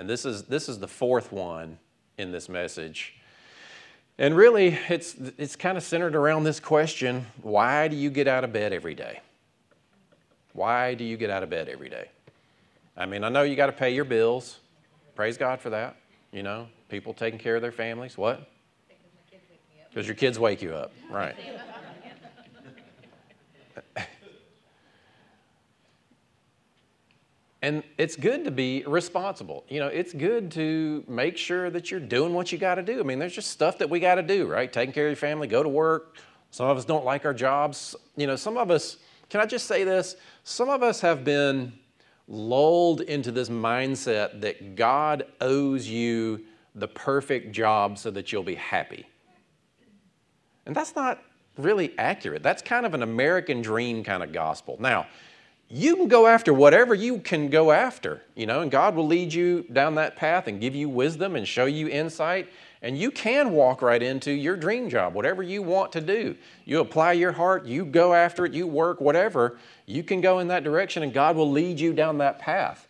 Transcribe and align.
And 0.00 0.08
this 0.08 0.24
is, 0.24 0.44
this 0.44 0.70
is 0.70 0.78
the 0.78 0.88
fourth 0.88 1.30
one 1.30 1.78
in 2.16 2.32
this 2.32 2.48
message. 2.48 3.16
And 4.16 4.34
really, 4.34 4.78
it's, 4.88 5.14
it's 5.36 5.56
kind 5.56 5.76
of 5.76 5.84
centered 5.84 6.16
around 6.16 6.44
this 6.44 6.58
question 6.58 7.26
why 7.42 7.86
do 7.86 7.96
you 7.96 8.08
get 8.08 8.26
out 8.26 8.42
of 8.42 8.50
bed 8.50 8.72
every 8.72 8.94
day? 8.94 9.20
Why 10.54 10.94
do 10.94 11.04
you 11.04 11.18
get 11.18 11.28
out 11.28 11.42
of 11.42 11.50
bed 11.50 11.68
every 11.68 11.90
day? 11.90 12.08
I 12.96 13.04
mean, 13.04 13.24
I 13.24 13.28
know 13.28 13.42
you 13.42 13.56
got 13.56 13.66
to 13.66 13.72
pay 13.72 13.90
your 13.94 14.06
bills. 14.06 14.60
Praise 15.14 15.36
God 15.36 15.60
for 15.60 15.68
that. 15.68 15.96
You 16.32 16.44
know, 16.44 16.68
people 16.88 17.12
taking 17.12 17.38
care 17.38 17.56
of 17.56 17.60
their 17.60 17.70
families. 17.70 18.16
What? 18.16 18.48
Because 19.90 20.06
your 20.06 20.16
kids 20.16 20.38
wake 20.38 20.62
you 20.62 20.72
up. 20.74 20.92
Right. 21.10 21.36
and 27.62 27.82
it's 27.98 28.16
good 28.16 28.44
to 28.44 28.50
be 28.50 28.82
responsible. 28.86 29.64
You 29.68 29.80
know, 29.80 29.88
it's 29.88 30.14
good 30.14 30.50
to 30.52 31.04
make 31.06 31.36
sure 31.36 31.68
that 31.70 31.90
you're 31.90 32.00
doing 32.00 32.32
what 32.32 32.52
you 32.52 32.58
got 32.58 32.76
to 32.76 32.82
do. 32.82 33.00
I 33.00 33.02
mean, 33.02 33.18
there's 33.18 33.34
just 33.34 33.50
stuff 33.50 33.78
that 33.78 33.90
we 33.90 34.00
got 34.00 34.14
to 34.14 34.22
do, 34.22 34.46
right? 34.46 34.72
Taking 34.72 34.94
care 34.94 35.06
of 35.06 35.10
your 35.10 35.16
family, 35.16 35.46
go 35.46 35.62
to 35.62 35.68
work. 35.68 36.16
Some 36.50 36.66
of 36.66 36.78
us 36.78 36.84
don't 36.84 37.04
like 37.04 37.24
our 37.24 37.34
jobs. 37.34 37.94
You 38.16 38.26
know, 38.26 38.36
some 38.36 38.56
of 38.56 38.70
us, 38.70 38.96
can 39.28 39.40
I 39.40 39.46
just 39.46 39.66
say 39.66 39.84
this? 39.84 40.16
Some 40.42 40.70
of 40.70 40.82
us 40.82 41.00
have 41.02 41.22
been 41.22 41.72
lulled 42.26 43.02
into 43.02 43.30
this 43.30 43.48
mindset 43.48 44.40
that 44.40 44.74
God 44.74 45.26
owes 45.40 45.86
you 45.86 46.44
the 46.74 46.88
perfect 46.88 47.52
job 47.52 47.98
so 47.98 48.10
that 48.10 48.32
you'll 48.32 48.42
be 48.42 48.54
happy. 48.54 49.06
And 50.64 50.74
that's 50.74 50.94
not 50.94 51.22
really 51.58 51.92
accurate. 51.98 52.42
That's 52.42 52.62
kind 52.62 52.86
of 52.86 52.94
an 52.94 53.02
American 53.02 53.60
dream 53.60 54.02
kind 54.02 54.22
of 54.22 54.32
gospel. 54.32 54.76
Now, 54.80 55.06
you 55.72 55.94
can 55.94 56.08
go 56.08 56.26
after 56.26 56.52
whatever 56.52 56.94
you 56.94 57.20
can 57.20 57.48
go 57.48 57.70
after, 57.70 58.20
you 58.34 58.44
know, 58.44 58.60
and 58.60 58.72
God 58.72 58.96
will 58.96 59.06
lead 59.06 59.32
you 59.32 59.64
down 59.72 59.94
that 59.94 60.16
path 60.16 60.48
and 60.48 60.60
give 60.60 60.74
you 60.74 60.88
wisdom 60.88 61.36
and 61.36 61.46
show 61.46 61.66
you 61.66 61.86
insight. 61.86 62.48
And 62.82 62.98
you 62.98 63.12
can 63.12 63.52
walk 63.52 63.80
right 63.80 64.02
into 64.02 64.32
your 64.32 64.56
dream 64.56 64.90
job, 64.90 65.14
whatever 65.14 65.44
you 65.44 65.62
want 65.62 65.92
to 65.92 66.00
do. 66.00 66.34
You 66.64 66.80
apply 66.80 67.12
your 67.12 67.30
heart, 67.30 67.66
you 67.66 67.84
go 67.84 68.14
after 68.14 68.44
it, 68.44 68.52
you 68.52 68.66
work, 68.66 69.00
whatever. 69.00 69.58
You 69.86 70.02
can 70.02 70.20
go 70.20 70.40
in 70.40 70.48
that 70.48 70.64
direction 70.64 71.04
and 71.04 71.12
God 71.12 71.36
will 71.36 71.50
lead 71.50 71.78
you 71.78 71.92
down 71.92 72.18
that 72.18 72.40
path. 72.40 72.88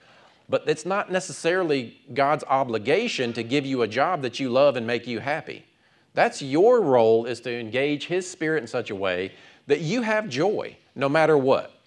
But 0.48 0.65
it's 0.67 0.87
not 0.87 1.12
necessarily 1.12 2.00
God's 2.15 2.44
obligation 2.44 3.34
to 3.34 3.42
give 3.42 3.67
you 3.67 3.83
a 3.83 3.89
job 3.89 4.22
that 4.22 4.41
you 4.41 4.48
love 4.48 4.77
and 4.77 4.87
make 4.87 5.06
you 5.06 5.20
happy. 5.20 5.67
That's 6.15 6.41
your 6.41 6.81
role 6.81 7.27
is 7.27 7.41
to 7.42 7.61
engage 7.61 8.06
His 8.06 8.28
Spirit 8.28 8.62
in 8.62 8.67
such 8.67 8.91
a 8.91 8.97
way 8.97 9.33
that 9.67 9.81
you 9.81 10.00
have 10.03 10.28
joy 10.28 10.77
no 10.94 11.09
matter 11.09 11.37
what. 11.37 11.80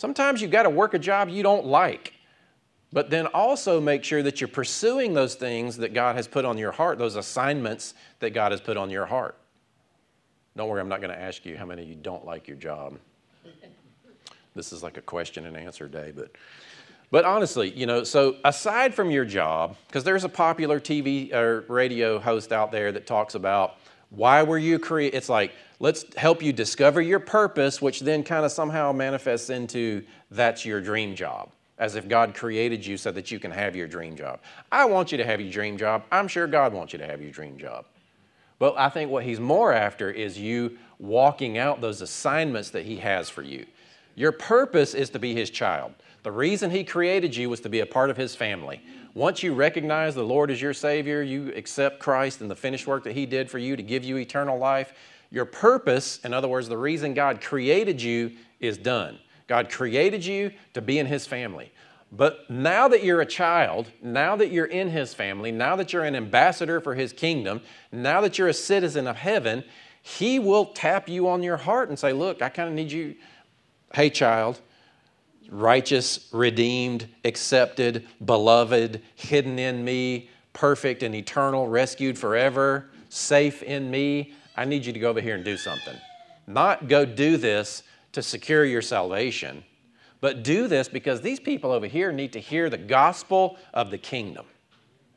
Sometimes 0.00 0.40
you've 0.40 0.50
got 0.50 0.62
to 0.62 0.70
work 0.70 0.94
a 0.94 0.98
job 0.98 1.28
you 1.28 1.42
don't 1.42 1.66
like. 1.66 2.14
But 2.90 3.10
then 3.10 3.26
also 3.26 3.82
make 3.82 4.02
sure 4.02 4.22
that 4.22 4.40
you're 4.40 4.48
pursuing 4.48 5.12
those 5.12 5.34
things 5.34 5.76
that 5.76 5.92
God 5.92 6.16
has 6.16 6.26
put 6.26 6.46
on 6.46 6.56
your 6.56 6.72
heart, 6.72 6.96
those 6.96 7.16
assignments 7.16 7.92
that 8.20 8.30
God 8.30 8.50
has 8.52 8.62
put 8.62 8.78
on 8.78 8.88
your 8.88 9.04
heart. 9.04 9.36
Don't 10.56 10.70
worry, 10.70 10.80
I'm 10.80 10.88
not 10.88 11.02
going 11.02 11.12
to 11.12 11.20
ask 11.20 11.44
you 11.44 11.54
how 11.54 11.66
many 11.66 11.82
of 11.82 11.88
you 11.90 11.96
don't 11.96 12.24
like 12.24 12.48
your 12.48 12.56
job. 12.56 12.98
This 14.54 14.72
is 14.72 14.82
like 14.82 14.96
a 14.96 15.02
question 15.02 15.44
and 15.44 15.54
answer 15.54 15.86
day, 15.86 16.14
but 16.16 16.30
but 17.10 17.26
honestly, 17.26 17.70
you 17.70 17.84
know, 17.84 18.02
so 18.02 18.36
aside 18.44 18.94
from 18.94 19.10
your 19.10 19.26
job, 19.26 19.76
because 19.86 20.02
there's 20.02 20.24
a 20.24 20.28
popular 20.30 20.80
TV 20.80 21.34
or 21.34 21.66
radio 21.68 22.18
host 22.18 22.52
out 22.52 22.72
there 22.72 22.90
that 22.92 23.06
talks 23.06 23.34
about 23.34 23.76
why 24.10 24.42
were 24.42 24.58
you 24.58 24.78
created? 24.78 25.16
It's 25.16 25.28
like, 25.28 25.52
let's 25.78 26.04
help 26.16 26.42
you 26.42 26.52
discover 26.52 27.00
your 27.00 27.20
purpose, 27.20 27.80
which 27.80 28.00
then 28.00 28.22
kind 28.22 28.44
of 28.44 28.52
somehow 28.52 28.92
manifests 28.92 29.50
into 29.50 30.04
that's 30.30 30.64
your 30.64 30.80
dream 30.80 31.14
job 31.14 31.50
as 31.78 31.96
if 31.96 32.06
God 32.06 32.34
created 32.34 32.84
you 32.84 32.98
so 32.98 33.10
that 33.10 33.30
you 33.30 33.38
can 33.38 33.50
have 33.50 33.74
your 33.74 33.88
dream 33.88 34.14
job. 34.14 34.40
I 34.70 34.84
want 34.84 35.10
you 35.10 35.18
to 35.18 35.24
have 35.24 35.40
your 35.40 35.50
dream 35.50 35.78
job. 35.78 36.04
I'm 36.12 36.28
sure 36.28 36.46
God 36.46 36.74
wants 36.74 36.92
you 36.92 36.98
to 36.98 37.06
have 37.06 37.22
your 37.22 37.30
dream 37.30 37.56
job. 37.56 37.86
But 38.58 38.74
I 38.76 38.90
think 38.90 39.10
what 39.10 39.24
He's 39.24 39.40
more 39.40 39.72
after 39.72 40.10
is 40.10 40.38
you 40.38 40.76
walking 40.98 41.56
out 41.56 41.80
those 41.80 42.02
assignments 42.02 42.68
that 42.70 42.84
He 42.84 42.96
has 42.96 43.30
for 43.30 43.42
you. 43.42 43.64
Your 44.14 44.32
purpose 44.32 44.92
is 44.92 45.08
to 45.10 45.18
be 45.18 45.34
His 45.34 45.48
child. 45.48 45.94
The 46.22 46.32
reason 46.32 46.70
He 46.70 46.84
created 46.84 47.34
you 47.34 47.48
was 47.48 47.60
to 47.60 47.68
be 47.68 47.80
a 47.80 47.86
part 47.86 48.10
of 48.10 48.16
His 48.16 48.34
family. 48.34 48.82
Once 49.14 49.42
you 49.42 49.54
recognize 49.54 50.14
the 50.14 50.22
Lord 50.22 50.50
as 50.50 50.60
your 50.60 50.74
Savior, 50.74 51.22
you 51.22 51.52
accept 51.54 51.98
Christ 51.98 52.40
and 52.40 52.50
the 52.50 52.54
finished 52.54 52.86
work 52.86 53.04
that 53.04 53.14
He 53.14 53.26
did 53.26 53.50
for 53.50 53.58
you 53.58 53.76
to 53.76 53.82
give 53.82 54.04
you 54.04 54.16
eternal 54.18 54.58
life, 54.58 54.92
your 55.30 55.44
purpose, 55.44 56.20
in 56.24 56.34
other 56.34 56.48
words, 56.48 56.68
the 56.68 56.76
reason 56.76 57.14
God 57.14 57.40
created 57.40 58.00
you, 58.02 58.32
is 58.60 58.76
done. 58.76 59.18
God 59.46 59.70
created 59.70 60.24
you 60.24 60.52
to 60.74 60.80
be 60.80 60.98
in 60.98 61.06
His 61.06 61.26
family. 61.26 61.72
But 62.12 62.50
now 62.50 62.88
that 62.88 63.04
you're 63.04 63.20
a 63.20 63.26
child, 63.26 63.90
now 64.02 64.36
that 64.36 64.50
you're 64.50 64.66
in 64.66 64.90
His 64.90 65.14
family, 65.14 65.52
now 65.52 65.76
that 65.76 65.92
you're 65.92 66.04
an 66.04 66.16
ambassador 66.16 66.80
for 66.80 66.94
His 66.94 67.12
kingdom, 67.12 67.62
now 67.92 68.20
that 68.20 68.38
you're 68.38 68.48
a 68.48 68.54
citizen 68.54 69.06
of 69.06 69.16
heaven, 69.16 69.64
He 70.02 70.38
will 70.38 70.66
tap 70.66 71.08
you 71.08 71.28
on 71.28 71.42
your 71.42 71.56
heart 71.56 71.88
and 71.88 71.98
say, 71.98 72.12
Look, 72.12 72.42
I 72.42 72.48
kind 72.48 72.68
of 72.68 72.74
need 72.74 72.92
you. 72.92 73.14
Hey, 73.94 74.10
child, 74.10 74.60
righteous, 75.50 76.28
redeemed, 76.32 77.08
accepted, 77.24 78.06
beloved, 78.24 79.02
hidden 79.16 79.58
in 79.58 79.84
me, 79.84 80.30
perfect 80.52 81.02
and 81.02 81.14
eternal, 81.14 81.68
rescued 81.68 82.18
forever, 82.18 82.88
safe 83.08 83.62
in 83.62 83.90
me. 83.90 84.32
I 84.56 84.64
need 84.64 84.86
you 84.86 84.92
to 84.92 84.98
go 84.98 85.10
over 85.10 85.20
here 85.20 85.34
and 85.34 85.44
do 85.44 85.56
something. 85.56 85.96
Not 86.46 86.88
go 86.88 87.04
do 87.04 87.36
this 87.36 87.82
to 88.12 88.22
secure 88.22 88.64
your 88.64 88.82
salvation, 88.82 89.64
but 90.20 90.42
do 90.42 90.68
this 90.68 90.88
because 90.88 91.20
these 91.20 91.40
people 91.40 91.70
over 91.70 91.86
here 91.86 92.12
need 92.12 92.32
to 92.32 92.40
hear 92.40 92.68
the 92.70 92.78
gospel 92.78 93.56
of 93.72 93.90
the 93.90 93.98
kingdom. 93.98 94.46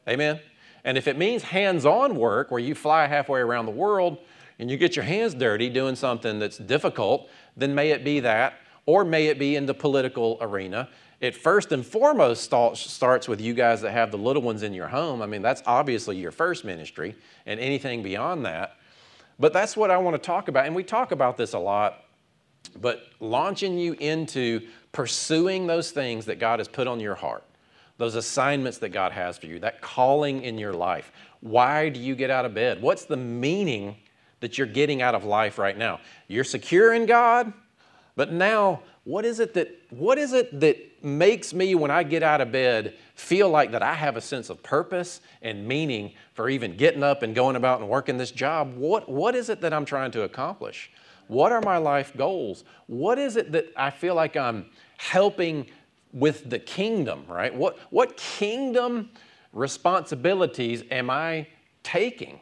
Amen? 0.07 0.39
And 0.83 0.97
if 0.97 1.07
it 1.07 1.17
means 1.17 1.43
hands 1.43 1.85
on 1.85 2.15
work 2.15 2.51
where 2.51 2.59
you 2.59 2.75
fly 2.75 3.07
halfway 3.07 3.39
around 3.39 3.65
the 3.65 3.71
world 3.71 4.19
and 4.59 4.69
you 4.69 4.77
get 4.77 4.95
your 4.95 5.05
hands 5.05 5.33
dirty 5.33 5.69
doing 5.69 5.95
something 5.95 6.39
that's 6.39 6.57
difficult, 6.57 7.29
then 7.55 7.73
may 7.73 7.91
it 7.91 8.03
be 8.03 8.19
that, 8.19 8.55
or 8.85 9.03
may 9.05 9.27
it 9.27 9.39
be 9.39 9.55
in 9.55 9.65
the 9.65 9.73
political 9.73 10.37
arena. 10.41 10.89
It 11.19 11.35
first 11.35 11.71
and 11.71 11.85
foremost 11.85 12.43
starts 12.43 13.27
with 13.27 13.39
you 13.39 13.53
guys 13.53 13.81
that 13.81 13.91
have 13.91 14.11
the 14.11 14.17
little 14.17 14.41
ones 14.41 14.63
in 14.63 14.73
your 14.73 14.87
home. 14.87 15.21
I 15.21 15.25
mean, 15.25 15.41
that's 15.41 15.63
obviously 15.65 16.17
your 16.17 16.31
first 16.31 16.65
ministry, 16.65 17.15
and 17.45 17.59
anything 17.59 18.03
beyond 18.03 18.45
that. 18.45 18.75
But 19.39 19.53
that's 19.53 19.77
what 19.77 19.89
I 19.89 19.97
want 19.97 20.15
to 20.15 20.21
talk 20.21 20.47
about. 20.47 20.65
And 20.65 20.75
we 20.75 20.83
talk 20.83 21.11
about 21.11 21.37
this 21.37 21.53
a 21.53 21.59
lot 21.59 22.03
but 22.81 23.07
launching 23.19 23.77
you 23.77 23.93
into 23.93 24.61
pursuing 24.91 25.67
those 25.67 25.91
things 25.91 26.25
that 26.25 26.39
God 26.39 26.59
has 26.59 26.67
put 26.67 26.87
on 26.87 26.99
your 26.99 27.15
heart, 27.15 27.43
those 27.97 28.15
assignments 28.15 28.77
that 28.79 28.89
God 28.89 29.11
has 29.11 29.37
for 29.37 29.47
you, 29.47 29.59
that 29.59 29.81
calling 29.81 30.43
in 30.43 30.57
your 30.57 30.73
life. 30.73 31.11
Why 31.41 31.89
do 31.89 31.99
you 31.99 32.15
get 32.15 32.29
out 32.29 32.45
of 32.45 32.53
bed? 32.53 32.81
What's 32.81 33.05
the 33.05 33.17
meaning 33.17 33.97
that 34.39 34.57
you're 34.57 34.67
getting 34.67 35.01
out 35.01 35.15
of 35.15 35.23
life 35.23 35.57
right 35.57 35.77
now? 35.77 35.99
You're 36.27 36.43
secure 36.43 36.93
in 36.93 37.05
God, 37.05 37.53
but 38.15 38.31
now 38.31 38.81
what 39.03 39.25
is 39.25 39.39
it 39.39 39.53
that 39.55 39.69
what 39.89 40.17
is 40.17 40.33
it 40.33 40.59
that 40.59 41.03
makes 41.03 41.53
me 41.53 41.75
when 41.75 41.91
I 41.91 42.03
get 42.03 42.23
out 42.23 42.39
of 42.39 42.51
bed 42.51 42.95
feel 43.15 43.49
like 43.49 43.71
that 43.71 43.83
I 43.83 43.93
have 43.93 44.15
a 44.15 44.21
sense 44.21 44.49
of 44.49 44.63
purpose 44.63 45.19
and 45.41 45.67
meaning 45.67 46.13
for 46.33 46.49
even 46.49 46.77
getting 46.77 47.03
up 47.03 47.23
and 47.23 47.35
going 47.35 47.55
about 47.55 47.81
and 47.81 47.89
working 47.89 48.17
this 48.17 48.31
job? 48.31 48.75
What 48.75 49.09
what 49.09 49.35
is 49.35 49.49
it 49.49 49.61
that 49.61 49.73
I'm 49.73 49.85
trying 49.85 50.11
to 50.11 50.23
accomplish? 50.23 50.91
What 51.27 51.51
are 51.51 51.61
my 51.61 51.77
life 51.77 52.15
goals? 52.15 52.63
What 52.87 53.17
is 53.17 53.35
it 53.35 53.51
that 53.53 53.71
I 53.75 53.89
feel 53.89 54.15
like 54.15 54.35
I'm 54.37 54.65
helping 54.97 55.67
with 56.13 56.49
the 56.49 56.59
kingdom, 56.59 57.25
right? 57.27 57.53
What, 57.53 57.77
what 57.89 58.15
kingdom 58.17 59.09
responsibilities 59.51 60.83
am 60.91 61.09
I 61.09 61.47
taking? 61.81 62.39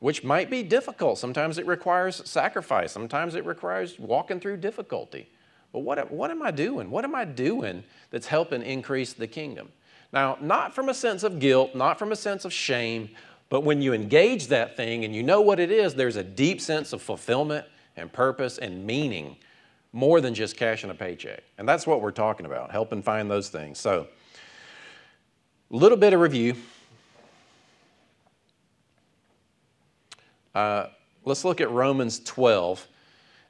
Which 0.00 0.22
might 0.22 0.48
be 0.48 0.62
difficult. 0.62 1.18
Sometimes 1.18 1.58
it 1.58 1.66
requires 1.66 2.22
sacrifice, 2.28 2.92
sometimes 2.92 3.34
it 3.34 3.44
requires 3.44 3.98
walking 3.98 4.40
through 4.40 4.58
difficulty. 4.58 5.28
But 5.72 5.80
what, 5.80 6.10
what 6.10 6.30
am 6.30 6.42
I 6.42 6.50
doing? 6.50 6.90
What 6.90 7.04
am 7.04 7.14
I 7.14 7.24
doing 7.24 7.84
that's 8.10 8.26
helping 8.26 8.62
increase 8.62 9.12
the 9.12 9.26
kingdom? 9.26 9.68
Now, 10.12 10.38
not 10.40 10.74
from 10.74 10.88
a 10.88 10.94
sense 10.94 11.22
of 11.22 11.38
guilt, 11.38 11.74
not 11.74 11.98
from 11.98 12.12
a 12.12 12.16
sense 12.16 12.44
of 12.44 12.52
shame, 12.52 13.10
but 13.50 13.62
when 13.62 13.82
you 13.82 13.92
engage 13.92 14.48
that 14.48 14.76
thing 14.76 15.04
and 15.04 15.14
you 15.14 15.22
know 15.22 15.40
what 15.40 15.60
it 15.60 15.70
is, 15.70 15.94
there's 15.94 16.16
a 16.16 16.24
deep 16.24 16.60
sense 16.60 16.92
of 16.92 17.02
fulfillment 17.02 17.66
and 17.96 18.12
purpose 18.12 18.58
and 18.58 18.86
meaning 18.86 19.36
more 19.92 20.20
than 20.20 20.34
just 20.34 20.56
cashing 20.56 20.90
a 20.90 20.94
paycheck. 20.94 21.42
And 21.58 21.68
that's 21.68 21.86
what 21.86 22.00
we're 22.00 22.12
talking 22.12 22.46
about, 22.46 22.70
helping 22.70 23.02
find 23.02 23.30
those 23.30 23.48
things. 23.48 23.78
So, 23.78 24.06
a 25.70 25.76
little 25.76 25.98
bit 25.98 26.12
of 26.14 26.20
review. 26.20 26.54
Uh, 30.58 30.88
let's 31.24 31.44
look 31.44 31.60
at 31.60 31.70
Romans 31.70 32.18
12. 32.24 32.84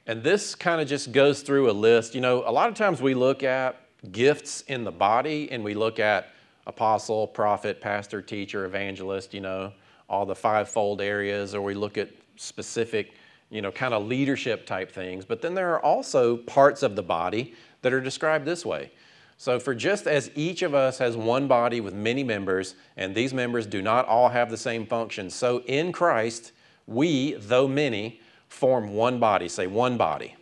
And 0.05 0.21
this 0.21 0.53
kind 0.53 0.79
of 0.79 0.87
just 0.87 1.11
goes 1.11 1.41
through 1.41 1.71
a 1.71 1.73
list. 1.73 2.13
You 2.13 2.21
know, 2.21 2.43
a 2.45 2.51
lot 2.51 2.69
of 2.69 2.75
times 2.75 3.01
we 3.01 3.15
look 3.15 3.41
at 3.41 3.81
gifts 4.11 4.61
in 4.67 4.83
the 4.83 4.91
body 4.91 5.51
and 5.51 5.63
we 5.63 5.73
look 5.73 5.99
at 5.99 6.29
apostle, 6.67 7.25
prophet, 7.25 7.81
pastor, 7.81 8.21
teacher, 8.21 8.63
evangelist, 8.65 9.33
you 9.33 9.41
know, 9.41 9.73
all 10.07 10.23
the 10.27 10.35
fivefold 10.35 11.01
areas, 11.01 11.55
or 11.55 11.61
we 11.61 11.73
look 11.73 11.97
at 11.97 12.09
specific, 12.35 13.15
you 13.49 13.63
know, 13.63 13.71
kind 13.71 13.95
of 13.95 14.05
leadership 14.05 14.67
type 14.67 14.91
things. 14.91 15.25
But 15.25 15.41
then 15.41 15.55
there 15.55 15.73
are 15.73 15.83
also 15.83 16.37
parts 16.37 16.83
of 16.83 16.95
the 16.95 17.01
body 17.01 17.55
that 17.81 17.91
are 17.91 18.01
described 18.01 18.45
this 18.45 18.63
way. 18.63 18.91
So, 19.37 19.59
for 19.59 19.73
just 19.73 20.05
as 20.05 20.29
each 20.35 20.61
of 20.61 20.75
us 20.75 20.99
has 20.99 21.17
one 21.17 21.47
body 21.47 21.81
with 21.81 21.95
many 21.95 22.23
members, 22.23 22.75
and 22.97 23.15
these 23.15 23.33
members 23.33 23.65
do 23.65 23.81
not 23.81 24.05
all 24.05 24.29
have 24.29 24.51
the 24.51 24.57
same 24.57 24.85
function, 24.85 25.31
so 25.31 25.63
in 25.65 25.91
Christ, 25.91 26.51
we, 26.89 27.33
though 27.33 27.67
many, 27.67 28.19
form 28.47 28.93
one 28.93 29.19
body. 29.19 29.47
Say 29.47 29.67
one 29.67 29.95
body. 29.95 30.35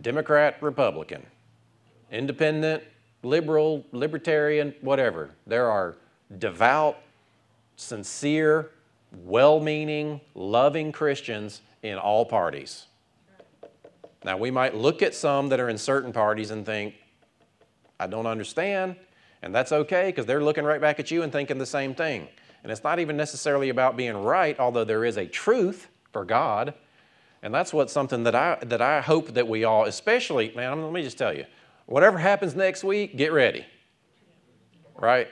Democrat, 0.00 0.56
Republican, 0.60 1.26
independent, 2.10 2.82
liberal, 3.22 3.84
libertarian, 3.92 4.74
whatever. 4.80 5.30
There 5.46 5.68
are 5.68 5.96
devout, 6.38 6.98
sincere, 7.76 8.70
well 9.24 9.60
meaning, 9.60 10.20
loving 10.34 10.92
Christians 10.92 11.60
in 11.82 11.98
all 11.98 12.24
parties. 12.24 12.86
Now, 14.24 14.36
we 14.36 14.52
might 14.52 14.76
look 14.76 15.02
at 15.02 15.14
some 15.14 15.48
that 15.48 15.58
are 15.58 15.68
in 15.68 15.78
certain 15.78 16.12
parties 16.12 16.52
and 16.52 16.64
think, 16.64 16.94
I 17.98 18.06
don't 18.06 18.26
understand, 18.26 18.94
and 19.42 19.52
that's 19.52 19.72
okay 19.72 20.06
because 20.06 20.26
they're 20.26 20.42
looking 20.42 20.64
right 20.64 20.80
back 20.80 21.00
at 21.00 21.10
you 21.10 21.22
and 21.22 21.32
thinking 21.32 21.58
the 21.58 21.66
same 21.66 21.94
thing. 21.94 22.28
And 22.62 22.70
it's 22.70 22.84
not 22.84 22.98
even 22.98 23.16
necessarily 23.16 23.70
about 23.70 23.96
being 23.96 24.16
right, 24.16 24.58
although 24.58 24.84
there 24.84 25.04
is 25.04 25.16
a 25.16 25.26
truth 25.26 25.88
for 26.12 26.24
God. 26.24 26.74
And 27.42 27.52
that's 27.52 27.72
what's 27.72 27.92
something 27.92 28.22
that 28.24 28.34
I, 28.34 28.58
that 28.62 28.80
I 28.80 29.00
hope 29.00 29.34
that 29.34 29.48
we 29.48 29.64
all, 29.64 29.84
especially, 29.84 30.52
man, 30.54 30.80
let 30.80 30.92
me 30.92 31.02
just 31.02 31.18
tell 31.18 31.34
you, 31.34 31.44
whatever 31.86 32.18
happens 32.18 32.54
next 32.54 32.84
week, 32.84 33.16
get 33.16 33.32
ready. 33.32 33.66
Right? 34.96 35.28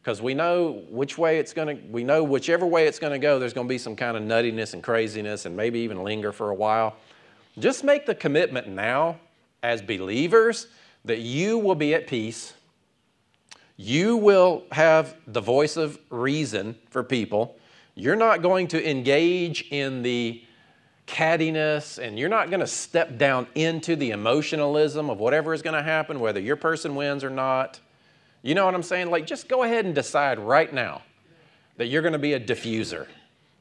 Because 0.00 0.22
we 0.22 0.34
know 0.34 0.84
which 0.88 1.18
way 1.18 1.38
it's 1.38 1.52
going 1.52 1.76
to, 1.76 1.82
we 1.90 2.04
know 2.04 2.22
whichever 2.22 2.64
way 2.64 2.86
it's 2.86 3.00
going 3.00 3.12
to 3.12 3.18
go, 3.18 3.38
there's 3.40 3.52
going 3.52 3.66
to 3.66 3.68
be 3.68 3.78
some 3.78 3.96
kind 3.96 4.16
of 4.16 4.22
nuttiness 4.22 4.72
and 4.72 4.82
craziness 4.82 5.44
and 5.46 5.56
maybe 5.56 5.80
even 5.80 6.04
linger 6.04 6.32
for 6.32 6.50
a 6.50 6.54
while. 6.54 6.96
Just 7.58 7.82
make 7.82 8.06
the 8.06 8.14
commitment 8.14 8.68
now 8.68 9.18
as 9.64 9.82
believers 9.82 10.68
that 11.04 11.18
you 11.18 11.58
will 11.58 11.74
be 11.74 11.94
at 11.94 12.06
peace. 12.06 12.54
You 13.80 14.16
will 14.16 14.64
have 14.72 15.14
the 15.28 15.40
voice 15.40 15.76
of 15.76 16.00
reason 16.10 16.76
for 16.90 17.04
people. 17.04 17.56
You're 17.94 18.16
not 18.16 18.42
going 18.42 18.66
to 18.68 18.90
engage 18.90 19.68
in 19.70 20.02
the 20.02 20.42
cattiness 21.06 22.04
and 22.04 22.18
you're 22.18 22.28
not 22.28 22.50
going 22.50 22.60
to 22.60 22.66
step 22.66 23.16
down 23.16 23.46
into 23.54 23.94
the 23.94 24.10
emotionalism 24.10 25.08
of 25.08 25.20
whatever 25.20 25.54
is 25.54 25.62
going 25.62 25.76
to 25.76 25.82
happen, 25.82 26.18
whether 26.18 26.40
your 26.40 26.56
person 26.56 26.96
wins 26.96 27.22
or 27.22 27.30
not. 27.30 27.78
You 28.42 28.56
know 28.56 28.64
what 28.66 28.74
I'm 28.74 28.82
saying? 28.82 29.10
Like, 29.10 29.26
just 29.26 29.48
go 29.48 29.62
ahead 29.62 29.84
and 29.84 29.94
decide 29.94 30.40
right 30.40 30.72
now 30.72 31.02
that 31.76 31.86
you're 31.86 32.02
going 32.02 32.12
to 32.12 32.18
be 32.18 32.32
a 32.32 32.40
diffuser. 32.40 33.06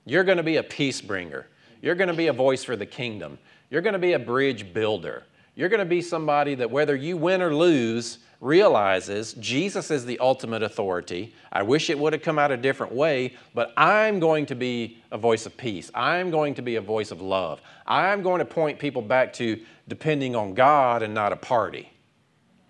You're 0.06 0.24
going 0.24 0.38
to 0.38 0.44
be 0.44 0.58
a 0.58 0.64
peace 0.64 1.00
bringer. 1.00 1.46
You're 1.80 1.96
going 1.96 2.10
to 2.10 2.16
be 2.16 2.28
a 2.28 2.34
voice 2.34 2.64
for 2.64 2.76
the 2.76 2.88
kingdom. 2.88 3.38
You're 3.70 3.82
going 3.82 3.94
to 3.94 4.00
be 4.00 4.14
a 4.14 4.20
bridge 4.20 4.74
builder. 4.74 5.26
You're 5.54 5.70
going 5.70 5.80
to 5.80 5.86
be 5.86 6.02
somebody 6.02 6.56
that 6.56 6.72
whether 6.72 6.96
you 6.96 7.18
win 7.18 7.42
or 7.44 7.54
lose, 7.54 8.18
realizes 8.40 9.34
Jesus 9.34 9.90
is 9.90 10.06
the 10.06 10.20
ultimate 10.20 10.62
authority. 10.62 11.34
I 11.52 11.64
wish 11.64 11.90
it 11.90 11.98
would 11.98 12.14
have 12.14 12.22
come 12.22 12.38
out 12.38 12.52
a 12.52 12.58
different 12.58 12.94
way, 12.94 13.36
but 13.56 13.74
I'm 13.76 14.20
going 14.20 14.46
to 14.48 14.56
be 14.56 15.00
a 15.12 15.18
voice 15.18 15.46
of 15.46 15.58
peace. 15.58 15.90
I'm 15.96 16.30
going 16.30 16.54
to 16.56 16.62
be 16.62 16.76
a 16.76 16.82
voice 16.82 17.12
of 17.12 17.22
love. 17.22 17.62
I'm 17.88 18.22
going 18.22 18.40
to 18.40 18.46
point 18.46 18.80
people 18.80 19.02
back 19.02 19.34
to 19.34 19.60
depending 19.88 20.36
on 20.36 20.54
God 20.54 21.02
and 21.02 21.14
not 21.14 21.34
a 21.34 21.36
party. 21.36 21.92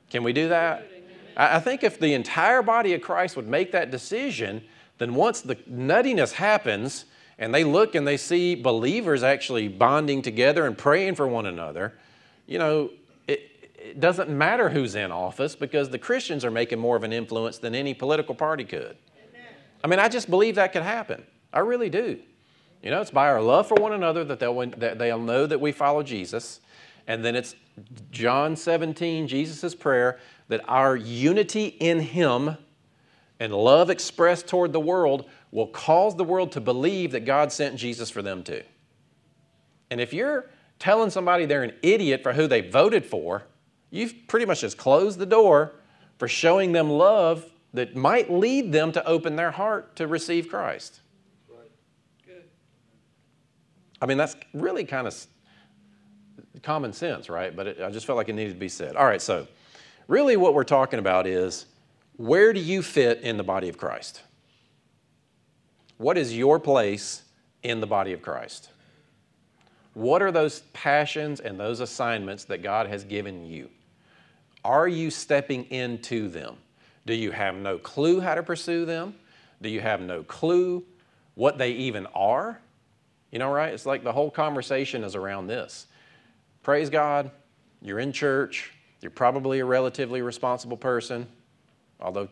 Can 0.10 0.24
we 0.24 0.32
do 0.32 0.50
that? 0.50 0.88
I 1.36 1.60
think 1.60 1.84
if 1.84 2.00
the 2.00 2.14
entire 2.14 2.64
body 2.64 2.94
of 2.94 3.02
Christ 3.02 3.36
would 3.36 3.48
make 3.48 3.72
that 3.74 3.92
decision, 3.92 4.64
then 4.98 5.14
once 5.14 5.42
the 5.42 5.56
nuttiness 5.56 6.32
happens 6.32 7.06
and 7.38 7.54
they 7.54 7.64
look 7.64 7.94
and 7.94 8.08
they 8.08 8.18
see 8.18 8.56
believers 8.56 9.22
actually 9.22 9.68
bonding 9.68 10.22
together 10.22 10.66
and 10.66 10.78
praying 10.78 11.16
for 11.16 11.28
one 11.28 11.46
another, 11.46 11.94
you 12.48 12.58
know, 12.58 12.90
it 13.88 14.00
doesn't 14.02 14.30
matter 14.30 14.70
who's 14.70 14.96
in 14.96 15.12
office 15.12 15.56
because 15.56 15.90
the 15.90 15.98
Christians 15.98 16.44
are 16.44 16.52
making 16.52 16.78
more 16.78 16.98
of 16.98 17.04
an 17.04 17.14
influence 17.14 17.58
than 17.58 17.74
any 17.74 17.94
political 17.94 18.36
party 18.36 18.66
could. 18.66 18.98
Amen. 19.16 19.48
I 19.84 19.88
mean, 19.88 20.00
I 20.00 20.10
just 20.10 20.30
believe 20.30 20.56
that 20.56 20.74
could 20.74 20.84
happen. 20.84 21.26
I 21.54 21.60
really 21.60 21.90
do. 21.90 22.20
You 22.84 22.92
know, 22.92 23.02
it's 23.02 23.12
by 23.12 23.30
our 23.30 23.42
love 23.42 23.68
for 23.68 23.76
one 23.76 23.94
another 23.94 24.24
that 24.26 24.40
they'll, 24.40 24.70
that 24.78 25.00
they'll 25.00 25.20
know 25.20 25.46
that 25.46 25.60
we 25.60 25.72
follow 25.72 26.04
Jesus. 26.04 26.60
And 27.08 27.24
then 27.24 27.36
it's 27.36 27.56
John 28.12 28.56
17, 28.56 29.28
Jesus' 29.28 29.74
prayer, 29.74 30.20
that 30.50 30.62
our 30.68 30.96
unity 30.96 31.68
in 31.68 32.02
Him 32.02 32.58
and 33.40 33.54
love 33.54 33.90
expressed 33.90 34.48
toward 34.48 34.74
the 34.74 34.80
world 34.80 35.30
will 35.52 35.68
cause 35.68 36.16
the 36.16 36.24
world 36.24 36.52
to 36.52 36.62
believe 36.62 37.12
that 37.12 37.26
God 37.26 37.52
sent 37.52 37.78
Jesus 37.78 38.10
for 38.10 38.22
them 38.22 38.44
too. 38.44 38.64
And 39.90 40.02
if 40.02 40.12
you're 40.12 40.50
telling 40.80 41.10
somebody 41.10 41.46
they're 41.46 41.64
an 41.64 41.76
idiot 41.82 42.22
for 42.22 42.34
who 42.34 42.48
they 42.48 42.62
voted 42.62 43.06
for, 43.06 43.46
you've 43.90 44.28
pretty 44.28 44.46
much 44.46 44.62
just 44.62 44.78
closed 44.78 45.20
the 45.20 45.26
door 45.26 45.74
for 46.18 46.28
showing 46.28 46.72
them 46.72 46.90
love 46.90 47.46
that 47.74 47.96
might 47.96 48.32
lead 48.32 48.72
them 48.72 48.92
to 48.92 49.06
open 49.06 49.36
their 49.36 49.52
heart 49.52 49.96
to 49.98 50.08
receive 50.08 50.50
Christ. 50.50 51.02
I 54.02 54.06
mean, 54.06 54.18
that's 54.18 54.36
really 54.54 54.86
kind 54.86 55.08
of 55.08 55.16
common 56.62 56.94
sense, 56.94 57.30
right? 57.30 57.56
But 57.56 57.68
it, 57.68 57.82
I 57.82 57.90
just 57.90 58.06
felt 58.06 58.18
like 58.18 58.30
it 58.30 58.34
needed 58.34 58.54
to 58.54 58.60
be 58.60 58.70
said. 58.70 58.96
All 58.96 59.06
right, 59.06 59.22
so 59.22 59.48
really 60.08 60.38
what 60.38 60.54
we're 60.54 60.64
talking 60.64 61.00
about 61.00 61.26
is 61.28 61.66
where 62.16 62.54
do 62.54 62.60
you 62.60 62.82
fit 62.82 63.22
in 63.22 63.38
the 63.38 63.44
body 63.44 63.70
of 63.70 63.78
Christ? 63.78 64.22
What 65.98 66.18
is 66.18 66.36
your 66.36 66.60
place 66.60 67.24
in 67.64 67.80
the 67.80 67.88
body 67.88 68.14
of 68.14 68.22
Christ? 68.22 68.70
What 69.94 70.22
are 70.22 70.32
those 70.32 70.60
passions 70.74 71.40
and 71.40 71.60
those 71.60 71.80
assignments 71.80 72.44
that 72.46 72.62
God 72.62 72.88
has 72.88 73.04
given 73.04 73.46
you? 73.48 73.70
Are 74.68 74.86
you 74.86 75.12
stepping 75.12 75.64
into 75.72 76.28
them? 76.28 76.58
Do 77.06 77.14
you 77.14 77.32
have 77.32 77.56
no 77.56 77.78
clue 77.78 78.20
how 78.20 78.36
to 78.36 78.44
pursue 78.44 78.84
them? 78.84 79.16
Do 79.62 79.70
you 79.70 79.80
have 79.80 80.02
no 80.02 80.24
clue 80.24 80.84
what 81.36 81.58
they 81.58 81.72
even 81.72 82.06
are? 82.08 82.60
You 83.32 83.40
know, 83.40 83.50
right? 83.50 83.74
It's 83.74 83.86
like 83.86 84.04
the 84.04 84.12
whole 84.12 84.30
conversation 84.30 85.06
is 85.06 85.16
around 85.16 85.48
this. 85.48 85.88
Praise 86.64 86.90
God, 86.90 87.32
you're 87.82 88.00
in 88.00 88.12
church, 88.12 88.74
you're 89.00 89.10
probably 89.10 89.60
a 89.60 89.66
relatively 89.66 90.22
responsible 90.22 90.76
person, 90.76 91.28
although 92.02 92.28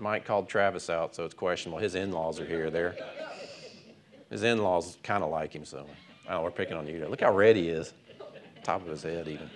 Mike 0.00 0.24
called 0.24 0.48
Travis 0.48 0.88
out, 0.88 1.14
so 1.14 1.26
it's 1.26 1.34
questionable. 1.34 1.78
His 1.78 1.94
in 1.94 2.10
laws 2.10 2.40
are 2.40 2.46
here, 2.46 2.70
there. 2.70 2.96
His 4.30 4.44
in 4.44 4.62
laws 4.62 4.96
kind 5.02 5.22
of 5.22 5.28
like 5.28 5.54
him, 5.54 5.66
so 5.66 5.86
know 6.26 6.40
we're 6.40 6.50
picking 6.50 6.78
on 6.78 6.86
you. 6.86 7.06
Look 7.06 7.20
how 7.20 7.34
red 7.34 7.54
he 7.54 7.68
is, 7.68 7.92
top 8.62 8.80
of 8.80 8.88
his 8.88 9.02
head, 9.02 9.28
even. 9.28 9.50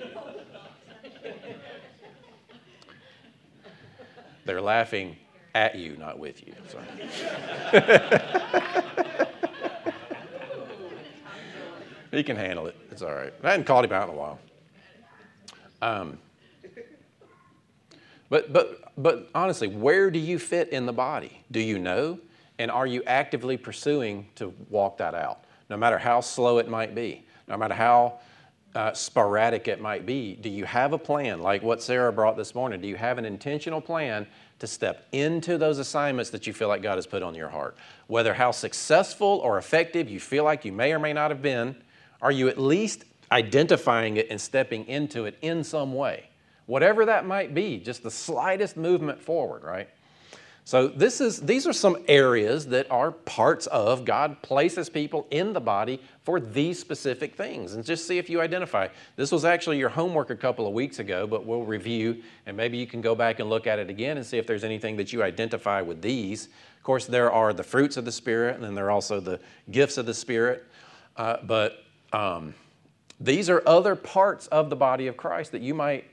They're 4.45 4.61
laughing 4.61 5.17
at 5.55 5.75
you, 5.77 5.97
not 5.97 6.19
with 6.19 6.47
you. 6.47 6.55
Sorry. 6.69 6.85
he 12.11 12.23
can 12.23 12.37
handle 12.37 12.67
it. 12.67 12.77
It's 12.91 13.03
all 13.03 13.15
right. 13.15 13.33
I 13.43 13.51
hadn't 13.51 13.67
called 13.67 13.85
him 13.85 13.93
out 13.93 14.09
in 14.09 14.15
a 14.15 14.19
while. 14.19 14.39
Um, 15.83 16.19
but, 18.29 18.53
but, 18.53 18.93
but 18.97 19.29
honestly, 19.35 19.69
where 19.69 20.11
do 20.11 20.19
you 20.19 20.39
fit 20.39 20.69
in 20.71 20.87
the 20.87 20.93
body? 20.93 21.43
Do 21.51 21.61
you 21.61 21.79
know? 21.79 22.19
And 22.59 22.71
are 22.71 22.87
you 22.87 23.03
actively 23.07 23.57
pursuing 23.57 24.29
to 24.37 24.55
walk 24.69 24.99
that 24.99 25.15
out? 25.15 25.45
No 25.69 25.77
matter 25.77 25.99
how 25.99 26.21
slow 26.21 26.59
it 26.59 26.69
might 26.69 26.95
be, 26.95 27.25
no 27.49 27.57
matter 27.57 27.75
how 27.75 28.21
uh, 28.75 28.93
sporadic 28.93 29.69
it 29.69 29.81
might 29.81 30.07
be, 30.07 30.37
do 30.37 30.49
you 30.49 30.65
have 30.65 30.93
a 30.93 30.99
plan 30.99 31.41
like 31.41 31.63
what 31.63 31.83
Sarah 31.83 32.13
brought 32.13 32.37
this 32.37 32.55
morning? 32.55 32.81
Do 32.81 32.89
you 32.89 32.97
have 32.97 33.19
an 33.19 33.25
intentional 33.25 33.81
plan 33.81 34.27
to 34.61 34.67
step 34.67 35.07
into 35.13 35.59
those 35.59 35.79
assignments 35.79 36.31
that 36.31 36.47
you 36.47 36.53
feel 36.53 36.69
like 36.69 36.83
God 36.83 36.97
has 36.97 37.07
put 37.07 37.23
on 37.23 37.35
your 37.35 37.49
heart? 37.49 37.77
Whether 38.07 38.35
how 38.35 38.53
successful 38.53 39.41
or 39.43 39.59
effective 39.59 40.09
you 40.09 40.21
feel 40.21 40.45
like 40.45 40.65
you 40.65 40.73
may 40.73 40.93
or 40.93 40.99
may 40.99 41.13
not 41.13 41.31
have 41.31 41.43
been, 41.43 41.77
are 42.23 42.33
you 42.33 42.49
at 42.49 42.59
least 42.59 43.05
identifying 43.33 44.17
it 44.17 44.29
and 44.31 44.41
stepping 44.41 44.87
into 44.87 45.25
it 45.25 45.37
in 45.43 45.65
some 45.65 45.95
way? 45.95 46.29
Whatever 46.67 47.07
that 47.07 47.27
might 47.27 47.55
be, 47.55 47.79
just 47.79 48.03
the 48.05 48.11
slightest 48.11 48.77
movement 48.77 49.21
forward, 49.21 49.65
right? 49.65 49.89
So 50.65 50.89
this 50.89 51.21
is 51.21 51.41
these 51.41 51.67
are 51.67 51.73
some 51.73 51.97
areas 52.07 52.67
that 52.67 52.91
are 52.91 53.11
parts 53.11 53.67
of 53.69 54.05
God 54.05 54.41
places 54.43 54.89
people 54.89 55.27
in 55.31 55.53
the 55.53 55.61
body 55.61 56.01
for 56.23 56.39
these 56.39 56.79
specific 56.79 57.35
things 57.35 57.75
and 57.75 57.85
just 57.85 58.07
see 58.07 58.19
if 58.19 58.31
you 58.31 58.41
identify. 58.41 58.89
This 59.17 59.33
was 59.33 59.45
actually 59.45 59.79
your 59.79 59.89
homework 59.89 60.31
a 60.31 60.37
couple 60.37 60.67
of 60.67 60.73
weeks 60.73 60.99
ago, 60.99 61.27
but 61.27 61.45
we'll 61.45 61.65
review 61.65 62.23
and 62.47 62.57
maybe 62.57 62.77
you 62.77 62.87
can 62.87 63.01
go 63.01 63.15
back 63.15 63.41
and 63.41 63.49
look 63.49 63.67
at 63.67 63.79
it 63.79 63.91
again 63.91 64.17
and 64.17 64.25
see 64.25 64.39
if 64.39 64.47
there's 64.47 64.65
anything 64.65 64.97
that 64.99 65.13
you 65.13 65.23
identify 65.23 65.81
with 65.81 66.03
these. 66.03 66.47
Of 66.77 66.85
course, 66.85 67.07
there 67.07 67.33
are 67.33 67.53
the 67.53 67.65
fruits 67.65 67.97
of 67.97 68.05
the 68.05 68.13
Spirit 68.13 68.55
and 68.55 68.65
then 68.65 68.75
there 68.75 68.87
are 68.87 68.91
also 68.91 69.19
the 69.19 69.41
gifts 69.71 69.99
of 69.99 70.07
the 70.07 70.15
Spirit. 70.15 70.65
Uh, 71.17 71.39
but 71.43 71.85
um, 72.13 72.55
these 73.19 73.51
are 73.51 73.63
other 73.67 73.97
parts 73.97 74.47
of 74.49 74.71
the 74.71 74.77
body 74.77 75.07
of 75.07 75.17
Christ 75.17 75.53
that 75.53 75.63
you 75.63 75.75
might 75.75 76.05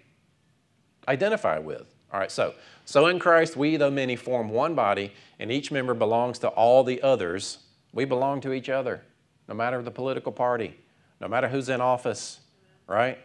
identify 1.08 1.60
with. 1.60 1.94
All 2.12 2.20
right, 2.20 2.32
so 2.32 2.54
so 2.88 3.08
in 3.08 3.20
Christ 3.20 3.58
we 3.58 3.76
though 3.76 3.92
many 3.92 4.16
form 4.16 4.48
one 4.48 4.74
body, 4.74 5.12
and 5.40 5.52
each 5.52 5.72
member 5.72 5.94
belongs 5.94 6.40
to 6.40 6.48
all 6.48 6.86
the 6.86 7.02
others. 7.02 7.58
We 7.92 8.06
belong 8.06 8.40
to 8.42 8.54
each 8.54 8.70
other, 8.70 9.02
no 9.50 9.56
matter 9.56 9.82
the 9.82 9.92
political 9.92 10.32
party, 10.32 10.80
no 11.20 11.28
matter 11.28 11.50
who's 11.50 11.68
in 11.68 11.82
office, 11.82 12.40
right? 12.88 13.18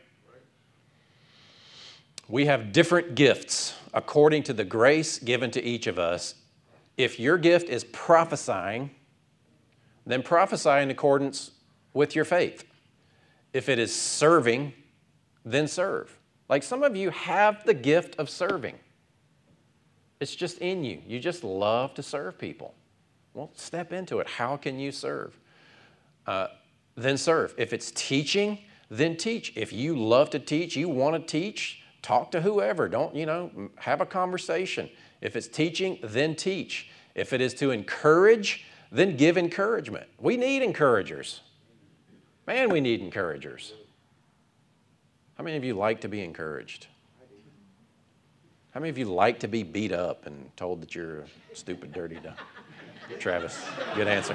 We 2.28 2.47
have 2.47 2.73
different 2.73 3.14
gifts 3.14 3.75
according 3.95 4.42
to 4.45 4.52
the 4.52 4.64
grace 4.64 5.21
given 5.21 5.52
to 5.52 5.62
each 5.62 5.87
of 5.87 5.97
us. 5.97 6.35
If 6.97 7.21
your 7.21 7.38
gift 7.38 7.69
is 7.69 7.85
prophesying, 7.85 8.90
then 10.04 10.25
prophesy 10.25 10.81
in 10.81 10.90
accordance 10.90 11.52
with 11.95 12.16
your 12.16 12.25
faith. 12.25 12.64
If 13.52 13.69
it 13.69 13.78
is 13.78 13.95
serving, 13.95 14.73
then 15.45 15.69
serve. 15.69 16.19
Like 16.49 16.64
some 16.64 16.83
of 16.83 16.97
you 16.97 17.11
have 17.11 17.64
the 17.64 17.75
gift 17.75 18.16
of 18.19 18.28
serving. 18.28 18.75
It's 20.23 20.37
just 20.37 20.59
in 20.59 20.85
you. 20.85 21.02
You 21.05 21.19
just 21.19 21.43
love 21.43 21.95
to 21.95 22.02
serve 22.02 22.38
people. 22.38 22.75
Well, 23.35 23.50
step 23.57 23.93
into 23.93 24.21
it. 24.21 24.29
How 24.29 24.57
can 24.57 24.79
you 24.79 24.93
serve? 24.93 25.37
Uh, 26.29 26.47
then 26.95 27.17
serve. 27.19 27.57
If 27.59 27.73
it's 27.73 27.91
teaching, 27.91 28.59
then 28.88 29.17
teach. 29.17 29.52
If 29.57 29.73
you 29.73 29.99
love 29.99 30.31
to 30.31 30.38
teach, 30.38 30.76
you 30.76 30.88
want 30.88 31.17
to 31.17 31.21
teach, 31.29 31.83
talk 32.02 32.31
to 32.31 32.41
whoever. 32.41 32.88
Don't, 32.88 33.12
you 33.17 33.26
know, 33.26 33.50
have 33.79 34.00
a 34.00 34.07
conversation. 34.07 34.88
If 35.21 35.35
it's 35.35 35.49
teaching, 35.49 35.99
then 36.05 36.37
teach. 36.37 36.88
If 37.17 37.33
it 37.33 37.41
is 37.41 37.52
to 37.55 37.73
encourage, 37.73 38.64
then 38.93 39.17
give 39.17 39.37
encouragement. 39.37 40.07
We 40.21 40.37
need 40.37 40.62
encouragers. 40.62 41.41
Man, 42.47 42.69
we 42.69 42.81
need 42.81 43.00
encouragers. 43.00 43.73
How 45.37 45.43
many 45.43 45.57
of 45.57 45.64
you 45.64 45.75
like 45.75 46.00
to 46.02 46.09
be 46.09 46.23
encouraged? 46.23 46.87
How 48.73 48.81
many 48.81 48.91
of 48.91 48.97
you 48.97 49.05
like 49.05 49.38
to 49.41 49.49
be 49.49 49.62
beat 49.62 49.93
up 49.93 50.25
and 50.26 50.50
told 50.57 50.81
that 50.81 50.95
you're 50.95 51.21
a 51.21 51.26
stupid, 51.52 51.93
dirty 51.93 52.17
dumb? 52.17 52.35
Travis, 53.19 53.62
good 53.95 54.09
answer. 54.09 54.35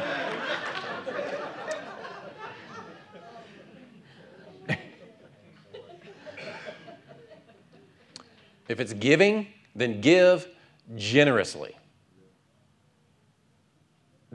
if 8.67 8.79
it's 8.79 8.94
giving, 8.94 9.48
then 9.75 10.01
give 10.01 10.48
generously. 10.96 11.76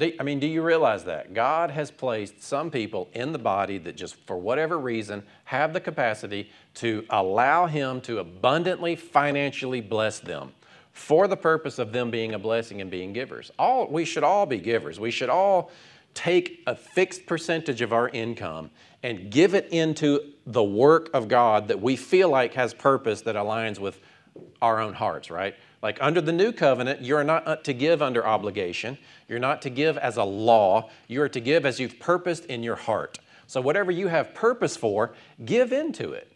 I 0.00 0.22
mean, 0.22 0.40
do 0.40 0.46
you 0.46 0.62
realize 0.62 1.04
that? 1.04 1.34
God 1.34 1.70
has 1.70 1.90
placed 1.90 2.42
some 2.42 2.70
people 2.70 3.10
in 3.12 3.32
the 3.32 3.38
body 3.38 3.76
that 3.78 3.94
just, 3.94 4.14
for 4.26 4.38
whatever 4.38 4.78
reason, 4.78 5.22
have 5.44 5.74
the 5.74 5.80
capacity 5.80 6.50
to 6.76 7.04
allow 7.10 7.66
Him 7.66 8.00
to 8.02 8.18
abundantly 8.18 8.96
financially 8.96 9.82
bless 9.82 10.18
them 10.18 10.52
for 10.92 11.28
the 11.28 11.36
purpose 11.36 11.78
of 11.78 11.92
them 11.92 12.10
being 12.10 12.32
a 12.32 12.38
blessing 12.38 12.80
and 12.80 12.90
being 12.90 13.12
givers. 13.12 13.50
All, 13.58 13.86
we 13.86 14.04
should 14.04 14.24
all 14.24 14.46
be 14.46 14.58
givers. 14.58 14.98
We 14.98 15.10
should 15.10 15.28
all 15.28 15.70
take 16.14 16.62
a 16.66 16.74
fixed 16.74 17.26
percentage 17.26 17.80
of 17.80 17.92
our 17.92 18.08
income 18.08 18.70
and 19.02 19.30
give 19.30 19.54
it 19.54 19.68
into 19.72 20.32
the 20.46 20.62
work 20.62 21.10
of 21.12 21.28
God 21.28 21.68
that 21.68 21.80
we 21.80 21.96
feel 21.96 22.28
like 22.28 22.54
has 22.54 22.72
purpose 22.72 23.22
that 23.22 23.34
aligns 23.36 23.78
with 23.78 24.00
our 24.60 24.80
own 24.80 24.94
hearts, 24.94 25.30
right? 25.30 25.54
Like 25.82 25.98
under 26.00 26.20
the 26.20 26.32
new 26.32 26.52
covenant, 26.52 27.02
you're 27.02 27.24
not 27.24 27.46
uh, 27.46 27.56
to 27.56 27.72
give 27.72 28.00
under 28.00 28.24
obligation. 28.24 28.96
You're 29.28 29.40
not 29.40 29.62
to 29.62 29.70
give 29.70 29.98
as 29.98 30.16
a 30.16 30.24
law. 30.24 30.90
You 31.08 31.22
are 31.22 31.28
to 31.28 31.40
give 31.40 31.66
as 31.66 31.80
you've 31.80 31.98
purposed 31.98 32.44
in 32.46 32.62
your 32.62 32.76
heart. 32.76 33.18
So 33.48 33.60
whatever 33.60 33.90
you 33.90 34.08
have 34.08 34.32
purpose 34.32 34.76
for, 34.76 35.12
give 35.44 35.72
into 35.72 36.12
it. 36.12 36.32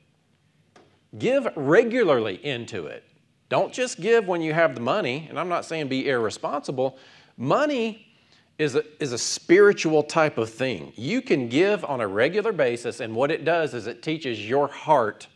Give 1.17 1.49
regularly 1.55 2.45
into 2.45 2.87
it. 2.87 3.05
Don't 3.49 3.73
just 3.73 4.01
give 4.01 4.27
when 4.27 4.43
you 4.43 4.53
have 4.53 4.75
the 4.75 4.81
money. 4.81 5.27
And 5.29 5.39
I'm 5.39 5.49
not 5.49 5.65
saying 5.65 5.87
be 5.89 6.09
irresponsible. 6.09 6.99
Money 7.37 8.07
is 8.59 8.75
a, 8.75 8.83
is 9.01 9.13
a 9.13 9.19
spiritual 9.19 10.03
type 10.03 10.39
of 10.39 10.51
thing. 10.51 10.93
You 10.97 11.23
can 11.23 11.49
give 11.49 11.85
on 11.85 12.01
a 12.01 12.09
regular 12.09 12.53
basis, 12.53 13.01
and 13.01 13.15
what 13.15 13.31
it 13.31 13.45
does 13.45 13.75
is 13.75 13.87
it 13.87 14.03
teaches 14.03 14.49
your 14.49 14.67
heart 14.67 15.29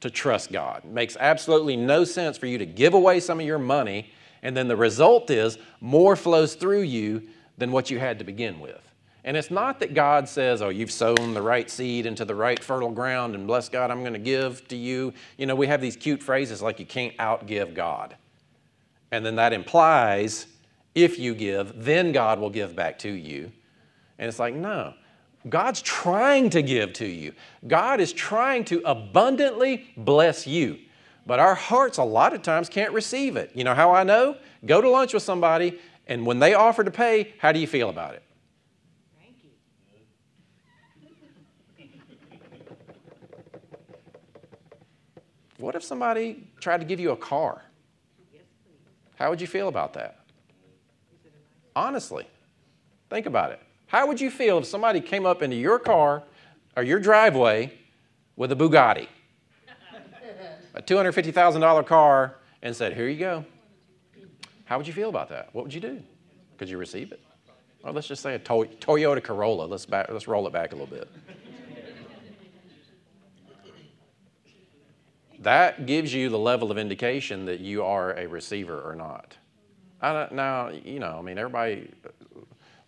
to 0.00 0.10
trust 0.10 0.52
God. 0.52 0.82
It 0.84 0.90
makes 0.90 1.16
absolutely 1.18 1.76
no 1.76 2.04
sense 2.04 2.36
for 2.36 2.46
you 2.46 2.58
to 2.58 2.66
give 2.66 2.94
away 2.94 3.20
some 3.20 3.40
of 3.40 3.46
your 3.46 3.58
money, 3.58 4.10
and 4.42 4.56
then 4.56 4.68
the 4.68 4.76
result 4.76 5.30
is 5.30 5.58
more 5.80 6.16
flows 6.16 6.54
through 6.54 6.82
you 6.82 7.28
than 7.58 7.72
what 7.72 7.90
you 7.90 7.98
had 7.98 8.18
to 8.18 8.24
begin 8.24 8.60
with. 8.60 8.82
And 9.24 9.36
it's 9.36 9.50
not 9.50 9.80
that 9.80 9.92
God 9.92 10.28
says, 10.28 10.62
oh, 10.62 10.68
you've 10.68 10.92
sown 10.92 11.34
the 11.34 11.42
right 11.42 11.68
seed 11.68 12.06
into 12.06 12.24
the 12.24 12.34
right 12.34 12.62
fertile 12.62 12.92
ground, 12.92 13.34
and 13.34 13.46
bless 13.46 13.68
God, 13.68 13.90
I'm 13.90 14.02
going 14.02 14.12
to 14.12 14.20
give 14.20 14.66
to 14.68 14.76
you. 14.76 15.12
You 15.36 15.46
know, 15.46 15.56
we 15.56 15.66
have 15.66 15.80
these 15.80 15.96
cute 15.96 16.22
phrases 16.22 16.62
like 16.62 16.78
you 16.78 16.86
can't 16.86 17.16
outgive 17.16 17.74
God. 17.74 18.14
And 19.10 19.26
then 19.26 19.36
that 19.36 19.52
implies 19.52 20.46
if 20.94 21.18
you 21.18 21.34
give, 21.34 21.84
then 21.84 22.12
God 22.12 22.38
will 22.38 22.50
give 22.50 22.76
back 22.76 22.98
to 23.00 23.10
you. 23.10 23.50
And 24.18 24.28
it's 24.28 24.38
like, 24.38 24.54
no. 24.54 24.94
God's 25.48 25.80
trying 25.82 26.50
to 26.50 26.62
give 26.62 26.92
to 26.94 27.06
you. 27.06 27.32
God 27.66 28.00
is 28.00 28.12
trying 28.12 28.64
to 28.66 28.82
abundantly 28.84 29.86
bless 29.96 30.46
you. 30.46 30.78
But 31.26 31.40
our 31.40 31.54
hearts, 31.54 31.98
a 31.98 32.04
lot 32.04 32.34
of 32.34 32.42
times, 32.42 32.68
can't 32.68 32.92
receive 32.92 33.36
it. 33.36 33.50
You 33.54 33.64
know 33.64 33.74
how 33.74 33.92
I 33.92 34.04
know? 34.04 34.36
Go 34.64 34.80
to 34.80 34.88
lunch 34.88 35.12
with 35.12 35.22
somebody, 35.22 35.78
and 36.06 36.24
when 36.24 36.38
they 36.38 36.54
offer 36.54 36.84
to 36.84 36.90
pay, 36.90 37.34
how 37.38 37.52
do 37.52 37.58
you 37.58 37.66
feel 37.66 37.90
about 37.90 38.14
it? 38.14 38.22
Thank 39.18 39.36
you. 39.42 39.50
What 45.58 45.74
if 45.74 45.82
somebody 45.82 46.48
tried 46.60 46.78
to 46.78 46.86
give 46.86 47.00
you 47.00 47.10
a 47.10 47.16
car? 47.16 47.62
How 49.16 49.30
would 49.30 49.40
you 49.40 49.46
feel 49.46 49.68
about 49.68 49.94
that? 49.94 50.20
Honestly, 51.74 52.26
think 53.10 53.26
about 53.26 53.50
it. 53.50 53.60
How 53.86 54.06
would 54.06 54.20
you 54.20 54.30
feel 54.30 54.58
if 54.58 54.66
somebody 54.66 55.00
came 55.00 55.26
up 55.26 55.42
into 55.42 55.56
your 55.56 55.78
car 55.78 56.22
or 56.76 56.82
your 56.82 56.98
driveway 56.98 57.72
with 58.36 58.52
a 58.52 58.56
Bugatti, 58.56 59.08
a 60.74 60.82
$250,000 60.82 61.86
car, 61.86 62.36
and 62.62 62.74
said, 62.74 62.94
Here 62.94 63.08
you 63.08 63.18
go? 63.18 63.44
How 64.64 64.76
would 64.76 64.86
you 64.86 64.92
feel 64.92 65.08
about 65.08 65.28
that? 65.28 65.48
What 65.52 65.64
would 65.64 65.72
you 65.72 65.80
do? 65.80 66.02
Could 66.58 66.68
you 66.68 66.78
receive 66.78 67.12
it? 67.12 67.20
Or 67.84 67.92
let's 67.92 68.08
just 68.08 68.22
say 68.22 68.34
a 68.34 68.38
Toyota 68.38 69.22
Corolla. 69.22 69.64
Let's, 69.64 69.86
back, 69.86 70.10
let's 70.10 70.26
roll 70.26 70.46
it 70.48 70.52
back 70.52 70.72
a 70.72 70.74
little 70.74 70.94
bit. 70.94 71.08
that 75.38 75.86
gives 75.86 76.12
you 76.12 76.28
the 76.28 76.38
level 76.38 76.72
of 76.72 76.78
indication 76.78 77.44
that 77.46 77.60
you 77.60 77.84
are 77.84 78.18
a 78.18 78.26
receiver 78.26 78.80
or 78.80 78.96
not. 78.96 79.36
now, 80.02 80.70
you 80.70 80.98
know, 80.98 81.16
I 81.16 81.22
mean, 81.22 81.38
everybody, 81.38 81.92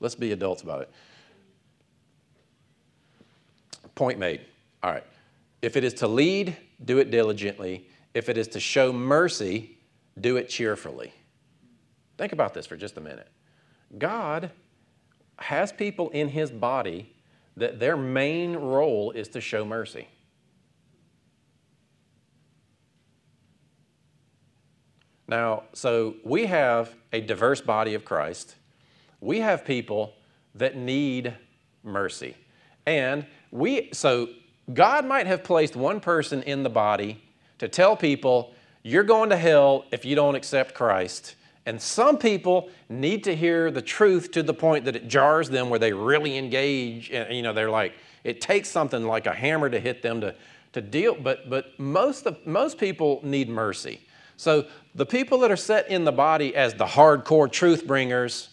Let's 0.00 0.14
be 0.14 0.32
adults 0.32 0.62
about 0.62 0.82
it. 0.82 0.90
Point 3.94 4.18
made. 4.18 4.42
All 4.82 4.92
right. 4.92 5.04
If 5.60 5.76
it 5.76 5.84
is 5.84 5.94
to 5.94 6.08
lead, 6.08 6.56
do 6.84 6.98
it 6.98 7.10
diligently. 7.10 7.88
If 8.14 8.28
it 8.28 8.38
is 8.38 8.48
to 8.48 8.60
show 8.60 8.92
mercy, 8.92 9.78
do 10.20 10.36
it 10.36 10.48
cheerfully. 10.48 11.12
Think 12.16 12.32
about 12.32 12.54
this 12.54 12.66
for 12.66 12.76
just 12.76 12.96
a 12.96 13.00
minute. 13.00 13.28
God 13.96 14.50
has 15.38 15.72
people 15.72 16.10
in 16.10 16.28
his 16.28 16.50
body 16.50 17.12
that 17.56 17.80
their 17.80 17.96
main 17.96 18.56
role 18.56 19.10
is 19.10 19.28
to 19.28 19.40
show 19.40 19.64
mercy. 19.64 20.08
Now, 25.26 25.64
so 25.74 26.14
we 26.24 26.46
have 26.46 26.94
a 27.12 27.20
diverse 27.20 27.60
body 27.60 27.94
of 27.94 28.04
Christ 28.04 28.54
we 29.20 29.40
have 29.40 29.64
people 29.64 30.14
that 30.54 30.76
need 30.76 31.34
mercy. 31.82 32.36
And 32.86 33.26
we, 33.50 33.90
so 33.92 34.28
God 34.72 35.06
might 35.06 35.26
have 35.26 35.44
placed 35.44 35.76
one 35.76 36.00
person 36.00 36.42
in 36.42 36.62
the 36.62 36.70
body 36.70 37.22
to 37.58 37.68
tell 37.68 37.96
people, 37.96 38.54
you're 38.82 39.04
going 39.04 39.30
to 39.30 39.36
hell 39.36 39.84
if 39.90 40.04
you 40.04 40.14
don't 40.14 40.34
accept 40.34 40.74
Christ. 40.74 41.34
And 41.66 41.80
some 41.80 42.16
people 42.16 42.70
need 42.88 43.24
to 43.24 43.36
hear 43.36 43.70
the 43.70 43.82
truth 43.82 44.30
to 44.32 44.42
the 44.42 44.54
point 44.54 44.84
that 44.86 44.96
it 44.96 45.08
jars 45.08 45.50
them 45.50 45.68
where 45.68 45.78
they 45.78 45.92
really 45.92 46.38
engage. 46.38 47.10
And, 47.10 47.34
you 47.34 47.42
know, 47.42 47.52
they're 47.52 47.70
like, 47.70 47.94
it 48.24 48.40
takes 48.40 48.68
something 48.68 49.04
like 49.04 49.26
a 49.26 49.34
hammer 49.34 49.68
to 49.68 49.78
hit 49.78 50.00
them 50.00 50.20
to, 50.22 50.34
to 50.72 50.80
deal. 50.80 51.14
But, 51.14 51.50
but 51.50 51.78
most, 51.78 52.26
of, 52.26 52.46
most 52.46 52.78
people 52.78 53.20
need 53.22 53.48
mercy. 53.48 54.00
So 54.36 54.66
the 54.94 55.04
people 55.04 55.38
that 55.40 55.50
are 55.50 55.56
set 55.56 55.90
in 55.90 56.04
the 56.04 56.12
body 56.12 56.54
as 56.54 56.74
the 56.74 56.86
hardcore 56.86 57.50
truth 57.50 57.86
bringers 57.86 58.50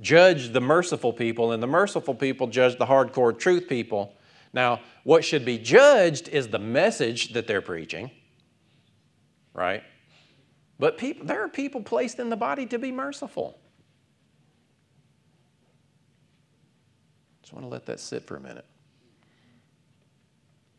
judge 0.00 0.52
the 0.52 0.60
merciful 0.60 1.12
people, 1.12 1.52
and 1.52 1.62
the 1.62 1.66
merciful 1.66 2.14
people 2.14 2.46
judge 2.46 2.78
the 2.78 2.86
hardcore 2.86 3.36
truth 3.38 3.68
people. 3.68 4.16
Now, 4.52 4.80
what 5.04 5.24
should 5.24 5.44
be 5.44 5.58
judged 5.58 6.28
is 6.28 6.48
the 6.48 6.58
message 6.58 7.32
that 7.34 7.46
they're 7.46 7.62
preaching, 7.62 8.10
right? 9.54 9.82
But 10.78 10.98
people, 10.98 11.26
there 11.26 11.42
are 11.44 11.48
people 11.48 11.82
placed 11.82 12.18
in 12.18 12.28
the 12.28 12.36
body 12.36 12.66
to 12.66 12.78
be 12.78 12.92
merciful. 12.92 13.58
Just 17.42 17.52
want 17.52 17.64
to 17.64 17.68
let 17.68 17.86
that 17.86 18.00
sit 18.00 18.24
for 18.24 18.36
a 18.36 18.40
minute. 18.40 18.64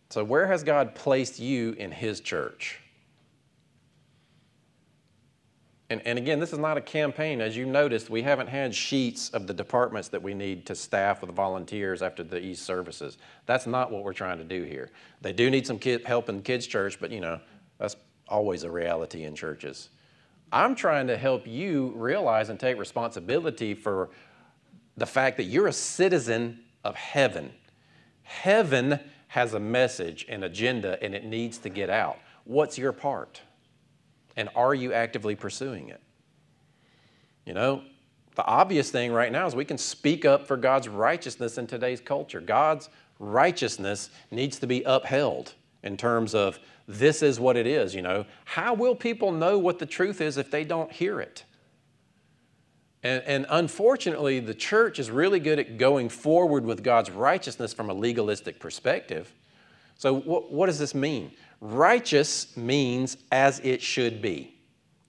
So, 0.10 0.24
where 0.24 0.48
has 0.48 0.64
God 0.64 0.96
placed 0.96 1.40
you 1.40 1.74
in 1.74 1.92
His 1.92 2.20
church? 2.20 2.80
And, 5.90 6.02
and 6.06 6.18
again, 6.18 6.40
this 6.40 6.52
is 6.52 6.60
not 6.60 6.76
a 6.76 6.82
campaign. 6.82 7.40
As 7.40 7.56
you 7.56 7.66
noticed, 7.66 8.10
we 8.10 8.22
haven't 8.22 8.48
had 8.48 8.76
sheets 8.76 9.30
of 9.30 9.48
the 9.48 9.54
departments 9.54 10.10
that 10.10 10.22
we 10.22 10.34
need 10.34 10.66
to 10.66 10.76
staff 10.76 11.22
with 11.22 11.32
volunteers 11.32 12.02
after 12.02 12.24
the 12.24 12.44
East 12.44 12.66
services. 12.66 13.18
That's 13.46 13.66
not 13.66 13.90
what 13.90 14.04
we're 14.04 14.14
trying 14.14 14.38
to 14.40 14.44
do 14.44 14.64
here. 14.64 14.92
They 15.22 15.32
do 15.32 15.50
need 15.50 15.66
some 15.66 15.80
kid, 15.80 16.06
help 16.06 16.28
in 16.28 16.42
kids' 16.42 16.68
church, 16.68 17.00
but 17.00 17.12
you 17.12 17.22
know, 17.22 17.40
that's 17.78 17.96
always 18.28 18.64
a 18.64 18.72
reality 18.72 19.24
in 19.24 19.34
churches. 19.34 19.90
I'm 20.52 20.76
trying 20.76 21.08
to 21.08 21.18
help 21.18 21.48
you 21.48 21.94
realize 21.96 22.50
and 22.50 22.60
take 22.60 22.78
responsibility 22.78 23.74
for 23.74 24.10
the 24.98 25.06
fact 25.06 25.38
that 25.38 25.44
you're 25.44 25.68
a 25.68 25.74
citizen 25.74 26.60
of 26.84 26.96
heaven. 26.96 27.54
Heaven 28.24 29.00
has 29.30 29.54
a 29.54 29.60
message, 29.60 30.26
an 30.28 30.44
agenda, 30.44 31.02
and 31.02 31.16
it 31.16 31.24
needs 31.24 31.58
to 31.60 31.70
get 31.70 31.90
out. 31.90 32.18
What's 32.44 32.78
your 32.78 32.92
part? 32.92 33.42
And 34.38 34.48
are 34.56 34.74
you 34.74 34.94
actively 34.94 35.36
pursuing 35.36 35.90
it? 35.90 36.02
You 37.46 37.54
know, 37.54 37.82
the 38.36 38.46
obvious 38.46 38.92
thing 38.92 39.12
right 39.12 39.32
now 39.32 39.48
is 39.48 39.56
we 39.56 39.66
can 39.66 39.80
speak 39.80 40.24
up 40.24 40.48
for 40.48 40.56
God's 40.56 40.88
righteousness 40.88 41.58
in 41.58 41.66
today's 41.66 42.00
culture. 42.00 42.40
God's 42.40 42.90
righteousness 43.20 44.12
needs 44.30 44.60
to 44.60 44.68
be 44.68 44.84
upheld 44.84 45.56
in 45.82 45.98
terms 45.98 46.36
of 46.36 46.60
this 46.88 47.24
is 47.24 47.40
what 47.40 47.58
it 47.58 47.66
is, 47.66 47.96
you 47.96 48.02
know. 48.02 48.26
How 48.46 48.74
will 48.74 48.96
people 48.96 49.32
know 49.32 49.58
what 49.58 49.80
the 49.80 49.86
truth 49.86 50.22
is 50.22 50.38
if 50.38 50.52
they 50.52 50.64
don't 50.64 50.92
hear 50.92 51.20
it? 51.20 51.44
And, 53.04 53.24
and, 53.24 53.46
unfortunately, 53.50 54.40
the 54.40 54.56
church 54.56 55.00
is 55.00 55.12
really 55.12 55.40
good 55.40 55.60
at 55.60 55.78
going 55.78 56.10
forward 56.10 56.66
with 56.66 56.84
God's 56.84 57.12
righteousness 57.12 57.74
from 57.74 57.90
a 57.90 57.94
legalistic 57.94 58.60
perspective. 58.60 59.32
So, 59.98 60.14
what, 60.14 60.52
what 60.52 60.66
does 60.66 60.80
this 60.80 60.96
mean? 60.96 61.32
Righteous 61.60 62.56
means 62.56 63.18
as 63.32 63.60
it 63.64 63.82
should 63.82 64.22
be. 64.22 64.54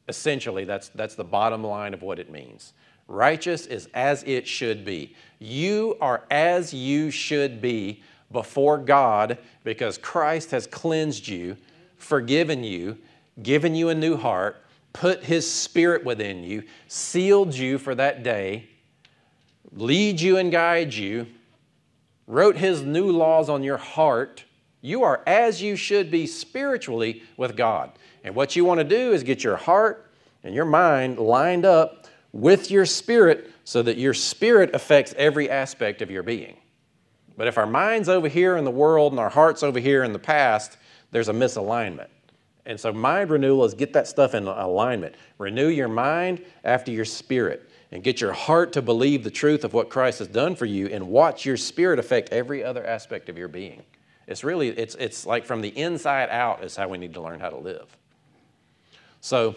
Essentially, 0.09 0.65
that's, 0.65 0.89
that's 0.91 1.15
the 1.15 1.25
bottom 1.25 1.63
line 1.63 1.93
of 1.93 2.03
what 2.03 2.19
it 2.19 2.31
means. 2.31 2.73
Righteous 3.07 3.67
is 3.67 3.89
as 3.95 4.23
it 4.25 4.47
should 4.47 4.85
be. 4.85 5.15
You 5.39 5.97
are 6.01 6.25
as 6.31 6.73
you 6.73 7.11
should 7.11 7.61
be 7.61 8.03
before 8.31 8.79
God 8.79 9.39
because 9.65 9.99
Christ 9.99 10.51
has 10.51 10.67
cleansed 10.67 11.29
you, 11.29 11.57
forgiven 11.97 12.65
you, 12.65 12.99
given 13.43 13.75
you 13.75 13.89
a 13.89 13.95
new 13.95 14.17
heart, 14.17 14.65
put 14.93 15.25
His 15.25 15.51
Spirit 15.51 16.05
within 16.05 16.45
you, 16.45 16.65
sealed 16.87 17.55
you 17.55 17.79
for 17.79 17.95
that 17.95 18.23
day, 18.23 18.69
lead 19.73 20.21
you 20.21 20.37
and 20.39 20.51
guide 20.51 20.95
you, 20.95 21.27
wrote 22.27 22.57
His 22.57 22.83
new 22.83 23.11
laws 23.11 23.49
on 23.49 23.63
your 23.63 23.77
heart 23.77 24.45
you 24.81 25.03
are 25.03 25.23
as 25.27 25.61
you 25.61 25.77
should 25.77 26.11
be 26.11 26.27
spiritually 26.27 27.23
with 27.37 27.57
God. 27.57 27.93
And 28.23 28.35
what 28.35 28.57
you 28.57 28.65
want 28.65 28.79
to 28.79 28.85
do 28.85 29.13
is 29.13 29.23
get 29.23 29.43
your 29.43 29.57
heart 29.57 30.11
and 30.43 30.55
your 30.55 30.65
mind 30.65 31.19
lined 31.19 31.65
up 31.65 32.07
with 32.33 32.71
your 32.71 32.87
spirit 32.87 33.51
so 33.65 33.83
that 33.83 33.97
your 33.97 34.15
spirit 34.15 34.75
affects 34.75 35.15
every 35.17 35.51
aspect 35.51 36.03
of 36.03 36.11
your 36.11 36.23
being. 36.23 36.57
But 37.37 37.47
if 37.47 37.59
our 37.59 37.67
mind's 37.67 38.09
over 38.09 38.29
here 38.29 38.57
in 38.57 38.65
the 38.65 38.71
world 38.71 39.13
and 39.13 39.21
our 39.21 39.29
heart's 39.29 39.63
over 39.63 39.79
here 39.79 40.05
in 40.05 40.13
the 40.13 40.19
past, 40.19 40.77
there's 41.11 41.29
a 41.29 41.33
misalignment. 41.33 42.09
And 42.67 42.79
so, 42.79 42.93
mind 42.93 43.31
renewal 43.31 43.65
is 43.65 43.73
get 43.73 43.95
that 43.95 44.07
stuff 44.07 44.35
in 44.35 44.47
alignment. 44.47 45.15
Renew 45.39 45.69
your 45.69 45.89
mind 45.89 46.45
after 46.65 46.91
your 46.91 47.07
spirit 47.07 47.71
and 47.93 48.03
get 48.03 48.21
your 48.21 48.33
heart 48.33 48.73
to 48.75 48.83
believe 48.83 49.25
the 49.25 49.31
truth 49.31 49.65
of 49.65 49.73
what 49.73 49.89
Christ 49.89 50.19
has 50.19 50.29
done 50.29 50.55
for 50.55 50.67
you 50.67 50.89
and 50.89 51.09
watch 51.09 51.47
your 51.47 51.57
spirit 51.57 51.99
affect 51.99 52.31
every 52.31 52.63
other 52.63 52.87
aspect 52.87 53.31
of 53.31 53.39
your 53.39 53.49
being. 53.49 53.83
It's 54.29 54.45
really, 54.45 54.69
it's, 54.69 54.95
it's 54.97 55.25
like 55.25 55.47
from 55.47 55.63
the 55.63 55.71
inside 55.71 56.29
out 56.29 56.63
is 56.63 56.77
how 56.77 56.87
we 56.87 56.99
need 56.99 57.15
to 57.15 57.23
learn 57.23 57.41
how 57.41 57.49
to 57.49 57.57
live. 57.57 57.97
So, 59.23 59.57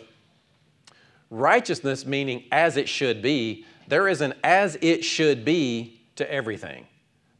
righteousness 1.29 2.05
meaning 2.05 2.45
as 2.53 2.77
it 2.77 2.87
should 2.87 3.21
be, 3.21 3.65
there 3.87 4.07
is 4.07 4.21
an 4.21 4.33
as 4.45 4.77
it 4.81 5.03
should 5.03 5.43
be 5.43 6.01
to 6.15 6.31
everything. 6.31 6.87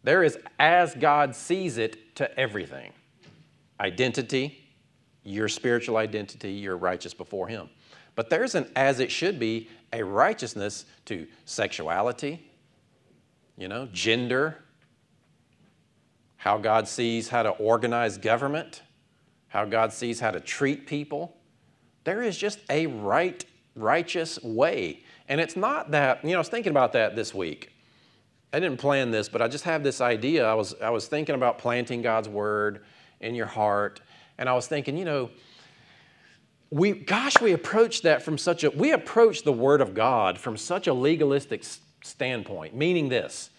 There 0.04 0.24
is 0.24 0.38
as 0.60 0.94
God 0.94 1.34
sees 1.34 1.78
it 1.78 2.15
to 2.17 2.38
everything. 2.38 2.91
Identity, 3.80 4.58
your 5.24 5.48
spiritual 5.48 5.96
identity, 5.96 6.52
you're 6.52 6.78
righteous 6.78 7.13
before 7.13 7.48
Him. 7.48 7.70
But 8.15 8.30
there's 8.30 8.56
an 8.56 8.70
as 8.76 9.00
it 9.00 9.10
should 9.10 9.39
be, 9.39 9.70
a 9.94 10.04
righteousness 10.04 10.86
to 11.06 11.28
sexuality, 11.46 12.46
you 13.58 13.70
know, 13.70 13.88
gender, 13.94 14.58
how 16.41 16.58
God 16.58 16.88
sees 16.88 17.30
how 17.30 17.43
to 17.43 17.51
organize 17.51 18.17
government, 18.17 18.82
how 19.49 19.63
God 19.63 19.93
sees 19.93 20.19
how 20.19 20.32
to 20.32 20.39
treat 20.39 20.88
people. 20.88 21.38
There 22.04 22.23
is 22.23 22.36
just 22.36 22.58
a 22.67 22.88
right, 22.88 23.45
righteous 23.75 24.41
way. 24.41 25.04
And 25.30 25.39
it's 25.39 25.56
not 25.56 25.91
that, 25.91 26.23
you 26.23 26.32
know, 26.32 26.38
I 26.38 26.39
was 26.39 26.49
thinking 26.49 26.71
about 26.71 26.93
that 26.93 27.15
this 27.15 27.32
week. 27.32 27.71
I 28.51 28.60
didn't 28.60 28.80
plan 28.80 29.12
this, 29.12 29.30
but 29.30 29.43
I 29.43 29.47
just 29.47 29.65
have 29.65 29.84
this 29.84 30.01
idea. 30.01 30.43
I 30.47 30.56
was, 30.56 30.73
I 30.82 30.89
was 30.89 31.06
thinking 31.06 31.36
about 31.36 31.60
planting 31.60 32.01
God's 32.01 32.27
word 32.27 32.86
in 33.19 33.36
your 33.36 33.45
heart, 33.45 34.01
and 34.39 34.49
I 34.49 34.54
was 34.54 34.65
thinking, 34.65 34.97
you 34.97 35.06
know, 35.06 35.30
we, 36.71 36.93
gosh, 36.93 37.39
we 37.39 37.54
approach 37.54 38.01
that 38.01 38.23
from 38.23 38.39
such 38.39 38.63
a, 38.63 38.71
we 38.71 38.93
approach 38.93 39.43
the 39.43 39.54
word 39.54 39.80
of 39.80 39.93
God 39.93 40.39
from 40.39 40.58
such 40.58 40.88
a 40.88 40.93
legalistic 40.93 41.63
standpoint, 42.01 42.73
meaning 42.73 43.10
this 43.10 43.51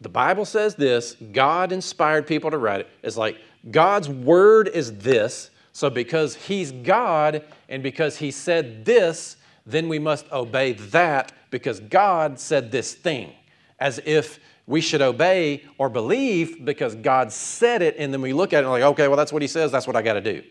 the 0.00 0.08
Bible 0.08 0.44
says 0.44 0.74
this 0.74 1.16
God 1.32 1.72
inspired 1.72 2.26
people 2.26 2.50
to 2.50 2.58
write 2.58 2.80
it. 2.80 2.88
It's 3.02 3.16
like 3.16 3.38
God's 3.70 4.08
word 4.08 4.68
is 4.68 4.98
this. 4.98 5.50
So 5.72 5.90
because 5.90 6.34
He's 6.34 6.72
God 6.72 7.44
and 7.68 7.82
because 7.82 8.16
He 8.16 8.30
said 8.30 8.84
this, 8.84 9.36
then 9.66 9.88
we 9.88 9.98
must 9.98 10.30
obey 10.32 10.72
that 10.72 11.32
because 11.50 11.80
God 11.80 12.38
said 12.40 12.70
this 12.70 12.94
thing. 12.94 13.32
As 13.78 14.00
if 14.04 14.40
we 14.66 14.80
should 14.80 15.02
obey 15.02 15.64
or 15.78 15.88
believe 15.88 16.64
because 16.64 16.94
God 16.94 17.32
said 17.32 17.80
it, 17.80 17.96
and 17.98 18.12
then 18.12 18.20
we 18.20 18.32
look 18.32 18.52
at 18.52 18.58
it 18.58 18.66
and 18.66 18.70
like, 18.70 18.82
okay, 18.82 19.08
well, 19.08 19.16
that's 19.16 19.32
what 19.32 19.42
He 19.42 19.48
says, 19.48 19.72
that's 19.72 19.86
what 19.86 19.96
I 19.96 20.02
got 20.02 20.14
to 20.14 20.20
do. 20.20 20.42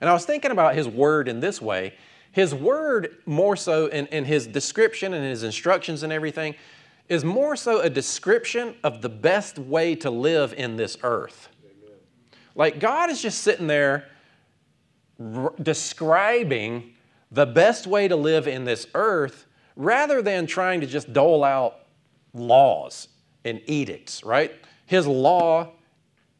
And 0.00 0.08
I 0.08 0.12
was 0.12 0.24
thinking 0.24 0.50
about 0.50 0.74
His 0.74 0.88
word 0.88 1.28
in 1.28 1.40
this 1.40 1.60
way. 1.60 1.94
His 2.32 2.54
word, 2.54 3.18
more 3.26 3.56
so 3.56 3.86
in, 3.86 4.06
in 4.06 4.24
His 4.24 4.46
description 4.46 5.14
and 5.14 5.24
His 5.24 5.42
instructions 5.42 6.02
and 6.02 6.12
everything, 6.12 6.54
is 7.10 7.24
more 7.24 7.56
so 7.56 7.80
a 7.80 7.90
description 7.90 8.74
of 8.84 9.02
the 9.02 9.08
best 9.08 9.58
way 9.58 9.96
to 9.96 10.08
live 10.08 10.54
in 10.54 10.76
this 10.76 10.96
earth. 11.02 11.48
Amen. 11.64 11.98
Like 12.54 12.78
God 12.78 13.10
is 13.10 13.20
just 13.20 13.42
sitting 13.42 13.66
there 13.66 14.08
r- 15.18 15.52
describing 15.60 16.94
the 17.32 17.46
best 17.46 17.88
way 17.88 18.06
to 18.06 18.14
live 18.14 18.46
in 18.46 18.64
this 18.64 18.86
earth 18.94 19.46
rather 19.74 20.22
than 20.22 20.46
trying 20.46 20.80
to 20.80 20.86
just 20.86 21.12
dole 21.12 21.42
out 21.42 21.80
laws 22.32 23.08
and 23.44 23.60
edicts, 23.66 24.22
right? 24.22 24.52
His 24.86 25.04
law, 25.04 25.72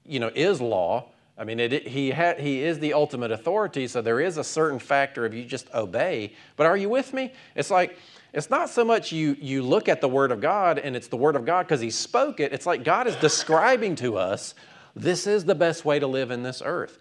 you 0.07 0.21
know, 0.21 0.31
is 0.35 0.61
law. 0.61 1.09
I 1.37 1.45
mean, 1.45 1.59
it, 1.59 1.89
he, 1.89 2.13
ha- 2.13 2.35
he 2.39 2.63
is 2.63 2.79
the 2.79 2.93
ultimate 2.93 3.33
authority, 3.33 3.89
so 3.89 4.03
there 4.03 4.21
is 4.21 4.37
a 4.37 4.45
certain 4.45 4.79
factor 4.79 5.25
of 5.25 5.35
you 5.35 5.45
just 5.45 5.73
obey. 5.75 6.35
But 6.55 6.67
are 6.67 6.77
you 6.77 6.89
with 6.89 7.13
me? 7.13 7.33
It's 7.57 7.71
like, 7.71 7.99
it's 8.33 8.51
not 8.51 8.71
so 8.71 8.85
much 8.85 9.13
you, 9.13 9.37
you 9.41 9.63
look 9.63 9.89
at 9.89 10.01
the 10.01 10.09
Word 10.09 10.31
of 10.31 10.41
God 10.41 10.79
and 10.79 10.95
it's 10.95 11.09
the 11.09 11.17
Word 11.17 11.37
of 11.37 11.45
God 11.45 11.67
because 11.67 11.81
He 11.81 11.91
spoke 11.91 12.41
it. 12.41 12.53
It's 12.53 12.67
like 12.67 12.85
God 12.85 13.07
is 13.07 13.17
describing 13.17 13.97
to 13.97 14.17
us 14.17 14.55
this 14.95 15.27
is 15.27 15.45
the 15.45 15.55
best 15.55 15.85
way 15.85 15.99
to 15.99 16.07
live 16.07 16.31
in 16.31 16.43
this 16.43 16.63
earth. 16.65 16.99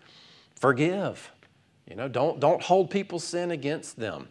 Forgive. 0.55 1.31
You 1.87 1.95
know, 1.95 2.07
don't, 2.07 2.39
don't 2.39 2.61
hold 2.61 2.91
people's 2.91 3.23
sin 3.23 3.51
against 3.51 3.97
them. 3.97 4.27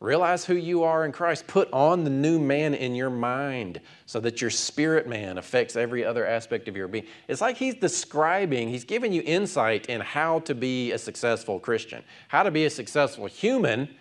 Realize 0.00 0.46
who 0.46 0.54
you 0.54 0.82
are 0.82 1.04
in 1.04 1.12
Christ. 1.12 1.46
Put 1.46 1.70
on 1.72 2.04
the 2.04 2.10
new 2.10 2.38
man 2.38 2.72
in 2.72 2.94
your 2.94 3.10
mind 3.10 3.82
so 4.06 4.18
that 4.20 4.40
your 4.40 4.48
spirit 4.48 5.06
man 5.06 5.36
affects 5.36 5.76
every 5.76 6.04
other 6.04 6.26
aspect 6.26 6.68
of 6.68 6.76
your 6.76 6.88
being. 6.88 7.04
It's 7.28 7.42
like 7.42 7.58
he's 7.58 7.74
describing, 7.74 8.70
he's 8.70 8.84
giving 8.84 9.12
you 9.12 9.22
insight 9.26 9.86
in 9.86 10.00
how 10.00 10.38
to 10.40 10.54
be 10.54 10.92
a 10.92 10.98
successful 10.98 11.60
Christian, 11.60 12.02
how 12.28 12.42
to 12.42 12.50
be 12.50 12.64
a 12.64 12.70
successful 12.70 13.26
human 13.26 13.94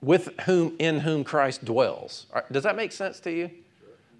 with 0.00 0.38
whom 0.40 0.76
in 0.78 1.00
whom 1.00 1.24
Christ 1.24 1.64
dwells. 1.64 2.26
Does 2.52 2.62
that 2.62 2.76
make 2.76 2.92
sense 2.92 3.20
to 3.20 3.32
you? 3.32 3.50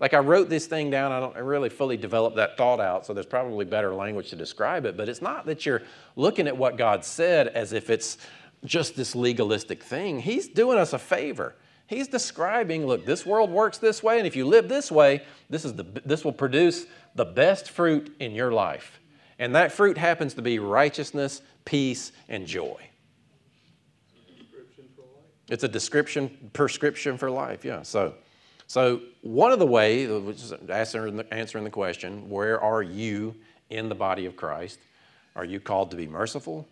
Like 0.00 0.14
I 0.14 0.18
wrote 0.18 0.48
this 0.48 0.66
thing 0.66 0.90
down, 0.90 1.10
I 1.10 1.18
don't 1.18 1.36
really 1.36 1.68
fully 1.68 1.96
develop 1.96 2.36
that 2.36 2.56
thought 2.56 2.78
out, 2.78 3.04
so 3.04 3.12
there's 3.12 3.26
probably 3.26 3.64
better 3.64 3.92
language 3.94 4.30
to 4.30 4.36
describe 4.36 4.86
it, 4.86 4.96
but 4.96 5.08
it's 5.08 5.22
not 5.22 5.46
that 5.46 5.66
you're 5.66 5.82
looking 6.14 6.46
at 6.46 6.56
what 6.56 6.76
God 6.76 7.04
said 7.04 7.48
as 7.48 7.72
if 7.72 7.90
it's 7.90 8.18
just 8.64 8.96
this 8.96 9.16
legalistic 9.16 9.82
thing. 9.82 10.20
He's 10.20 10.46
doing 10.48 10.78
us 10.78 10.92
a 10.92 10.98
favor. 10.98 11.56
He's 11.88 12.06
describing, 12.06 12.86
look, 12.86 13.06
this 13.06 13.26
world 13.26 13.50
works 13.50 13.78
this 13.78 14.02
way, 14.02 14.18
and 14.18 14.26
if 14.26 14.36
you 14.36 14.46
live 14.46 14.68
this 14.68 14.92
way, 14.92 15.22
this, 15.50 15.64
is 15.64 15.74
the, 15.74 15.84
this 16.04 16.24
will 16.24 16.32
produce 16.32 16.86
the 17.14 17.24
best 17.24 17.70
fruit 17.70 18.14
in 18.20 18.32
your 18.32 18.52
life. 18.52 19.00
And 19.38 19.54
that 19.54 19.72
fruit 19.72 19.96
happens 19.96 20.34
to 20.34 20.42
be 20.42 20.58
righteousness, 20.58 21.42
peace, 21.64 22.12
and 22.28 22.46
joy. 22.46 22.87
It's 25.48 25.64
a 25.64 25.68
description, 25.68 26.50
prescription 26.52 27.16
for 27.16 27.30
life, 27.30 27.64
yeah. 27.64 27.82
So, 27.82 28.14
so 28.66 29.00
one 29.22 29.50
of 29.50 29.58
the 29.58 29.66
ways, 29.66 30.10
which 30.10 30.42
is 30.42 30.52
answering 30.52 31.16
the, 31.16 31.34
answering 31.34 31.64
the 31.64 31.70
question, 31.70 32.28
where 32.28 32.60
are 32.60 32.82
you 32.82 33.34
in 33.70 33.88
the 33.88 33.94
body 33.94 34.26
of 34.26 34.36
Christ? 34.36 34.78
Are 35.34 35.44
you 35.44 35.58
called 35.60 35.90
to 35.92 35.96
be 35.96 36.06
merciful, 36.06 36.68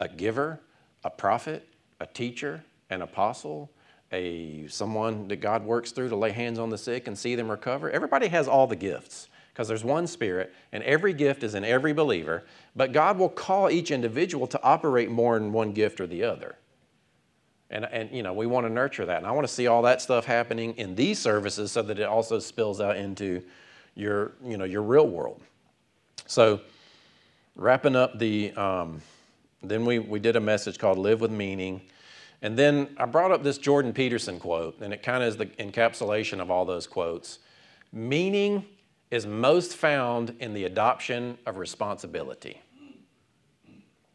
a 0.00 0.08
giver, 0.08 0.60
a 1.04 1.10
prophet, 1.10 1.68
a 2.00 2.06
teacher, 2.06 2.64
an 2.88 3.02
apostle, 3.02 3.70
a 4.12 4.66
someone 4.68 5.28
that 5.28 5.36
God 5.36 5.64
works 5.64 5.90
through 5.90 6.08
to 6.08 6.16
lay 6.16 6.30
hands 6.30 6.58
on 6.58 6.70
the 6.70 6.78
sick 6.78 7.08
and 7.08 7.18
see 7.18 7.34
them 7.34 7.50
recover? 7.50 7.90
Everybody 7.90 8.28
has 8.28 8.48
all 8.48 8.66
the 8.66 8.76
gifts 8.76 9.28
because 9.52 9.68
there's 9.68 9.84
one 9.84 10.06
spirit 10.06 10.54
and 10.72 10.82
every 10.84 11.12
gift 11.12 11.42
is 11.42 11.54
in 11.54 11.64
every 11.64 11.92
believer, 11.92 12.44
but 12.74 12.92
God 12.92 13.18
will 13.18 13.28
call 13.28 13.70
each 13.70 13.90
individual 13.90 14.46
to 14.46 14.62
operate 14.62 15.10
more 15.10 15.36
in 15.36 15.52
one 15.52 15.72
gift 15.72 16.00
or 16.00 16.06
the 16.06 16.24
other. 16.24 16.56
And, 17.74 17.84
and 17.86 18.10
you 18.12 18.22
know, 18.22 18.32
we 18.32 18.46
want 18.46 18.66
to 18.66 18.72
nurture 18.72 19.04
that. 19.04 19.18
And 19.18 19.26
I 19.26 19.32
want 19.32 19.46
to 19.46 19.52
see 19.52 19.66
all 19.66 19.82
that 19.82 20.00
stuff 20.00 20.24
happening 20.24 20.74
in 20.76 20.94
these 20.94 21.18
services 21.18 21.72
so 21.72 21.82
that 21.82 21.98
it 21.98 22.04
also 22.04 22.38
spills 22.38 22.80
out 22.80 22.96
into 22.96 23.42
your, 23.96 24.32
you 24.44 24.56
know, 24.56 24.64
your 24.64 24.82
real 24.82 25.08
world. 25.08 25.42
So, 26.26 26.60
wrapping 27.56 27.96
up 27.96 28.18
the, 28.18 28.52
um, 28.52 29.02
then 29.60 29.84
we, 29.84 29.98
we 29.98 30.20
did 30.20 30.36
a 30.36 30.40
message 30.40 30.78
called 30.78 30.98
Live 30.98 31.20
with 31.20 31.32
Meaning. 31.32 31.82
And 32.42 32.56
then 32.56 32.94
I 32.96 33.06
brought 33.06 33.32
up 33.32 33.42
this 33.42 33.58
Jordan 33.58 33.92
Peterson 33.92 34.38
quote, 34.38 34.80
and 34.80 34.94
it 34.94 35.02
kind 35.02 35.24
of 35.24 35.28
is 35.28 35.36
the 35.36 35.46
encapsulation 35.46 36.40
of 36.40 36.52
all 36.52 36.64
those 36.64 36.86
quotes. 36.86 37.40
Meaning 37.92 38.64
is 39.10 39.26
most 39.26 39.76
found 39.76 40.34
in 40.38 40.54
the 40.54 40.64
adoption 40.64 41.38
of 41.44 41.56
responsibility. 41.56 42.60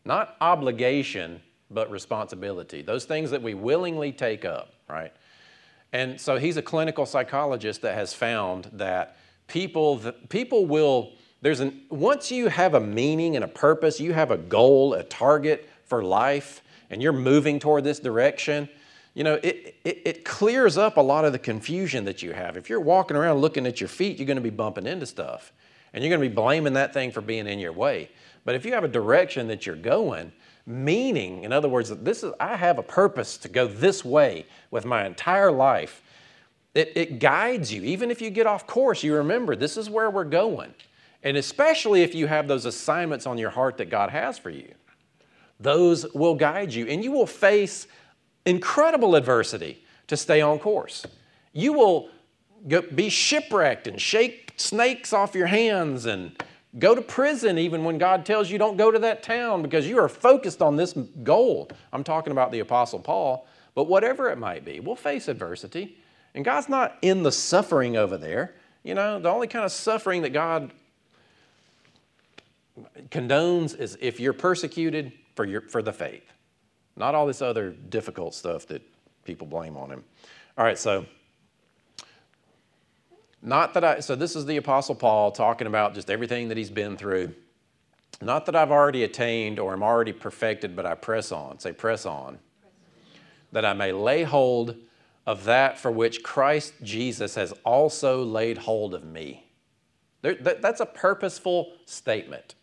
Not 0.05 0.37
obligation, 0.39 1.41
but 1.71 1.89
responsibility. 1.91 2.81
Those 2.81 3.05
things 3.05 3.31
that 3.31 3.41
we 3.41 3.53
willingly 3.53 4.11
take 4.11 4.45
up, 4.45 4.73
right? 4.89 5.13
And 5.91 6.19
so 6.19 6.37
he's 6.37 6.57
a 6.57 6.61
clinical 6.61 7.05
psychologist 7.05 7.81
that 7.81 7.95
has 7.95 8.13
found 8.13 8.69
that 8.73 9.17
people, 9.47 9.99
people 10.29 10.65
will, 10.65 11.13
there's 11.41 11.59
an, 11.59 11.81
once 11.89 12.31
you 12.31 12.47
have 12.47 12.73
a 12.73 12.79
meaning 12.79 13.35
and 13.35 13.43
a 13.43 13.47
purpose, 13.47 13.99
you 13.99 14.13
have 14.13 14.31
a 14.31 14.37
goal, 14.37 14.93
a 14.93 15.03
target 15.03 15.69
for 15.85 16.03
life, 16.03 16.61
and 16.89 17.01
you're 17.01 17.13
moving 17.13 17.59
toward 17.59 17.83
this 17.83 17.99
direction, 17.99 18.69
you 19.13 19.23
know, 19.23 19.35
it, 19.35 19.75
it, 19.83 20.01
it, 20.05 20.25
clears 20.25 20.77
up 20.77 20.97
a 20.97 21.01
lot 21.01 21.25
of 21.25 21.33
the 21.33 21.39
confusion 21.39 22.05
that 22.05 22.21
you 22.21 22.31
have. 22.31 22.57
If 22.57 22.69
you're 22.69 22.79
walking 22.79 23.17
around 23.17 23.39
looking 23.39 23.65
at 23.65 23.81
your 23.81 23.87
feet, 23.87 24.17
you're 24.17 24.27
going 24.27 24.37
to 24.37 24.41
be 24.41 24.49
bumping 24.49 24.85
into 24.85 25.05
stuff. 25.05 25.51
And 25.93 26.03
you're 26.03 26.09
going 26.09 26.21
to 26.21 26.29
be 26.29 26.33
blaming 26.33 26.73
that 26.73 26.93
thing 26.93 27.11
for 27.11 27.21
being 27.21 27.47
in 27.47 27.57
your 27.57 27.73
way. 27.73 28.09
But 28.45 28.55
if 28.55 28.65
you 28.65 28.73
have 28.73 28.83
a 28.83 28.89
direction 28.89 29.47
that 29.47 29.65
you're 29.65 29.75
going, 29.75 30.31
meaning, 30.69 31.43
in 31.43 31.51
other 31.51 31.67
words, 31.67 31.89
that 31.89 32.05
this 32.05 32.23
is, 32.23 32.31
I 32.39 32.55
have 32.55 32.77
a 32.77 32.83
purpose 32.83 33.37
to 33.39 33.49
go 33.49 33.67
this 33.67 34.05
way 34.05 34.45
with 34.69 34.85
my 34.85 35.05
entire 35.05 35.51
life, 35.51 36.03
it, 36.75 36.91
it 36.95 37.19
guides 37.19 37.73
you. 37.73 37.83
Even 37.83 38.11
if 38.11 38.21
you 38.21 38.29
get 38.29 38.45
off 38.45 38.67
course, 38.67 39.03
you 39.03 39.15
remember 39.15 39.55
this 39.55 39.77
is 39.77 39.89
where 39.89 40.11
we're 40.11 40.23
going. 40.23 40.73
And 41.23 41.35
especially 41.35 42.03
if 42.03 42.13
you 42.13 42.27
have 42.27 42.47
those 42.47 42.65
assignments 42.65 43.25
on 43.25 43.39
your 43.39 43.49
heart 43.49 43.77
that 43.77 43.89
God 43.89 44.11
has 44.11 44.37
for 44.37 44.51
you, 44.51 44.73
those 45.59 46.05
will 46.13 46.35
guide 46.35 46.71
you. 46.71 46.85
And 46.85 47.03
you 47.03 47.11
will 47.11 47.27
face 47.27 47.87
incredible 48.45 49.15
adversity 49.15 49.83
to 50.07 50.15
stay 50.15 50.39
on 50.39 50.59
course. 50.59 51.05
You 51.51 51.73
will 51.73 52.09
be 52.93 53.09
shipwrecked 53.09 53.87
and 53.87 53.99
shake 53.99 54.53
snakes 54.57 55.13
off 55.13 55.33
your 55.33 55.47
hands 55.47 56.05
and 56.05 56.31
Go 56.77 56.93
to 56.93 57.01
prison 57.01 57.57
even 57.57 57.83
when 57.83 57.97
God 57.97 58.25
tells 58.25 58.51
you 58.51 58.59
don't 58.59 58.77
go 58.77 58.91
to 58.91 58.99
that 58.99 59.23
town 59.23 59.63
because 59.63 59.87
you 59.87 59.97
are 59.97 60.09
focused 60.09 60.61
on 60.61 60.75
this 60.75 60.93
goal. 61.23 61.69
I'm 61.91 62.03
talking 62.03 62.31
about 62.31 62.51
the 62.51 62.59
Apostle 62.59 62.99
Paul, 62.99 63.47
but 63.73 63.85
whatever 63.85 64.29
it 64.29 64.37
might 64.37 64.63
be, 64.63 64.79
we'll 64.79 64.95
face 64.95 65.27
adversity. 65.27 65.97
And 66.35 66.45
God's 66.45 66.69
not 66.69 66.97
in 67.01 67.23
the 67.23 67.31
suffering 67.31 67.97
over 67.97 68.17
there. 68.17 68.53
You 68.83 68.93
know, 68.93 69.19
the 69.19 69.29
only 69.29 69.47
kind 69.47 69.65
of 69.65 69.71
suffering 69.71 70.21
that 70.21 70.29
God 70.29 70.71
condones 73.09 73.77
is 73.77 73.97
if 73.99 74.19
you're 74.19 74.33
persecuted 74.33 75.11
for, 75.35 75.45
your, 75.45 75.61
for 75.61 75.81
the 75.81 75.91
faith, 75.91 76.31
not 76.95 77.15
all 77.15 77.25
this 77.25 77.41
other 77.41 77.71
difficult 77.71 78.35
stuff 78.35 78.67
that 78.67 78.81
people 79.25 79.47
blame 79.47 79.75
on 79.75 79.89
Him. 79.89 80.03
All 80.57 80.63
right, 80.63 80.77
so 80.77 81.05
not 83.41 83.73
that 83.73 83.83
I, 83.83 83.99
so 83.99 84.15
this 84.15 84.35
is 84.35 84.45
the 84.45 84.57
Apostle 84.57 84.95
Paul 84.95 85.31
talking 85.31 85.67
about 85.67 85.93
just 85.93 86.09
everything 86.09 86.49
that 86.49 86.57
he's 86.57 86.69
been 86.69 86.97
through. 86.97 87.33
Not 88.21 88.45
that 88.47 88.55
I've 88.55 88.71
already 88.71 89.03
attained 89.03 89.59
or 89.59 89.71
am 89.71 89.83
already 89.83 90.11
perfected, 90.11 90.75
but 90.75 90.85
I 90.85 90.95
press 90.95 91.31
on. 91.31 91.59
Say, 91.59 91.71
press 91.71 92.05
on. 92.05 92.39
That 93.51 93.65
I 93.65 93.73
may 93.73 93.91
lay 93.91 94.23
hold 94.23 94.75
of 95.25 95.45
that 95.45 95.79
for 95.79 95.91
which 95.91 96.21
Christ 96.21 96.73
Jesus 96.83 97.35
has 97.35 97.53
also 97.63 98.23
laid 98.23 98.57
hold 98.57 98.93
of 98.93 99.03
me. 99.03 99.45
There, 100.21 100.35
that, 100.35 100.61
that's 100.61 100.81
a 100.81 100.85
purposeful 100.85 101.71
statement. 101.85 102.55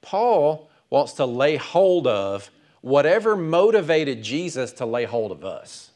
Paul 0.00 0.68
wants 0.90 1.12
to 1.14 1.26
lay 1.26 1.56
hold 1.56 2.06
of 2.06 2.50
whatever 2.80 3.36
motivated 3.36 4.22
Jesus 4.22 4.72
to 4.72 4.86
lay 4.86 5.04
hold 5.04 5.32
of 5.32 5.44
us. 5.44 5.90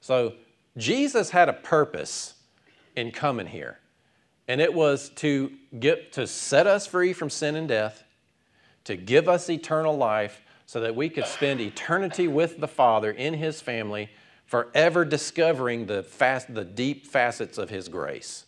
So, 0.00 0.34
Jesus 0.76 1.30
had 1.30 1.48
a 1.48 1.52
purpose 1.52 2.34
in 2.94 3.10
coming 3.10 3.46
here, 3.46 3.78
and 4.48 4.60
it 4.60 4.72
was 4.72 5.10
to 5.16 5.52
get 5.78 6.12
to 6.12 6.26
set 6.26 6.66
us 6.66 6.86
free 6.86 7.12
from 7.12 7.30
sin 7.30 7.56
and 7.56 7.68
death, 7.68 8.04
to 8.84 8.96
give 8.96 9.28
us 9.28 9.48
eternal 9.48 9.96
life 9.96 10.42
so 10.66 10.80
that 10.80 10.94
we 10.94 11.08
could 11.08 11.26
spend 11.26 11.60
eternity 11.60 12.28
with 12.28 12.58
the 12.58 12.68
Father 12.68 13.10
in 13.10 13.34
his 13.34 13.60
family, 13.60 14.10
forever 14.44 15.04
discovering 15.04 15.86
the 15.86 16.02
fast, 16.02 16.52
the 16.52 16.64
deep 16.64 17.06
facets 17.06 17.56
of 17.56 17.70
his 17.70 17.88
grace. 17.88 18.44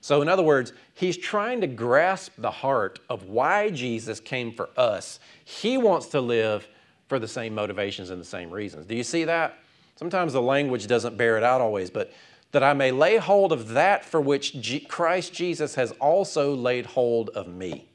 So, 0.00 0.22
in 0.22 0.28
other 0.28 0.42
words, 0.42 0.72
he's 0.94 1.16
trying 1.16 1.60
to 1.60 1.66
grasp 1.66 2.32
the 2.38 2.50
heart 2.50 3.00
of 3.10 3.24
why 3.24 3.70
Jesus 3.70 4.20
came 4.20 4.52
for 4.52 4.70
us. 4.76 5.20
He 5.44 5.76
wants 5.76 6.06
to 6.08 6.20
live 6.20 6.68
for 7.08 7.18
the 7.18 7.28
same 7.28 7.54
motivations 7.54 8.10
and 8.10 8.20
the 8.20 8.26
same 8.26 8.50
reasons. 8.50 8.86
Do 8.86 8.94
you 8.94 9.02
see 9.02 9.24
that? 9.24 9.58
Sometimes 9.98 10.32
the 10.32 10.40
language 10.40 10.86
doesn't 10.86 11.16
bear 11.16 11.36
it 11.36 11.42
out 11.42 11.60
always, 11.60 11.90
but 11.90 12.12
that 12.52 12.62
I 12.62 12.72
may 12.72 12.92
lay 12.92 13.16
hold 13.16 13.50
of 13.50 13.70
that 13.70 14.04
for 14.04 14.20
which 14.20 14.60
G- 14.60 14.78
Christ 14.78 15.32
Jesus 15.32 15.74
has 15.74 15.90
also 16.00 16.54
laid 16.54 16.86
hold 16.86 17.30
of 17.30 17.48
me. 17.48 17.88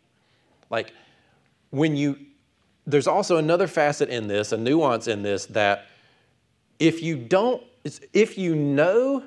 Like 0.70 0.92
when 1.70 1.96
you, 1.96 2.20
there's 2.86 3.08
also 3.08 3.38
another 3.38 3.68
facet 3.68 4.10
in 4.10 4.28
this, 4.28 4.52
a 4.52 4.58
nuance 4.58 5.08
in 5.08 5.24
this 5.24 5.46
that 5.48 5.86
if 6.78 7.02
you 7.02 7.16
don't, 7.16 7.64
if 8.12 8.38
you 8.38 8.54
know 8.54 9.24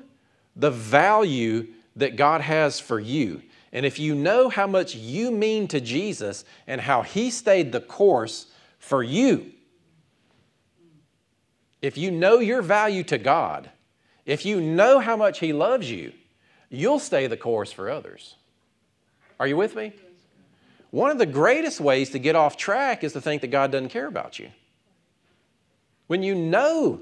the 0.55 0.69
value 0.69 1.65
that 1.95 2.15
God 2.15 2.41
has 2.41 2.79
for 2.79 2.99
you, 2.99 3.41
and 3.71 3.87
if 3.87 3.97
you 3.97 4.13
know 4.13 4.49
how 4.49 4.67
much 4.67 4.93
you 4.93 5.31
mean 5.31 5.67
to 5.69 5.81
Jesus 5.81 6.45
and 6.67 6.79
how 6.79 7.01
He 7.01 7.31
stayed 7.31 7.71
the 7.71 7.81
course 7.81 8.47
for 8.77 9.01
you, 9.01 9.51
if 11.81 11.97
you 11.97 12.11
know 12.11 12.39
your 12.39 12.61
value 12.61 13.03
to 13.03 13.17
God, 13.17 13.69
if 14.25 14.45
you 14.45 14.59
know 14.59 14.99
how 14.99 15.15
much 15.15 15.39
He 15.39 15.53
loves 15.53 15.89
you, 15.89 16.11
you'll 16.69 16.99
stay 16.99 17.27
the 17.27 17.37
course 17.37 17.71
for 17.71 17.89
others. 17.89 18.35
Are 19.39 19.47
you 19.47 19.57
with 19.57 19.75
me? 19.75 19.93
One 20.89 21.11
of 21.11 21.17
the 21.17 21.25
greatest 21.25 21.79
ways 21.79 22.09
to 22.11 22.19
get 22.19 22.35
off 22.35 22.57
track 22.57 23.03
is 23.03 23.13
to 23.13 23.21
think 23.21 23.41
that 23.41 23.47
God 23.47 23.71
doesn't 23.71 23.89
care 23.89 24.07
about 24.07 24.39
you. 24.39 24.49
When 26.07 26.23
you 26.23 26.33
know 26.33 27.01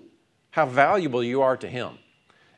how 0.52 0.66
valuable 0.66 1.24
you 1.24 1.42
are 1.42 1.58
to 1.58 1.68
Him, 1.68 1.98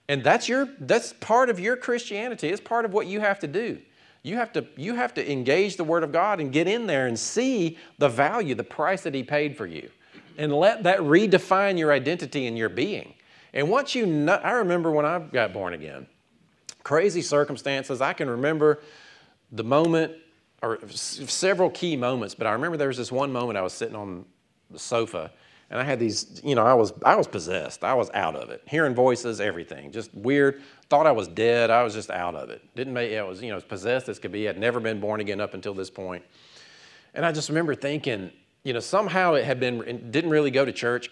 and 0.10 0.24
that's 0.24 0.48
your 0.48 0.70
that's 0.80 1.14
part 1.14 1.50
of 1.50 1.60
your 1.60 1.76
Christianity. 1.76 2.48
It's 2.48 2.62
part 2.62 2.86
of 2.86 2.94
what 2.94 3.08
you 3.08 3.20
have 3.20 3.40
to 3.40 3.48
do. 3.48 3.80
You 4.24 4.38
have 4.38 4.54
to 4.54 4.66
you 4.78 4.96
have 4.96 5.14
to 5.16 5.32
engage 5.32 5.76
the 5.76 5.84
Word 5.84 6.04
of 6.04 6.12
God 6.12 6.40
and 6.40 6.52
get 6.52 6.68
in 6.68 6.88
there 6.88 7.08
and 7.08 7.20
see 7.20 7.78
the 7.98 8.10
value, 8.10 8.56
the 8.56 8.64
price 8.64 9.04
that 9.04 9.14
He 9.14 9.24
paid 9.24 9.58
for 9.58 9.68
you 9.68 9.90
and 10.38 10.54
let 10.54 10.84
that 10.84 11.00
redefine 11.00 11.78
your 11.78 11.92
identity 11.92 12.48
and 12.48 12.58
your 12.58 12.70
being. 12.70 13.14
And 13.54 13.70
once 13.70 13.96
you 13.96 14.06
know, 14.06 14.36
I 14.36 14.52
remember 14.52 14.92
when 14.92 15.06
I 15.06 15.20
got 15.20 15.54
born 15.54 15.74
again, 15.74 16.08
crazy 16.84 17.22
circumstances. 17.22 18.02
I 18.02 18.14
can 18.14 18.30
remember 18.30 18.82
the 19.52 19.64
moment, 19.64 20.14
or 20.62 20.80
several 20.90 21.70
key 21.70 21.96
moments, 21.96 22.36
but 22.36 22.48
I 22.48 22.52
remember 22.52 22.78
there 22.78 22.88
was 22.88 22.98
this 22.98 23.12
one 23.12 23.32
moment 23.32 23.58
I 23.58 23.62
was 23.62 23.74
sitting 23.74 23.96
on 23.96 24.26
the 24.70 24.80
sofa 24.80 25.32
and 25.70 25.80
I 25.80 25.84
had 25.84 26.00
these, 26.00 26.42
you 26.44 26.56
know, 26.56 26.66
I 26.66 26.74
was 26.74 26.94
I 27.04 27.16
was 27.16 27.28
possessed. 27.28 27.84
I 27.84 27.94
was 27.94 28.10
out 28.14 28.36
of 28.36 28.50
it. 28.50 28.62
Hearing 28.66 28.96
voices, 28.96 29.42
everything, 29.42 29.92
just 29.92 30.14
weird. 30.14 30.62
Thought 30.90 31.08
I 31.08 31.12
was 31.12 31.28
dead. 31.28 31.70
I 31.70 31.84
was 31.84 31.94
just 31.94 32.10
out 32.10 32.36
of 32.36 32.50
it. 32.50 32.62
Didn't 32.76 32.94
make 32.94 33.12
it 33.12 33.26
was, 33.26 33.42
you 33.42 33.50
know, 33.50 33.58
as 33.58 33.66
possessed 33.66 34.08
as 34.08 34.18
could 34.18 34.32
be. 34.32 34.48
I'd 34.48 34.58
never 34.58 34.80
been 34.80 35.02
born 35.02 35.20
again 35.20 35.42
up 35.42 35.54
until 35.54 35.74
this 35.74 35.90
point. 35.90 36.24
And 37.14 37.26
I 37.26 37.34
just 37.34 37.50
remember 37.50 37.76
thinking, 37.76 38.32
you 38.68 38.74
know, 38.74 38.82
somehow 38.82 39.36
it 39.36 39.46
had 39.46 39.62
been, 39.62 39.82
it 39.88 40.12
didn't 40.12 40.30
really 40.30 40.52
go 40.52 40.66
to 40.66 40.74
church, 40.74 41.10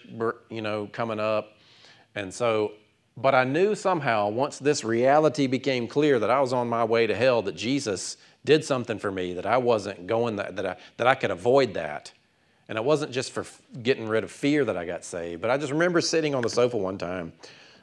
you 0.50 0.60
know, 0.60 0.90
coming 0.92 1.18
up. 1.18 1.54
And 2.14 2.32
so, 2.32 2.72
but 3.16 3.34
I 3.34 3.44
knew 3.44 3.74
somehow 3.74 4.28
once 4.28 4.58
this 4.58 4.84
reality 4.84 5.46
became 5.46 5.88
clear 5.88 6.18
that 6.18 6.28
I 6.28 6.38
was 6.38 6.52
on 6.52 6.68
my 6.68 6.84
way 6.84 7.06
to 7.06 7.14
hell, 7.14 7.40
that 7.40 7.56
Jesus 7.56 8.18
did 8.44 8.62
something 8.62 8.98
for 8.98 9.10
me, 9.10 9.32
that 9.32 9.46
I 9.46 9.56
wasn't 9.56 10.06
going 10.06 10.36
that, 10.36 10.56
that 10.56 10.66
I, 10.66 10.76
that 10.98 11.06
I 11.06 11.14
could 11.14 11.30
avoid 11.30 11.72
that. 11.72 12.12
And 12.68 12.76
it 12.76 12.84
wasn't 12.84 13.10
just 13.10 13.32
for 13.32 13.46
getting 13.82 14.06
rid 14.06 14.22
of 14.22 14.30
fear 14.30 14.62
that 14.66 14.76
I 14.76 14.84
got 14.84 15.02
saved, 15.02 15.40
but 15.40 15.50
I 15.50 15.56
just 15.56 15.72
remember 15.72 16.02
sitting 16.02 16.34
on 16.34 16.42
the 16.42 16.50
sofa 16.50 16.76
one 16.76 16.98
time 16.98 17.32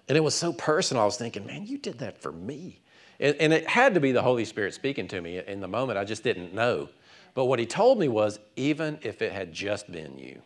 and 0.07 0.15
it 0.15 0.21
was 0.21 0.35
so 0.35 0.53
personal. 0.53 1.01
I 1.01 1.07
was 1.07 1.17
thinking, 1.17 1.47
man, 1.47 1.65
you 1.65 1.79
did 1.79 1.97
that 1.97 2.21
for 2.21 2.31
me. 2.31 2.79
And, 3.19 3.35
and 3.37 3.53
it 3.53 3.67
had 3.67 3.95
to 3.95 3.99
be 3.99 4.11
the 4.11 4.21
Holy 4.21 4.45
Spirit 4.45 4.75
speaking 4.75 5.07
to 5.07 5.19
me 5.19 5.41
in 5.47 5.61
the 5.61 5.67
moment. 5.67 5.97
I 5.97 6.03
just 6.03 6.23
didn't 6.23 6.53
know. 6.53 6.89
But 7.33 7.45
what 7.45 7.59
he 7.59 7.65
told 7.65 7.99
me 7.99 8.07
was, 8.07 8.39
even 8.55 8.99
if 9.01 9.21
it 9.21 9.31
had 9.31 9.51
just 9.51 9.91
been 9.91 10.17
you, 10.17 10.41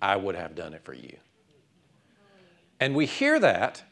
I 0.00 0.16
would 0.16 0.34
have 0.34 0.54
done 0.54 0.74
it 0.74 0.84
for 0.84 0.94
you. 0.94 1.16
And 2.80 2.94
we 2.94 3.06
hear 3.06 3.40
that, 3.40 3.82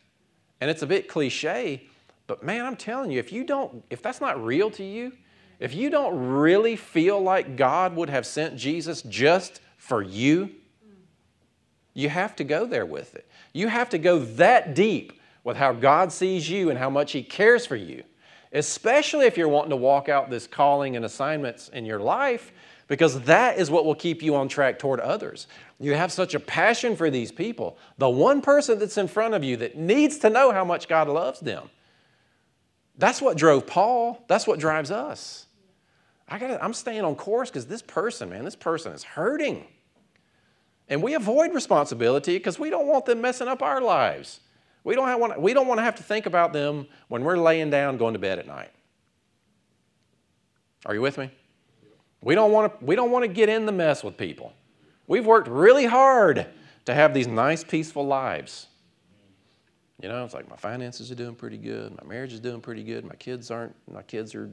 and 0.60 0.70
it's 0.70 0.82
a 0.82 0.86
bit 0.86 1.08
cliche, 1.08 1.88
but 2.26 2.42
man, 2.42 2.64
I'm 2.64 2.76
telling 2.76 3.10
you, 3.10 3.18
if 3.18 3.32
you 3.32 3.44
don't, 3.44 3.84
if 3.90 4.02
that's 4.02 4.20
not 4.20 4.42
real 4.42 4.70
to 4.72 4.84
you, 4.84 5.12
if 5.58 5.74
you 5.74 5.90
don't 5.90 6.16
really 6.16 6.76
feel 6.76 7.20
like 7.20 7.56
God 7.56 7.94
would 7.96 8.10
have 8.10 8.26
sent 8.26 8.56
Jesus 8.56 9.02
just 9.02 9.60
for 9.76 10.02
you, 10.02 10.50
you 11.94 12.08
have 12.08 12.34
to 12.36 12.44
go 12.44 12.66
there 12.66 12.86
with 12.86 13.14
it. 13.14 13.28
You 13.52 13.68
have 13.68 13.88
to 13.90 13.98
go 13.98 14.18
that 14.18 14.74
deep 14.74 15.20
with 15.44 15.56
how 15.56 15.72
God 15.72 16.12
sees 16.12 16.48
you 16.48 16.70
and 16.70 16.78
how 16.78 16.90
much 16.90 17.12
He 17.12 17.22
cares 17.22 17.66
for 17.66 17.76
you, 17.76 18.02
especially 18.52 19.26
if 19.26 19.36
you're 19.36 19.48
wanting 19.48 19.70
to 19.70 19.76
walk 19.76 20.08
out 20.08 20.30
this 20.30 20.46
calling 20.46 20.96
and 20.96 21.04
assignments 21.04 21.68
in 21.68 21.84
your 21.84 21.98
life, 21.98 22.52
because 22.88 23.20
that 23.22 23.58
is 23.58 23.70
what 23.70 23.84
will 23.84 23.94
keep 23.94 24.22
you 24.22 24.34
on 24.34 24.48
track 24.48 24.78
toward 24.78 25.00
others. 25.00 25.46
You 25.80 25.94
have 25.94 26.12
such 26.12 26.34
a 26.34 26.40
passion 26.40 26.94
for 26.94 27.10
these 27.10 27.32
people. 27.32 27.78
The 27.98 28.10
one 28.10 28.42
person 28.42 28.78
that's 28.78 28.98
in 28.98 29.08
front 29.08 29.34
of 29.34 29.42
you 29.42 29.56
that 29.58 29.76
needs 29.76 30.18
to 30.18 30.30
know 30.30 30.52
how 30.52 30.64
much 30.64 30.88
God 30.88 31.08
loves 31.08 31.40
them. 31.40 31.70
That's 32.98 33.22
what 33.22 33.36
drove 33.36 33.66
Paul. 33.66 34.22
That's 34.28 34.46
what 34.46 34.58
drives 34.58 34.90
us. 34.90 35.46
I 36.28 36.38
gotta, 36.38 36.62
I'm 36.62 36.74
staying 36.74 37.02
on 37.02 37.14
course 37.14 37.50
because 37.50 37.66
this 37.66 37.82
person, 37.82 38.30
man, 38.30 38.44
this 38.44 38.56
person 38.56 38.92
is 38.92 39.02
hurting. 39.02 39.66
And 40.88 41.02
we 41.02 41.14
avoid 41.14 41.54
responsibility 41.54 42.36
because 42.36 42.58
we 42.58 42.68
don't 42.68 42.86
want 42.86 43.06
them 43.06 43.20
messing 43.20 43.48
up 43.48 43.62
our 43.62 43.80
lives. 43.80 44.40
We 44.84 44.94
don't, 44.94 45.06
have, 45.06 45.38
we 45.38 45.54
don't 45.54 45.68
want 45.68 45.78
to 45.78 45.84
have 45.84 45.94
to 45.96 46.02
think 46.02 46.26
about 46.26 46.52
them 46.52 46.86
when 47.08 47.22
we're 47.22 47.36
laying 47.36 47.70
down 47.70 47.98
going 47.98 48.14
to 48.14 48.18
bed 48.18 48.38
at 48.38 48.46
night. 48.46 48.70
Are 50.84 50.94
you 50.94 51.00
with 51.00 51.18
me? 51.18 51.30
We 52.20 52.34
don't 52.34 52.52
want 52.52 52.78
to, 52.78 52.84
we 52.84 52.96
don't 52.96 53.10
want 53.10 53.24
to 53.24 53.28
get 53.28 53.48
in 53.48 53.66
the 53.66 53.72
mess 53.72 54.02
with 54.02 54.16
people. 54.16 54.52
We've 55.06 55.26
worked 55.26 55.48
really 55.48 55.86
hard 55.86 56.46
to 56.84 56.94
have 56.94 57.14
these 57.14 57.26
nice, 57.26 57.62
peaceful 57.62 58.06
lives. 58.06 58.66
You 60.00 60.08
know, 60.08 60.24
it's 60.24 60.34
like 60.34 60.48
my 60.50 60.56
finances 60.56 61.12
are 61.12 61.14
doing 61.14 61.36
pretty 61.36 61.58
good, 61.58 61.96
my 62.02 62.08
marriage 62.08 62.32
is 62.32 62.40
doing 62.40 62.60
pretty 62.60 62.82
good, 62.82 63.04
my 63.04 63.14
kids 63.14 63.52
aren't, 63.52 63.74
my 63.88 64.02
kids 64.02 64.34
are 64.34 64.50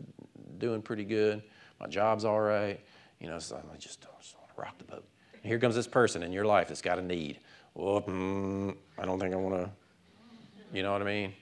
doing 0.59 0.81
pretty 0.81 1.03
good, 1.03 1.41
my 1.79 1.87
job's 1.87 2.23
all 2.23 2.39
right. 2.39 2.79
You 3.19 3.29
know, 3.29 3.39
so 3.39 3.55
I 3.55 3.77
just, 3.77 4.01
just 4.21 4.37
want 4.37 4.55
to 4.55 4.61
rock 4.61 4.77
the 4.77 4.83
boat. 4.83 5.05
And 5.33 5.49
here 5.49 5.59
comes 5.59 5.75
this 5.75 5.87
person 5.87 6.21
in 6.21 6.31
your 6.31 6.45
life 6.45 6.67
that's 6.67 6.81
got 6.81 6.99
a 6.99 7.01
need. 7.01 7.39
Well, 7.73 8.01
mm, 8.01 8.75
I 8.97 9.05
don't 9.05 9.19
think 9.19 9.33
I 9.33 9.37
want 9.37 9.55
to 9.55 9.71
you 10.73 10.84
know 10.84 10.91
what 10.91 11.01
I 11.01 11.05
mean? 11.05 11.34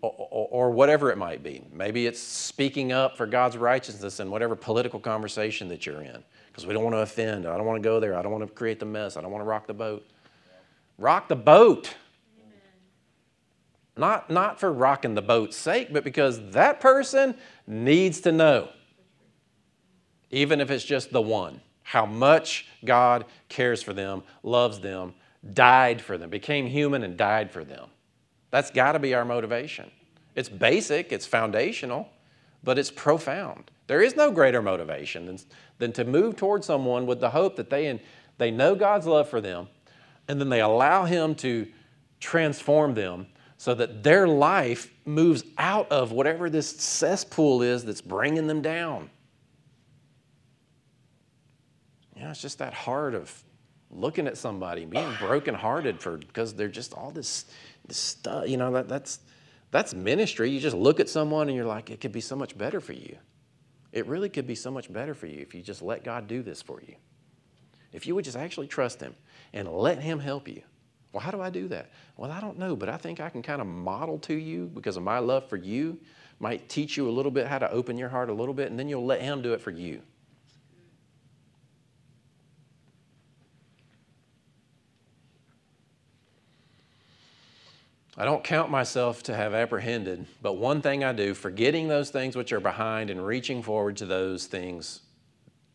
Or, 0.00 0.10
or, 0.18 0.48
or, 0.50 0.70
whatever 0.72 1.12
it 1.12 1.18
might 1.18 1.44
be. 1.44 1.62
Maybe 1.72 2.08
it's 2.08 2.20
speaking 2.20 2.90
up 2.90 3.16
for 3.16 3.24
God's 3.24 3.56
righteousness 3.56 4.18
in 4.18 4.30
whatever 4.30 4.56
political 4.56 4.98
conversation 4.98 5.68
that 5.68 5.86
you're 5.86 6.02
in. 6.02 6.24
Because 6.48 6.66
we 6.66 6.74
don't 6.74 6.82
want 6.82 6.94
to 6.94 7.00
offend. 7.00 7.46
I 7.46 7.56
don't 7.56 7.66
want 7.66 7.80
to 7.80 7.88
go 7.88 8.00
there. 8.00 8.18
I 8.18 8.22
don't 8.22 8.32
want 8.32 8.44
to 8.44 8.52
create 8.52 8.80
the 8.80 8.86
mess. 8.86 9.16
I 9.16 9.20
don't 9.20 9.30
want 9.30 9.42
to 9.42 9.48
rock 9.48 9.68
the 9.68 9.74
boat. 9.74 10.04
Rock 10.98 11.28
the 11.28 11.36
boat. 11.36 11.94
Not, 13.96 14.30
not 14.30 14.58
for 14.58 14.72
rocking 14.72 15.14
the 15.14 15.22
boat's 15.22 15.56
sake, 15.56 15.92
but 15.92 16.02
because 16.02 16.50
that 16.50 16.80
person 16.80 17.34
needs 17.66 18.20
to 18.22 18.32
know, 18.32 18.70
even 20.30 20.60
if 20.60 20.70
it's 20.70 20.84
just 20.84 21.12
the 21.12 21.20
one, 21.20 21.60
how 21.82 22.06
much 22.06 22.66
God 22.84 23.26
cares 23.48 23.82
for 23.82 23.92
them, 23.92 24.22
loves 24.42 24.80
them, 24.80 25.14
died 25.52 26.00
for 26.00 26.16
them, 26.16 26.30
became 26.30 26.66
human 26.66 27.02
and 27.02 27.16
died 27.16 27.50
for 27.50 27.64
them. 27.64 27.88
That's 28.52 28.70
got 28.70 28.92
to 28.92 28.98
be 28.98 29.14
our 29.14 29.24
motivation. 29.24 29.90
It's 30.36 30.48
basic, 30.48 31.10
it's 31.10 31.26
foundational, 31.26 32.08
but 32.62 32.78
it's 32.78 32.90
profound. 32.90 33.70
There 33.86 34.02
is 34.02 34.14
no 34.14 34.30
greater 34.30 34.62
motivation 34.62 35.26
than, 35.26 35.38
than 35.78 35.92
to 35.94 36.04
move 36.04 36.36
toward 36.36 36.62
someone 36.62 37.06
with 37.06 37.18
the 37.18 37.30
hope 37.30 37.56
that 37.56 37.70
they, 37.70 38.00
they 38.38 38.50
know 38.50 38.74
God's 38.74 39.06
love 39.06 39.28
for 39.28 39.40
them, 39.40 39.68
and 40.28 40.38
then 40.38 40.50
they 40.50 40.60
allow 40.60 41.04
Him 41.06 41.34
to 41.36 41.66
transform 42.20 42.94
them 42.94 43.26
so 43.56 43.74
that 43.74 44.02
their 44.02 44.28
life 44.28 44.92
moves 45.06 45.44
out 45.56 45.90
of 45.90 46.12
whatever 46.12 46.50
this 46.50 46.68
cesspool 46.68 47.62
is 47.62 47.84
that's 47.84 48.00
bringing 48.02 48.46
them 48.46 48.60
down. 48.60 49.08
You 52.14 52.24
know, 52.24 52.30
it's 52.30 52.42
just 52.42 52.58
that 52.58 52.74
heart 52.74 53.14
of 53.14 53.42
looking 53.92 54.26
at 54.26 54.36
somebody, 54.36 54.84
being 54.84 55.12
brokenhearted 55.20 56.00
for 56.00 56.16
because 56.16 56.54
they're 56.54 56.68
just 56.68 56.94
all 56.94 57.10
this 57.10 57.46
stuff, 57.90 58.48
you 58.48 58.56
know, 58.56 58.72
that, 58.72 58.88
that's, 58.88 59.20
that's 59.70 59.94
ministry. 59.94 60.50
You 60.50 60.60
just 60.60 60.76
look 60.76 61.00
at 61.00 61.08
someone 61.08 61.48
and 61.48 61.56
you're 61.56 61.66
like, 61.66 61.90
it 61.90 62.00
could 62.00 62.12
be 62.12 62.20
so 62.20 62.36
much 62.36 62.56
better 62.56 62.80
for 62.80 62.92
you. 62.92 63.16
It 63.92 64.06
really 64.06 64.28
could 64.28 64.46
be 64.46 64.54
so 64.54 64.70
much 64.70 64.92
better 64.92 65.14
for 65.14 65.26
you 65.26 65.40
if 65.40 65.54
you 65.54 65.62
just 65.62 65.82
let 65.82 66.04
God 66.04 66.26
do 66.26 66.42
this 66.42 66.62
for 66.62 66.80
you. 66.80 66.94
If 67.92 68.06
you 68.06 68.14
would 68.14 68.24
just 68.24 68.36
actually 68.36 68.66
trust 68.66 69.00
Him 69.00 69.14
and 69.52 69.68
let 69.68 70.00
Him 70.00 70.18
help 70.18 70.48
you. 70.48 70.62
Well, 71.12 71.20
how 71.20 71.30
do 71.30 71.42
I 71.42 71.50
do 71.50 71.68
that? 71.68 71.90
Well, 72.16 72.30
I 72.30 72.40
don't 72.40 72.58
know, 72.58 72.74
but 72.74 72.88
I 72.88 72.96
think 72.96 73.20
I 73.20 73.28
can 73.28 73.42
kind 73.42 73.60
of 73.60 73.66
model 73.66 74.18
to 74.20 74.34
you 74.34 74.70
because 74.74 74.96
of 74.96 75.02
my 75.02 75.18
love 75.18 75.48
for 75.48 75.58
you, 75.58 75.98
might 76.38 76.68
teach 76.70 76.96
you 76.96 77.08
a 77.08 77.12
little 77.12 77.30
bit 77.30 77.46
how 77.46 77.58
to 77.58 77.70
open 77.70 77.98
your 77.98 78.08
heart 78.08 78.30
a 78.30 78.32
little 78.32 78.54
bit, 78.54 78.70
and 78.70 78.78
then 78.78 78.88
you'll 78.88 79.04
let 79.04 79.20
Him 79.20 79.42
do 79.42 79.52
it 79.52 79.60
for 79.60 79.70
you. 79.70 80.00
I 88.16 88.26
don't 88.26 88.44
count 88.44 88.70
myself 88.70 89.22
to 89.24 89.34
have 89.34 89.54
apprehended, 89.54 90.26
but 90.42 90.58
one 90.58 90.82
thing 90.82 91.02
I 91.02 91.12
do, 91.12 91.32
forgetting 91.32 91.88
those 91.88 92.10
things 92.10 92.36
which 92.36 92.52
are 92.52 92.60
behind 92.60 93.08
and 93.08 93.26
reaching 93.26 93.62
forward 93.62 93.96
to 93.98 94.06
those 94.06 94.46
things 94.46 95.00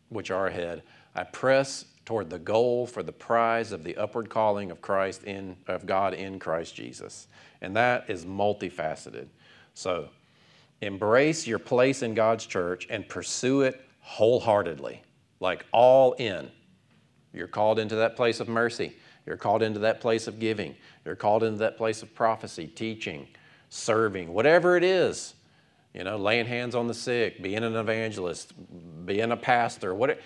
which 0.08 0.30
are 0.30 0.46
ahead, 0.46 0.84
I 1.16 1.24
press 1.24 1.84
toward 2.04 2.30
the 2.30 2.38
goal 2.38 2.86
for 2.86 3.02
the 3.02 3.12
prize 3.12 3.72
of 3.72 3.82
the 3.82 3.96
upward 3.96 4.30
calling 4.30 4.70
of 4.70 4.80
Christ 4.80 5.24
in 5.24 5.56
of 5.66 5.84
God 5.84 6.14
in 6.14 6.38
Christ 6.38 6.76
Jesus. 6.76 7.26
And 7.60 7.74
that 7.76 8.08
is 8.08 8.24
multifaceted. 8.24 9.26
So, 9.74 10.08
embrace 10.80 11.44
your 11.46 11.58
place 11.58 12.02
in 12.02 12.14
God's 12.14 12.46
church 12.46 12.86
and 12.88 13.06
pursue 13.08 13.62
it 13.62 13.80
wholeheartedly, 14.00 15.02
like 15.40 15.66
all 15.72 16.12
in. 16.14 16.50
You're 17.32 17.48
called 17.48 17.80
into 17.80 17.96
that 17.96 18.16
place 18.16 18.38
of 18.38 18.48
mercy. 18.48 18.94
You're 19.26 19.36
called 19.36 19.62
into 19.62 19.80
that 19.80 20.00
place 20.00 20.26
of 20.26 20.38
giving. 20.38 20.76
You're 21.08 21.16
called 21.16 21.42
into 21.42 21.58
that 21.60 21.78
place 21.78 22.02
of 22.02 22.14
prophecy, 22.14 22.66
teaching, 22.66 23.26
serving, 23.70 24.30
whatever 24.30 24.76
it 24.76 24.84
is. 24.84 25.34
You 25.94 26.04
know, 26.04 26.18
laying 26.18 26.44
hands 26.44 26.74
on 26.74 26.86
the 26.86 26.92
sick, 26.92 27.42
being 27.42 27.64
an 27.64 27.74
evangelist, 27.74 28.52
being 29.06 29.32
a 29.32 29.36
pastor, 29.38 29.94
what 29.94 30.20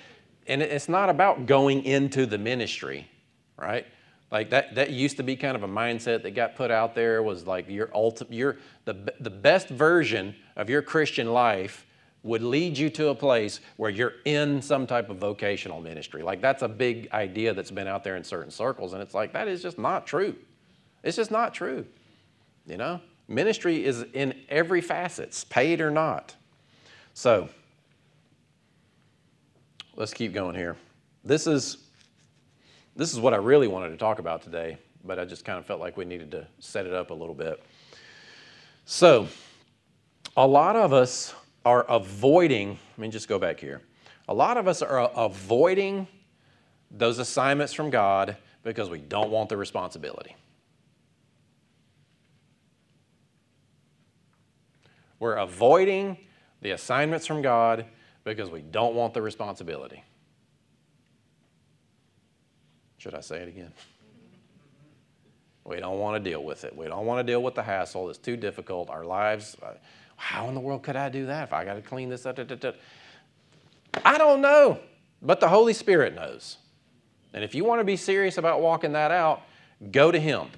and 0.49 0.61
it's 0.61 0.88
not 0.88 1.09
about 1.09 1.47
going 1.47 1.85
into 1.85 2.27
the 2.27 2.37
ministry, 2.37 3.09
right? 3.57 3.87
Like 4.33 4.51
that, 4.51 4.75
that 4.75 4.90
used 4.90 5.18
to 5.18 5.23
be 5.23 5.37
kind 5.37 5.55
of 5.55 5.62
a 5.62 5.68
mindset 5.68 6.25
that 6.25 6.33
got 6.33 6.57
put 6.57 6.73
out 6.73 6.97
there 6.97 7.23
was 7.23 7.47
like 7.47 7.68
your 7.68 7.90
ultimate, 7.95 8.33
your, 8.33 8.57
the, 8.85 9.14
the 9.21 9.31
best 9.31 9.68
version 9.68 10.35
of 10.57 10.68
your 10.68 10.83
Christian 10.83 11.33
life 11.33 11.87
would 12.25 12.42
lead 12.42 12.77
you 12.77 12.90
to 12.90 13.09
a 13.09 13.14
place 13.14 13.61
where 13.77 13.90
you're 13.90 14.14
in 14.25 14.62
some 14.62 14.87
type 14.87 15.11
of 15.11 15.18
vocational 15.18 15.81
ministry. 15.81 16.23
Like 16.23 16.40
that's 16.40 16.62
a 16.62 16.68
big 16.68 17.09
idea 17.12 17.55
that's 17.55 17.71
been 17.71 17.87
out 17.87 18.03
there 18.03 18.16
in 18.16 18.25
certain 18.25 18.51
circles, 18.51 18.95
and 18.95 19.03
it's 19.03 19.14
like 19.14 19.33
that 19.33 19.49
is 19.49 19.62
just 19.62 19.79
not 19.79 20.07
true. 20.07 20.35
It's 21.03 21.17
just 21.17 21.31
not 21.31 21.55
true. 21.55 21.87
You 22.67 22.77
know, 22.77 23.01
ministry 23.29 23.85
is 23.85 24.05
in 24.12 24.35
every 24.49 24.81
facet, 24.81 25.45
paid 25.51 25.81
or 25.81 25.91
not. 25.91 26.35
So 27.15 27.49
let's 29.97 30.15
keep 30.15 30.33
going 30.33 30.55
here. 30.55 30.77
This 31.25 31.47
is 31.47 31.79
this 32.95 33.12
is 33.12 33.19
what 33.19 33.33
I 33.33 33.38
really 33.38 33.69
wanted 33.69 33.91
to 33.91 33.97
talk 33.97 34.19
about 34.19 34.43
today, 34.43 34.77
but 35.03 35.19
I 35.19 35.25
just 35.25 35.45
kind 35.45 35.59
of 35.59 35.65
felt 35.65 35.81
like 35.81 35.97
we 35.97 36.05
needed 36.05 36.31
to 36.33 36.47
set 36.59 36.87
it 36.87 36.93
up 36.93 37.11
a 37.11 37.15
little 37.15 37.35
bit. 37.35 37.62
So, 38.85 39.29
a 40.37 40.47
lot 40.47 40.77
of 40.77 40.93
us 40.93 41.35
are 41.65 41.87
avoiding, 41.88 42.79
let 42.91 42.99
me 42.99 43.09
just 43.09 43.29
go 43.29 43.38
back 43.38 43.61
here. 43.61 43.81
A 44.29 44.35
lot 44.35 44.57
of 44.57 44.69
us 44.69 44.83
are 44.83 45.11
avoiding 45.17 46.07
those 46.91 47.19
assignments 47.19 47.73
from 47.73 47.88
God 47.88 48.37
because 48.62 48.91
we 48.91 48.99
don't 48.99 49.31
want 49.31 49.49
the 49.49 49.57
responsibility. 49.57 50.37
We're 55.23 55.37
avoiding 55.37 56.19
the 56.63 56.73
assignments 56.73 57.29
from 57.29 57.43
God 57.43 57.85
because 58.25 58.51
we 58.51 58.61
don't 58.61 58.97
want 58.97 59.15
the 59.15 59.23
responsibility. 59.23 60.03
Should 62.99 63.15
I 63.15 63.21
say 63.21 63.37
it 63.37 63.47
again? 63.47 63.73
We 65.63 65.77
don't 65.77 66.01
want 66.01 66.17
to 66.17 66.29
deal 66.29 66.43
with 66.43 66.65
it. 66.65 66.77
We 66.77 66.87
don't 66.87 67.07
want 67.07 67.25
to 67.25 67.33
deal 67.33 67.41
with 67.41 67.55
the 67.55 67.63
hassle. 67.63 68.11
It's 68.11 68.19
too 68.19 68.37
difficult. 68.37 68.91
Our 68.91 69.05
lives, 69.05 69.57
uh, 69.63 69.75
how 70.17 70.49
in 70.49 70.57
the 70.57 70.61
world 70.61 70.83
could 70.83 70.97
I 70.97 71.09
do 71.09 71.27
that 71.27 71.45
if 71.45 71.53
I 71.53 71.65
got 71.65 71.75
to 71.75 71.83
clean 71.83 72.09
this 72.09 72.27
up? 72.27 72.41
I 74.05 74.19
don't 74.19 74.41
know, 74.41 74.81
but 75.23 75.39
the 75.39 75.49
Holy 75.49 75.73
Spirit 75.73 76.17
knows. 76.17 76.57
And 77.33 77.45
if 77.45 77.55
you 77.55 77.63
want 77.65 77.79
to 77.79 77.85
be 77.85 77.97
serious 77.97 78.39
about 78.39 78.61
walking 78.61 78.95
that 78.95 79.13
out, 79.13 79.43
go 79.93 80.11
to 80.11 80.19
Him. 80.19 80.49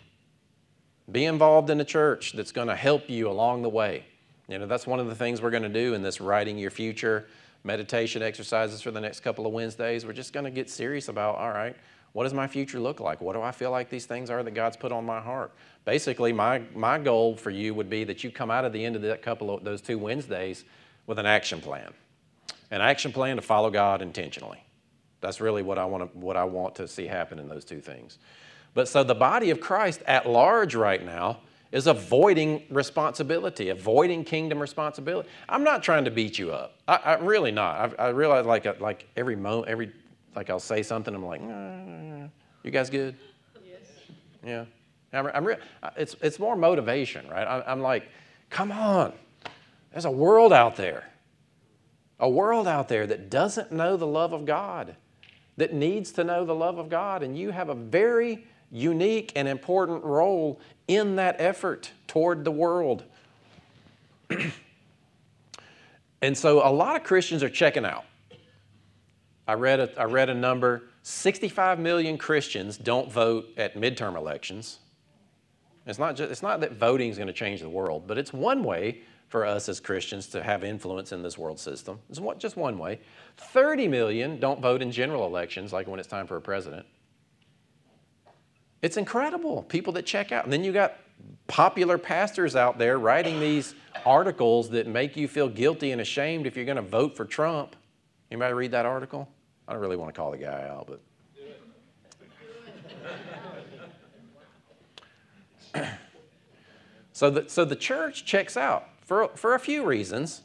Be 1.12 1.26
involved 1.26 1.68
in 1.68 1.78
a 1.82 1.84
church 1.84 2.32
that's 2.32 2.50
going 2.50 2.68
to 2.68 2.76
help 2.76 3.10
you 3.10 3.28
along 3.28 3.60
the 3.60 3.68
way. 3.68 4.06
You 4.48 4.58
know, 4.58 4.66
that's 4.66 4.86
one 4.86 5.00
of 5.00 5.06
the 5.06 5.14
things 5.14 5.40
we're 5.40 5.50
going 5.50 5.62
to 5.62 5.68
do 5.68 5.94
in 5.94 6.02
this 6.02 6.20
writing 6.20 6.58
your 6.58 6.70
future 6.70 7.26
meditation 7.64 8.22
exercises 8.22 8.82
for 8.82 8.90
the 8.90 9.00
next 9.00 9.20
couple 9.20 9.46
of 9.46 9.52
Wednesdays. 9.52 10.04
We're 10.04 10.12
just 10.12 10.32
going 10.32 10.44
to 10.44 10.50
get 10.50 10.68
serious 10.68 11.08
about, 11.08 11.36
all 11.36 11.50
right, 11.50 11.74
what 12.12 12.24
does 12.24 12.34
my 12.34 12.46
future 12.46 12.78
look 12.78 13.00
like? 13.00 13.20
What 13.20 13.32
do 13.32 13.42
I 13.42 13.50
feel 13.50 13.70
like 13.70 13.88
these 13.88 14.06
things 14.06 14.30
are 14.30 14.42
that 14.42 14.52
God's 14.52 14.76
put 14.76 14.92
on 14.92 15.04
my 15.04 15.20
heart? 15.20 15.52
Basically, 15.84 16.32
my, 16.32 16.62
my 16.74 16.98
goal 16.98 17.36
for 17.36 17.50
you 17.50 17.74
would 17.74 17.88
be 17.88 18.04
that 18.04 18.22
you 18.22 18.30
come 18.30 18.50
out 18.50 18.64
of 18.64 18.72
the 18.72 18.84
end 18.84 18.96
of 18.96 19.02
that 19.02 19.22
couple 19.22 19.52
of 19.52 19.64
those 19.64 19.80
two 19.80 19.98
Wednesdays 19.98 20.64
with 21.06 21.18
an 21.18 21.26
action 21.26 21.60
plan. 21.60 21.92
An 22.70 22.80
action 22.80 23.12
plan 23.12 23.36
to 23.36 23.42
follow 23.42 23.70
God 23.70 24.02
intentionally. 24.02 24.62
That's 25.20 25.40
really 25.40 25.62
what 25.62 25.78
I 25.78 25.86
want 25.86 26.12
to, 26.12 26.18
what 26.18 26.36
I 26.36 26.44
want 26.44 26.74
to 26.76 26.86
see 26.86 27.06
happen 27.06 27.38
in 27.38 27.48
those 27.48 27.64
two 27.64 27.80
things. 27.80 28.18
But 28.74 28.88
so 28.88 29.02
the 29.02 29.14
body 29.14 29.50
of 29.50 29.60
Christ 29.60 30.02
at 30.06 30.28
large 30.28 30.74
right 30.74 31.04
now 31.04 31.40
is 31.74 31.88
avoiding 31.88 32.62
responsibility, 32.70 33.70
avoiding 33.70 34.24
kingdom 34.24 34.60
responsibility. 34.60 35.28
I'm 35.48 35.64
not 35.64 35.82
trying 35.82 36.04
to 36.04 36.10
beat 36.10 36.38
you 36.38 36.52
up. 36.52 36.76
I, 36.86 37.14
am 37.14 37.26
really 37.26 37.50
not. 37.50 37.98
I, 37.98 38.04
I 38.04 38.08
realize 38.10 38.46
like 38.46 38.64
uh, 38.64 38.74
like 38.78 39.08
every 39.16 39.34
moment, 39.34 39.68
every 39.68 39.92
like 40.36 40.50
I'll 40.50 40.60
say 40.60 40.84
something, 40.84 41.12
I'm 41.12 41.26
like, 41.26 41.42
nah, 41.42 42.28
you 42.62 42.70
guys 42.70 42.90
good? 42.90 43.16
Yes. 43.66 43.80
Yeah. 44.46 44.64
I'm, 45.12 45.26
I'm 45.34 45.44
re- 45.44 45.56
it's 45.96 46.14
it's 46.22 46.38
more 46.38 46.54
motivation, 46.54 47.28
right? 47.28 47.44
I, 47.44 47.64
I'm 47.66 47.80
like, 47.80 48.08
come 48.50 48.70
on, 48.70 49.12
there's 49.90 50.04
a 50.04 50.10
world 50.12 50.52
out 50.52 50.76
there, 50.76 51.10
a 52.20 52.30
world 52.30 52.68
out 52.68 52.88
there 52.88 53.04
that 53.04 53.30
doesn't 53.30 53.72
know 53.72 53.96
the 53.96 54.06
love 54.06 54.32
of 54.32 54.44
God, 54.44 54.94
that 55.56 55.72
needs 55.72 56.12
to 56.12 56.22
know 56.22 56.44
the 56.44 56.54
love 56.54 56.78
of 56.78 56.88
God, 56.88 57.24
and 57.24 57.36
you 57.36 57.50
have 57.50 57.68
a 57.68 57.74
very 57.74 58.46
unique 58.74 59.32
and 59.36 59.46
important 59.46 60.04
role 60.04 60.60
in 60.88 61.16
that 61.16 61.36
effort 61.38 61.92
toward 62.08 62.44
the 62.44 62.50
world. 62.50 63.04
and 66.20 66.36
so 66.36 66.66
a 66.66 66.72
lot 66.72 66.96
of 66.96 67.04
Christians 67.04 67.42
are 67.42 67.48
checking 67.48 67.86
out. 67.86 68.04
I 69.46 69.54
read 69.54 69.78
a, 69.80 70.00
I 70.00 70.04
read 70.04 70.28
a 70.28 70.34
number 70.34 70.82
65 71.02 71.78
million 71.78 72.18
Christians 72.18 72.76
don't 72.76 73.10
vote 73.12 73.46
at 73.56 73.76
midterm 73.76 74.16
elections. 74.16 74.78
It's 75.86 75.98
not, 75.98 76.16
just, 76.16 76.30
it's 76.30 76.42
not 76.42 76.60
that 76.60 76.72
voting 76.72 77.10
is 77.10 77.16
going 77.16 77.26
to 77.26 77.34
change 77.34 77.60
the 77.60 77.68
world, 77.68 78.04
but 78.06 78.18
it's 78.18 78.32
one 78.32 78.64
way 78.64 79.02
for 79.28 79.44
us 79.44 79.68
as 79.68 79.80
Christians 79.80 80.28
to 80.28 80.42
have 80.42 80.64
influence 80.64 81.12
in 81.12 81.22
this 81.22 81.36
world 81.36 81.60
system. 81.60 82.00
It's 82.08 82.20
just 82.38 82.56
one 82.56 82.78
way. 82.78 83.00
30 83.36 83.86
million 83.88 84.40
don't 84.40 84.60
vote 84.60 84.80
in 84.80 84.90
general 84.90 85.26
elections, 85.26 85.72
like 85.72 85.86
when 85.86 86.00
it's 86.00 86.08
time 86.08 86.26
for 86.26 86.36
a 86.36 86.40
president. 86.40 86.86
It's 88.84 88.98
incredible, 88.98 89.62
people 89.62 89.94
that 89.94 90.04
check 90.04 90.30
out. 90.30 90.44
And 90.44 90.52
then 90.52 90.62
you 90.62 90.70
got 90.70 90.98
popular 91.46 91.96
pastors 91.96 92.54
out 92.54 92.76
there 92.76 92.98
writing 92.98 93.40
these 93.40 93.74
articles 94.04 94.68
that 94.70 94.86
make 94.86 95.16
you 95.16 95.26
feel 95.26 95.48
guilty 95.48 95.92
and 95.92 96.02
ashamed 96.02 96.46
if 96.46 96.54
you're 96.54 96.66
going 96.66 96.76
to 96.76 96.82
vote 96.82 97.16
for 97.16 97.24
Trump. 97.24 97.76
Anybody 98.30 98.52
read 98.52 98.72
that 98.72 98.84
article? 98.84 99.26
I 99.66 99.72
don't 99.72 99.80
really 99.80 99.96
want 99.96 100.14
to 100.14 100.20
call 100.20 100.32
the 100.32 100.36
guy 100.36 100.68
out, 100.68 100.86
but. 100.86 101.00
so, 107.14 107.30
the, 107.30 107.48
so 107.48 107.64
the 107.64 107.76
church 107.76 108.26
checks 108.26 108.54
out 108.54 108.86
for, 109.00 109.28
for 109.28 109.54
a 109.54 109.58
few 109.58 109.86
reasons. 109.86 110.42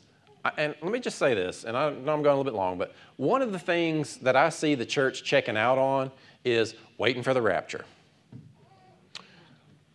And 0.55 0.75
let 0.81 0.93
me 0.93 1.01
just 1.01 1.17
say 1.17 1.33
this, 1.33 1.65
and 1.65 1.75
I 1.75 1.89
know 1.89 2.13
I'm 2.13 2.23
going 2.23 2.27
a 2.27 2.37
little 2.37 2.45
bit 2.45 2.53
long, 2.53 2.77
but 2.77 2.95
one 3.17 3.41
of 3.41 3.51
the 3.51 3.59
things 3.59 4.15
that 4.19 4.37
I 4.37 4.47
see 4.47 4.75
the 4.75 4.85
church 4.85 5.25
checking 5.25 5.57
out 5.57 5.77
on 5.77 6.09
is 6.45 6.75
waiting 6.97 7.21
for 7.21 7.33
the 7.33 7.41
rapture 7.41 7.83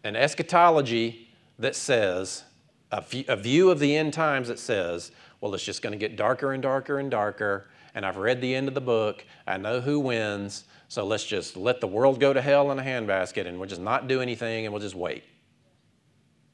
an 0.05 0.15
eschatology 0.15 1.29
that 1.59 1.75
says, 1.75 2.45
a, 2.93 3.37
view 3.37 3.71
of 3.71 3.81
the 3.81 3.97
end 3.97 4.13
times 4.13 4.49
that 4.49 4.59
says, 4.59 5.11
well, 5.41 5.55
it's 5.55 5.65
just 5.65 5.83
going 5.83 5.93
to 5.93 5.99
get 5.99 6.17
darker 6.17 6.53
and 6.53 6.63
darker 6.63 6.99
and 6.99 7.11
darker, 7.11 7.69
and 7.95 8.05
I've 8.05 8.19
read 8.19 8.41
the 8.41 8.55
end 8.55 8.69
of 8.69 8.75
the 8.75 8.81
book, 8.81 9.25
I 9.47 9.57
know 9.57 9.81
who 9.81 9.99
wins, 9.99 10.65
so 10.89 11.05
let's 11.05 11.25
just 11.25 11.57
let 11.57 11.81
the 11.81 11.87
world 11.87 12.21
go 12.21 12.33
to 12.33 12.41
hell 12.41 12.71
in 12.71 12.79
a 12.79 12.83
handbasket 12.83 13.47
and 13.47 13.59
we'll 13.59 13.69
just 13.69 13.81
not 13.81 14.07
do 14.07 14.21
anything 14.21 14.65
and 14.65 14.73
we'll 14.73 14.83
just 14.83 14.95
wait. 14.95 15.25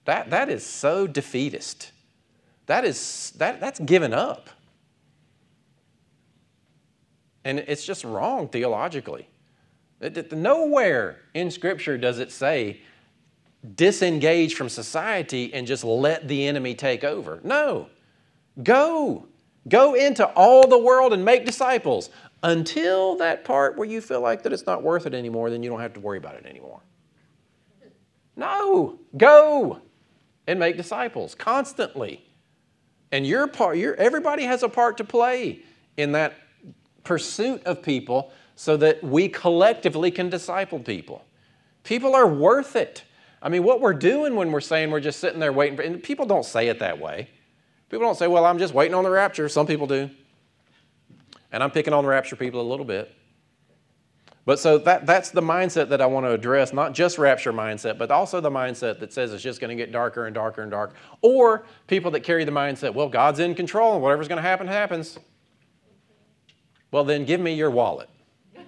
That, 0.04 0.30
that 0.30 0.48
is 0.48 0.64
so 0.64 1.06
defeatist. 1.06 1.92
That 2.66 2.84
is, 2.84 3.32
that, 3.36 3.60
that's 3.60 3.80
given 3.80 4.14
up. 4.14 4.48
And 7.44 7.58
it's 7.58 7.84
just 7.84 8.04
wrong 8.04 8.48
theologically. 8.48 9.28
nowhere 10.32 11.18
in 11.34 11.50
Scripture 11.50 11.98
does 11.98 12.18
it 12.18 12.30
say 12.30 12.80
disengage 13.74 14.54
from 14.54 14.68
society 14.68 15.52
and 15.52 15.66
just 15.66 15.84
let 15.84 16.28
the 16.28 16.46
enemy 16.46 16.74
take 16.74 17.04
over. 17.04 17.40
No. 17.42 17.88
Go. 18.62 19.26
Go 19.68 19.94
into 19.94 20.26
all 20.26 20.66
the 20.66 20.78
world 20.78 21.12
and 21.12 21.24
make 21.24 21.44
disciples 21.44 22.10
until 22.42 23.16
that 23.16 23.44
part 23.44 23.76
where 23.76 23.86
you 23.86 24.00
feel 24.00 24.20
like 24.20 24.42
that 24.42 24.52
it's 24.52 24.66
not 24.66 24.82
worth 24.82 25.06
it 25.06 25.14
anymore, 25.14 25.50
then 25.50 25.62
you 25.62 25.68
don't 25.68 25.80
have 25.80 25.92
to 25.92 26.00
worry 26.00 26.18
about 26.18 26.34
it 26.34 26.46
anymore. 26.46 26.80
No. 28.36 28.98
Go 29.16 29.82
and 30.46 30.58
make 30.58 30.76
disciples 30.76 31.34
constantly. 31.34 32.24
And 33.12 33.26
your 33.26 33.46
part, 33.46 33.76
your, 33.76 33.94
everybody 33.96 34.44
has 34.44 34.62
a 34.62 34.68
part 34.68 34.96
to 34.98 35.04
play 35.04 35.60
in 35.96 36.12
that 36.12 36.34
pursuit 37.04 37.62
of 37.64 37.82
people 37.82 38.32
so 38.54 38.76
that 38.78 39.02
we 39.02 39.28
collectively 39.28 40.10
can 40.10 40.30
disciple 40.30 40.78
people. 40.78 41.24
People 41.82 42.14
are 42.14 42.26
worth 42.26 42.76
it. 42.76 43.04
I 43.42 43.48
mean, 43.48 43.62
what 43.64 43.80
we're 43.80 43.94
doing 43.94 44.36
when 44.36 44.52
we're 44.52 44.60
saying 44.60 44.90
we're 44.90 45.00
just 45.00 45.20
sitting 45.20 45.40
there 45.40 45.52
waiting 45.52 45.76
for, 45.76 45.82
and 45.82 46.02
people 46.02 46.26
don't 46.26 46.44
say 46.44 46.68
it 46.68 46.78
that 46.80 46.98
way. 46.98 47.28
People 47.88 48.06
don't 48.06 48.16
say, 48.16 48.26
well, 48.26 48.44
I'm 48.44 48.58
just 48.58 48.74
waiting 48.74 48.94
on 48.94 49.04
the 49.04 49.10
rapture. 49.10 49.48
Some 49.48 49.66
people 49.66 49.86
do. 49.86 50.10
And 51.50 51.62
I'm 51.62 51.70
picking 51.70 51.92
on 51.92 52.04
the 52.04 52.10
rapture 52.10 52.36
people 52.36 52.60
a 52.60 52.68
little 52.68 52.84
bit. 52.84 53.14
But 54.46 54.58
so 54.58 54.78
that, 54.78 55.06
that's 55.06 55.30
the 55.30 55.42
mindset 55.42 55.88
that 55.90 56.00
I 56.00 56.06
want 56.06 56.26
to 56.26 56.32
address, 56.32 56.72
not 56.72 56.94
just 56.94 57.18
rapture 57.18 57.52
mindset, 57.52 57.98
but 57.98 58.10
also 58.10 58.40
the 58.40 58.50
mindset 58.50 58.98
that 59.00 59.12
says 59.12 59.32
it's 59.32 59.42
just 59.42 59.60
going 59.60 59.68
to 59.68 59.76
get 59.76 59.92
darker 59.92 60.26
and 60.26 60.34
darker 60.34 60.62
and 60.62 60.70
darker. 60.70 60.94
Or 61.20 61.66
people 61.86 62.10
that 62.12 62.20
carry 62.20 62.44
the 62.44 62.52
mindset, 62.52 62.94
well, 62.94 63.08
God's 63.08 63.38
in 63.38 63.54
control 63.54 63.94
and 63.94 64.02
whatever's 64.02 64.28
going 64.28 64.38
to 64.38 64.42
happen 64.42 64.66
happens. 64.66 65.18
Well, 66.90 67.04
then 67.04 67.24
give 67.24 67.40
me 67.40 67.54
your 67.54 67.70
wallet. 67.70 68.08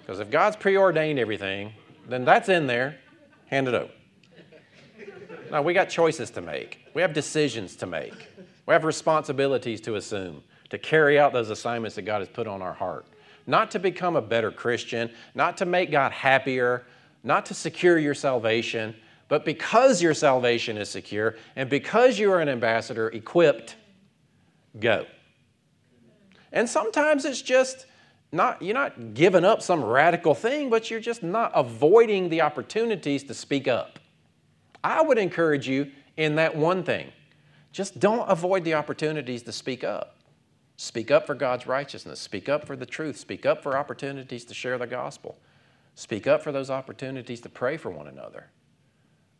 Because 0.00 0.18
if 0.18 0.28
God's 0.28 0.56
preordained 0.56 1.20
everything, 1.20 1.72
then 2.10 2.24
that's 2.24 2.48
in 2.48 2.66
there. 2.66 2.96
Hand 3.46 3.68
it 3.68 3.74
over. 3.74 3.92
Now, 5.50 5.62
we 5.62 5.74
got 5.74 5.88
choices 5.88 6.30
to 6.30 6.40
make. 6.40 6.78
We 6.94 7.02
have 7.02 7.12
decisions 7.12 7.74
to 7.76 7.86
make. 7.86 8.28
We 8.66 8.72
have 8.72 8.84
responsibilities 8.84 9.80
to 9.82 9.96
assume, 9.96 10.42
to 10.68 10.78
carry 10.78 11.18
out 11.18 11.32
those 11.32 11.50
assignments 11.50 11.96
that 11.96 12.02
God 12.02 12.20
has 12.20 12.28
put 12.28 12.46
on 12.46 12.62
our 12.62 12.72
heart. 12.72 13.06
Not 13.46 13.70
to 13.72 13.80
become 13.80 14.14
a 14.14 14.22
better 14.22 14.52
Christian, 14.52 15.10
not 15.34 15.56
to 15.56 15.66
make 15.66 15.90
God 15.90 16.12
happier, 16.12 16.86
not 17.24 17.46
to 17.46 17.54
secure 17.54 17.98
your 17.98 18.14
salvation, 18.14 18.94
but 19.28 19.44
because 19.44 20.00
your 20.00 20.14
salvation 20.14 20.76
is 20.76 20.88
secure 20.88 21.36
and 21.56 21.68
because 21.68 22.18
you 22.18 22.30
are 22.32 22.40
an 22.40 22.48
ambassador 22.48 23.08
equipped, 23.08 23.76
go. 24.78 25.06
And 26.52 26.68
sometimes 26.68 27.24
it's 27.24 27.42
just 27.42 27.86
not, 28.32 28.62
you're 28.62 28.74
not 28.74 29.14
giving 29.14 29.44
up 29.44 29.60
some 29.60 29.82
radical 29.82 30.34
thing, 30.34 30.70
but 30.70 30.90
you're 30.90 31.00
just 31.00 31.22
not 31.22 31.50
avoiding 31.54 32.28
the 32.28 32.42
opportunities 32.42 33.24
to 33.24 33.34
speak 33.34 33.66
up. 33.66 33.98
I 34.84 35.02
would 35.02 35.18
encourage 35.18 35.68
you 35.68 35.90
in 36.16 36.36
that 36.36 36.56
one 36.56 36.84
thing. 36.84 37.12
Just 37.72 37.98
don't 37.98 38.28
avoid 38.28 38.64
the 38.64 38.74
opportunities 38.74 39.42
to 39.44 39.52
speak 39.52 39.84
up. 39.84 40.16
Speak 40.76 41.10
up 41.10 41.26
for 41.26 41.34
God's 41.34 41.66
righteousness. 41.66 42.20
Speak 42.20 42.48
up 42.48 42.66
for 42.66 42.76
the 42.76 42.86
truth. 42.86 43.16
Speak 43.18 43.44
up 43.44 43.62
for 43.62 43.76
opportunities 43.76 44.44
to 44.46 44.54
share 44.54 44.78
the 44.78 44.86
gospel. 44.86 45.38
Speak 45.94 46.26
up 46.26 46.42
for 46.42 46.52
those 46.52 46.70
opportunities 46.70 47.40
to 47.42 47.48
pray 47.48 47.76
for 47.76 47.90
one 47.90 48.08
another. 48.08 48.46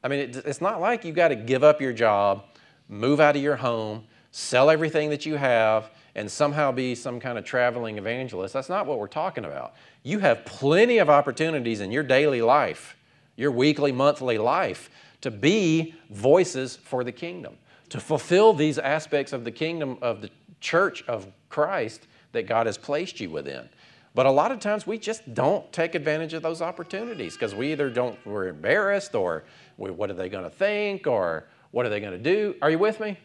I 0.03 0.09
mean, 0.09 0.31
it's 0.45 0.61
not 0.61 0.81
like 0.81 1.05
you've 1.05 1.17
got 1.17 1.29
to 1.29 1.37
give 1.37 1.64
up 1.64 1.81
your 1.81 1.93
job, 1.93 2.45
move 2.89 3.21
out 3.21 3.37
of 3.37 3.43
your 3.43 3.57
home, 3.57 4.05
sell 4.31 4.71
everything 4.71 5.11
that 5.11 5.25
you 5.25 5.37
have, 5.37 5.91
and 6.15 6.31
somehow 6.31 6.73
be 6.73 6.95
some 6.95 7.21
kind 7.21 7.39
of 7.39 7.45
traveling 7.45 7.99
evangelist. 7.99 8.55
That's 8.55 8.69
not 8.69 8.87
what 8.87 8.99
we're 8.99 9.07
talking 9.07 9.45
about. 9.45 9.75
You 10.03 10.19
have 10.21 10.45
plenty 10.45 10.99
of 10.99 11.09
opportunities 11.09 11.81
in 11.81 11.93
your 11.93 12.03
daily 12.03 12.43
life, 12.43 12.97
your 13.37 13.51
weekly, 13.51 13.93
monthly 13.93 14.39
life, 14.39 14.91
to 15.21 15.31
be 15.31 15.95
voices 16.11 16.77
for 16.77 17.05
the 17.05 17.13
kingdom, 17.13 17.57
to 17.91 18.01
fulfill 18.01 18.53
these 18.53 18.79
aspects 18.79 19.33
of 19.33 19.45
the 19.45 19.51
kingdom 19.51 19.99
of 20.01 20.23
the 20.23 20.31
church 20.61 21.05
of 21.07 21.27
Christ 21.49 22.07
that 22.33 22.47
God 22.47 22.67
has 22.67 22.79
placed 22.79 23.21
you 23.21 23.31
within. 23.31 23.69
But 24.15 24.27
a 24.27 24.31
lot 24.31 24.51
of 24.51 24.59
times 24.59 24.87
we 24.87 24.99
just 24.99 25.35
don't 25.35 25.71
take 25.73 25.95
advantage 25.95 26.35
of 26.35 26.43
those 26.43 26.61
opportunities 26.61 27.35
because 27.35 27.55
we 27.55 27.71
either 27.73 27.91
don't, 27.91 28.19
we're 28.27 28.49
embarrassed 28.49 29.15
or 29.15 29.45
we, 29.77 29.91
what 29.91 30.11
are 30.11 30.15
they 30.15 30.29
going 30.29 30.45
to 30.45 30.51
think 30.51 31.07
or 31.07 31.47
what 31.71 31.87
are 31.87 31.89
they 31.89 32.01
going 32.01 32.13
to 32.13 32.19
do? 32.19 32.57
Are 32.61 32.71
you 32.71 32.79
with 32.79 32.99
me? 32.99 33.17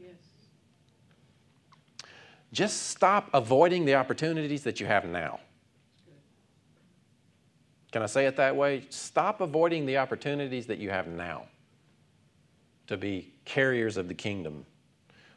Yes. 0.00 0.14
Just 2.52 2.88
stop 2.88 3.30
avoiding 3.32 3.84
the 3.84 3.94
opportunities 3.94 4.62
that 4.64 4.78
you 4.78 4.86
have 4.86 5.04
now. 5.04 5.40
Can 7.92 8.02
I 8.02 8.06
say 8.06 8.26
it 8.26 8.36
that 8.36 8.56
way? 8.56 8.84
Stop 8.88 9.40
avoiding 9.40 9.86
the 9.86 9.98
opportunities 9.98 10.66
that 10.66 10.78
you 10.78 10.90
have 10.90 11.06
now 11.06 11.46
to 12.86 12.96
be 12.96 13.32
carriers 13.44 13.96
of 13.96 14.08
the 14.08 14.14
kingdom. 14.14 14.66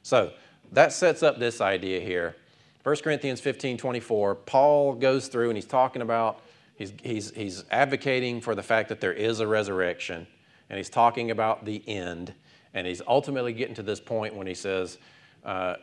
So 0.04 0.32
that 0.72 0.94
sets 0.94 1.24
up 1.24 1.40
this 1.40 1.62
idea 1.62 2.00
here. 2.00 2.36
1 2.84 2.96
Corinthians 2.98 3.42
15 3.42 3.78
24, 3.78 4.36
Paul 4.36 4.94
goes 4.94 5.28
through 5.28 5.50
and 5.50 5.58
he's 5.58 5.66
talking 5.66 6.02
about, 6.02 6.42
he's, 6.76 6.94
he's, 7.02 7.32
he's 7.32 7.64
advocating 7.72 8.42
for 8.42 8.56
the 8.56 8.64
fact 8.64 8.90
that 8.90 9.02
there 9.02 9.14
is 9.14 9.40
a 9.40 9.48
resurrection, 9.48 10.28
and 10.70 10.78
he's 10.78 10.90
talking 10.90 11.32
about 11.32 11.66
the 11.66 11.82
end. 11.88 12.34
And 12.74 12.86
he's 12.86 13.02
ultimately 13.08 13.54
getting 13.54 13.76
to 13.76 13.84
this 13.84 14.00
point 14.00 14.36
when 14.36 14.48
he 14.48 14.54
says, 14.54 14.98
uh, 15.44 15.76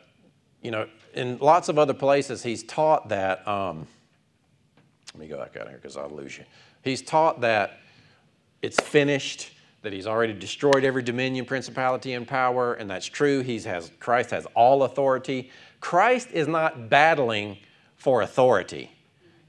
you 0.63 0.71
know, 0.71 0.87
in 1.13 1.37
lots 1.39 1.69
of 1.69 1.77
other 1.77 1.93
places, 1.93 2.41
he's 2.41 2.63
taught 2.63 3.09
that. 3.09 3.47
Um, 3.47 3.85
let 5.13 5.19
me 5.19 5.27
go 5.27 5.37
back 5.37 5.55
out 5.57 5.67
here 5.67 5.77
because 5.77 5.97
I'll 5.97 6.09
lose 6.09 6.37
you. 6.37 6.45
He's 6.81 7.01
taught 7.01 7.41
that 7.41 7.79
it's 8.61 8.79
finished, 8.79 9.51
that 9.83 9.93
he's 9.93 10.07
already 10.07 10.33
destroyed 10.33 10.85
every 10.85 11.03
dominion, 11.03 11.45
principality, 11.45 12.13
and 12.13 12.27
power, 12.27 12.73
and 12.73 12.89
that's 12.89 13.05
true. 13.05 13.41
He 13.41 13.59
has 13.59 13.91
Christ 13.99 14.31
has 14.31 14.47
all 14.55 14.83
authority. 14.83 15.51
Christ 15.81 16.29
is 16.31 16.47
not 16.47 16.89
battling 16.89 17.57
for 17.97 18.21
authority. 18.21 18.89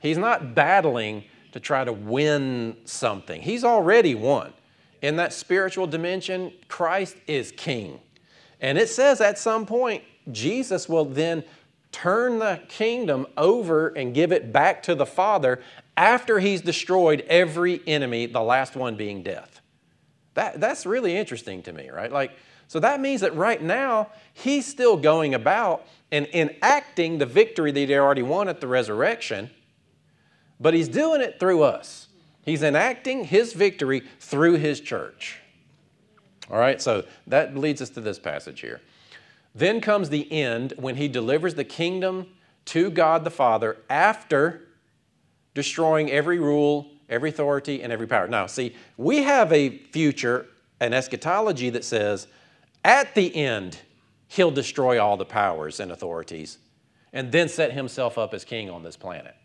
He's 0.01 0.19
not 0.19 0.55
battling 0.55 1.25
to 1.53 1.61
try 1.61 1.85
to 1.85 1.93
win 1.93 2.77
something. 2.85 3.41
He's 3.41 3.63
already 3.63 4.17
won. 4.17 4.53
In 5.01 5.17
that 5.17 5.33
spiritual 5.33 5.87
dimension, 5.87 6.53
Christ 6.67 7.17
is 7.27 7.53
king. 7.53 8.01
And 8.61 8.77
it 8.79 8.89
says 8.89 9.21
at 9.21 9.39
some 9.39 9.65
point, 9.65 10.03
Jesus 10.31 10.89
will 10.89 11.05
then 11.05 11.45
turn 11.93 12.39
the 12.41 12.61
kingdom 12.69 13.27
over 13.37 13.89
and 13.89 14.15
give 14.15 14.33
it 14.33 14.53
back 14.53 14.83
to 14.83 14.95
the 14.95 15.07
Father 15.07 15.63
after 15.97 16.41
he's 16.41 16.61
destroyed 16.61 17.25
every 17.29 17.81
enemy, 17.87 18.27
the 18.27 18.43
last 18.43 18.75
one 18.75 18.97
being 18.97 19.23
death. 19.23 19.61
That, 20.35 20.61
that's 20.61 20.87
really 20.87 21.17
interesting 21.17 21.63
to 21.63 21.73
me, 21.73 21.91
right? 21.91 22.11
Like, 22.11 22.33
so 22.67 22.81
that 22.81 23.01
means 23.01 23.21
that 23.21 23.35
right 23.37 23.63
now, 23.63 24.11
he's 24.33 24.67
still 24.67 24.97
going 24.97 25.35
about 25.35 25.87
and 26.11 26.27
enacting 26.35 27.19
the 27.19 27.27
victory 27.27 27.71
that 27.71 27.89
he 27.89 27.95
already 27.95 28.23
won 28.23 28.49
at 28.49 28.61
the 28.61 28.67
resurrection, 28.67 29.51
but 30.59 30.75
he's 30.75 30.89
doing 30.89 31.21
it 31.21 31.39
through 31.39 31.63
us. 31.63 32.09
He's 32.45 32.63
enacting 32.63 33.25
his 33.25 33.53
victory 33.53 34.03
through 34.19 34.55
his 34.55 34.81
church. 34.81 35.41
All 36.51 36.59
right, 36.59 36.81
so 36.83 37.05
that 37.27 37.57
leads 37.57 37.81
us 37.81 37.91
to 37.91 38.01
this 38.01 38.19
passage 38.19 38.61
here. 38.61 38.81
Then 39.55 39.81
comes 39.81 40.09
the 40.09 40.31
end 40.33 40.75
when 40.77 40.97
he 40.97 41.09
delivers 41.09 41.55
the 41.55 41.65
kingdom 41.65 42.27
to 42.67 42.91
God 42.91 43.25
the 43.25 43.31
Father 43.31 43.77
after 43.89 44.63
destroying 45.55 46.11
every 46.11 46.39
rule, 46.39 46.91
every 47.09 47.31
authority, 47.31 47.83
and 47.83 47.93
every 47.93 48.07
power. 48.07 48.27
Now, 48.27 48.47
see, 48.47 48.75
we 48.97 49.23
have 49.23 49.53
a 49.53 49.79
future, 49.79 50.47
an 50.81 50.93
eschatology 50.93 51.71
that 51.71 51.85
says 51.85 52.27
at 52.85 53.15
the 53.15 53.35
end, 53.35 53.79
he'll 54.29 54.51
destroy 54.51 55.03
all 55.03 55.17
the 55.17 55.25
powers 55.25 55.81
and 55.81 55.93
authorities 55.93 56.59
and 57.13 57.31
then 57.31 57.49
set 57.49 57.73
himself 57.73 58.19
up 58.19 58.35
as 58.35 58.45
king 58.45 58.69
on 58.69 58.83
this 58.83 58.97
planet. 58.97 59.37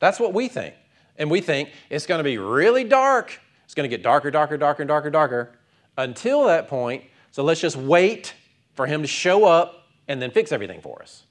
That's 0.00 0.18
what 0.18 0.34
we 0.34 0.48
think. 0.48 0.74
And 1.16 1.30
we 1.30 1.40
think 1.40 1.70
it's 1.88 2.06
going 2.06 2.18
to 2.18 2.24
be 2.24 2.38
really 2.38 2.84
dark. 2.84 3.38
It's 3.64 3.74
going 3.74 3.88
to 3.88 3.96
get 3.96 4.02
darker, 4.02 4.30
darker, 4.30 4.56
darker, 4.56 4.84
darker, 4.84 5.10
darker 5.10 5.52
until 5.96 6.44
that 6.46 6.68
point. 6.68 7.04
So 7.30 7.44
let's 7.44 7.60
just 7.60 7.76
wait 7.76 8.34
for 8.74 8.86
him 8.86 9.02
to 9.02 9.08
show 9.08 9.44
up 9.44 9.86
and 10.08 10.20
then 10.20 10.30
fix 10.30 10.52
everything 10.52 10.80
for 10.80 11.02
us. 11.02 11.24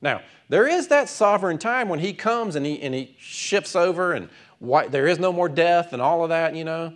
Now, 0.00 0.22
there 0.48 0.68
is 0.68 0.88
that 0.88 1.08
sovereign 1.08 1.58
time 1.58 1.88
when 1.88 1.98
he 1.98 2.12
comes 2.12 2.56
and 2.56 2.66
he, 2.66 2.80
and 2.82 2.94
he 2.94 3.16
shifts 3.18 3.74
over 3.74 4.12
and 4.12 4.28
why, 4.58 4.86
there 4.86 5.06
is 5.06 5.18
no 5.18 5.32
more 5.32 5.48
death 5.48 5.92
and 5.92 6.02
all 6.02 6.22
of 6.22 6.28
that, 6.28 6.54
you 6.54 6.64
know. 6.64 6.94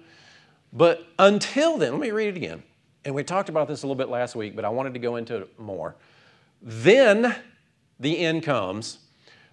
But 0.72 1.06
until 1.18 1.78
then, 1.78 1.92
let 1.92 2.00
me 2.00 2.10
read 2.10 2.28
it 2.28 2.36
again. 2.36 2.62
And 3.04 3.14
we 3.14 3.24
talked 3.24 3.48
about 3.48 3.68
this 3.68 3.82
a 3.82 3.86
little 3.86 3.96
bit 3.96 4.10
last 4.10 4.36
week, 4.36 4.54
but 4.54 4.64
I 4.64 4.68
wanted 4.68 4.92
to 4.94 5.00
go 5.00 5.16
into 5.16 5.36
it 5.38 5.58
more. 5.58 5.96
Then 6.60 7.34
the 7.98 8.18
end 8.18 8.42
comes 8.42 8.98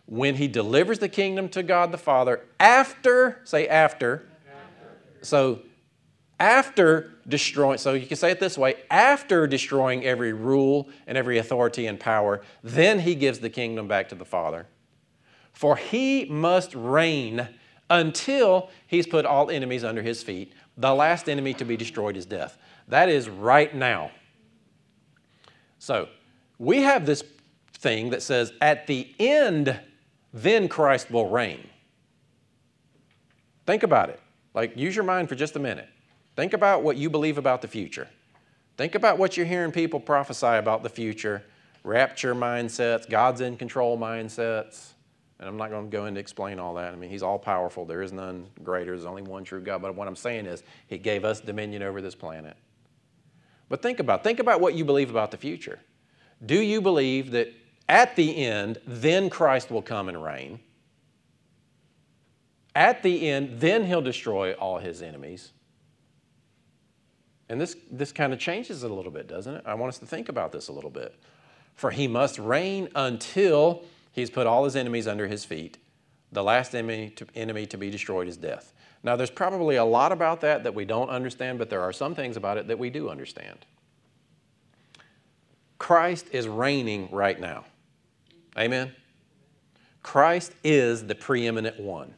when 0.08 0.36
he 0.36 0.48
delivers 0.48 1.00
the 1.00 1.10
kingdom 1.10 1.50
to 1.50 1.64
God 1.64 1.92
the 1.92 1.98
Father 1.98 2.42
after, 2.60 3.42
say 3.44 3.68
after. 3.68 4.28
after. 4.48 5.26
So 5.26 5.62
after 6.40 7.12
destroying, 7.28 7.78
so 7.78 7.94
you 7.94 8.08
can 8.08 8.18
say 8.18 8.32
it 8.32 8.40
this 8.40 8.58
way 8.58 8.76
after 8.90 9.48
destroying 9.48 10.04
every 10.04 10.34
rule 10.34 10.90
and 11.08 11.18
every 11.18 11.38
authority 11.38 11.88
and 11.88 12.00
power, 12.00 12.42
then 12.64 13.00
he 13.00 13.16
gives 13.16 13.40
the 13.40 13.50
kingdom 13.50 13.88
back 13.88 14.10
to 14.10 14.16
the 14.16 14.26
Father. 14.26 14.68
For 15.54 15.78
he 15.78 16.26
must 16.26 16.76
reign 16.76 17.48
until 17.90 18.70
he's 18.88 19.08
put 19.08 19.26
all 19.26 19.50
enemies 19.50 19.84
under 19.84 20.02
his 20.02 20.24
feet. 20.24 20.54
The 20.78 20.94
last 20.94 21.30
enemy 21.30 21.54
to 21.56 21.66
be 21.66 21.78
destroyed 21.78 22.18
is 22.18 22.26
death. 22.26 22.58
That 22.88 23.08
is 23.10 23.30
right 23.30 23.74
now. 23.74 24.12
So 25.80 26.10
we 26.60 26.82
have 26.82 27.06
this 27.06 27.24
thing 27.74 28.10
that 28.10 28.22
says 28.22 28.52
at 28.62 28.88
the 28.88 29.14
end, 29.20 29.80
then 30.34 30.68
Christ 30.68 31.10
will 31.12 31.30
reign. 31.30 31.70
Think 33.66 33.84
about 33.84 34.10
it. 34.10 34.20
Like, 34.54 34.76
use 34.76 34.96
your 34.96 35.06
mind 35.06 35.30
for 35.30 35.36
just 35.36 35.56
a 35.56 35.60
minute. 35.60 35.88
Think 36.36 36.54
about 36.54 36.84
what 36.84 36.98
you 36.98 37.10
believe 37.10 37.38
about 37.38 37.62
the 37.62 37.68
future. 37.68 38.08
Think 38.78 38.96
about 38.96 39.18
what 39.18 39.38
you're 39.38 39.46
hearing 39.46 39.72
people 39.72 40.00
prophesy 40.00 40.48
about 40.48 40.84
the 40.84 40.90
future 40.90 41.44
rapture 41.86 42.34
mindsets, 42.36 43.08
God's 43.08 43.42
in 43.42 43.56
control 43.56 43.98
mindsets. 43.98 44.90
And 45.40 45.48
I'm 45.50 45.58
not 45.58 45.70
going 45.70 45.90
to 45.90 45.96
go 45.96 46.06
into 46.06 46.20
explain 46.20 46.60
all 46.60 46.76
that. 46.76 46.94
I 46.94 46.96
mean, 46.96 47.10
He's 47.10 47.24
all 47.24 47.38
powerful. 47.38 47.86
There 47.86 48.02
is 48.02 48.12
none 48.12 48.48
greater. 48.64 48.92
There's 48.92 49.06
only 49.06 49.22
one 49.22 49.44
true 49.44 49.62
God. 49.62 49.82
But 49.82 49.96
what 49.96 50.08
I'm 50.08 50.16
saying 50.16 50.46
is, 50.46 50.64
He 50.88 50.98
gave 50.98 51.26
us 51.26 51.40
dominion 51.42 51.84
over 51.84 52.02
this 52.02 52.16
planet. 52.16 52.56
But 53.68 53.82
think 53.82 54.00
about 54.00 54.24
think 54.24 54.40
about 54.40 54.62
what 54.62 54.76
you 54.76 54.86
believe 54.86 55.10
about 55.10 55.32
the 55.32 55.38
future. 55.38 55.80
Do 56.46 56.60
you 56.60 56.82
believe 56.82 57.32
that 57.32 57.54
at 57.90 58.16
the 58.16 58.46
end, 58.46 58.80
then 58.88 59.30
Christ 59.30 59.70
will 59.72 59.82
come 59.82 60.10
and 60.10 60.24
reign? 60.24 60.60
At 62.74 63.04
the 63.04 63.30
end, 63.30 63.60
then 63.60 63.86
He'll 63.86 64.02
destroy 64.02 64.54
all 64.54 64.80
His 64.80 65.02
enemies. 65.02 65.52
And 67.50 67.62
this, 67.62 67.76
this 67.92 68.12
kind 68.12 68.34
of 68.34 68.40
changes 68.40 68.84
it 68.84 68.92
a 68.92 68.94
little 68.94 69.12
bit, 69.12 69.28
doesn't 69.28 69.56
it? 69.56 69.64
I 69.66 69.76
want 69.76 69.90
us 69.90 70.00
to 70.00 70.06
think 70.06 70.30
about 70.30 70.52
this 70.52 70.68
a 70.68 70.72
little 70.72 70.90
bit. 70.90 71.16
For 71.76 71.92
he 71.92 72.08
must 72.08 72.40
reign 72.40 72.90
until 72.96 73.84
he's 74.12 74.30
put 74.30 74.48
all 74.48 74.64
his 74.64 74.76
enemies 74.76 75.08
under 75.08 75.28
his 75.28 75.46
feet. 75.46 75.78
The 76.32 76.44
last 76.44 76.74
enemy 76.74 77.12
to, 77.18 77.28
enemy 77.36 77.66
to 77.68 77.78
be 77.78 77.90
destroyed 77.90 78.28
is 78.28 78.38
death. 78.38 78.74
Now, 79.04 79.16
there's 79.16 79.30
probably 79.30 79.76
a 79.76 79.86
lot 79.86 80.12
about 80.12 80.42
that 80.42 80.64
that 80.64 80.74
we 80.74 80.86
don't 80.86 81.10
understand, 81.10 81.60
but 81.60 81.70
there 81.70 81.82
are 81.82 81.94
some 81.94 82.16
things 82.16 82.38
about 82.38 82.58
it 82.58 82.68
that 82.68 82.80
we 82.80 82.90
do 82.90 83.10
understand. 83.10 83.60
Christ 85.78 86.28
is 86.32 86.48
reigning 86.48 87.10
right 87.12 87.40
now. 87.40 87.66
Amen? 88.58 88.94
Christ 90.02 90.54
is 90.64 91.06
the 91.06 91.16
preeminent 91.16 91.80
one. 91.80 92.16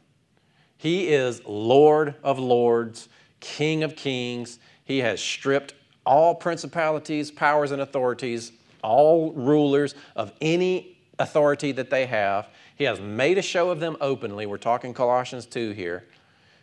He 0.78 1.08
is 1.08 1.42
Lord 1.44 2.14
of 2.22 2.38
lords, 2.38 3.08
King 3.40 3.82
of 3.82 3.96
kings. 3.96 4.58
He 4.88 5.00
has 5.00 5.20
stripped 5.20 5.74
all 6.06 6.34
principalities, 6.34 7.30
powers, 7.30 7.72
and 7.72 7.82
authorities, 7.82 8.52
all 8.82 9.32
rulers 9.34 9.94
of 10.16 10.32
any 10.40 10.96
authority 11.18 11.72
that 11.72 11.90
they 11.90 12.06
have. 12.06 12.48
He 12.74 12.84
has 12.84 12.98
made 12.98 13.36
a 13.36 13.42
show 13.42 13.68
of 13.68 13.80
them 13.80 13.98
openly. 14.00 14.46
We're 14.46 14.56
talking 14.56 14.94
Colossians 14.94 15.44
2 15.44 15.72
here. 15.72 16.06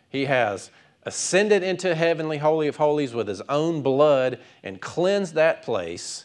He 0.08 0.24
has 0.24 0.72
ascended 1.04 1.62
into 1.62 1.94
heavenly 1.94 2.38
holy 2.38 2.66
of 2.66 2.74
holies 2.74 3.14
with 3.14 3.28
his 3.28 3.42
own 3.42 3.80
blood 3.80 4.40
and 4.64 4.80
cleansed 4.80 5.34
that 5.34 5.62
place 5.62 6.24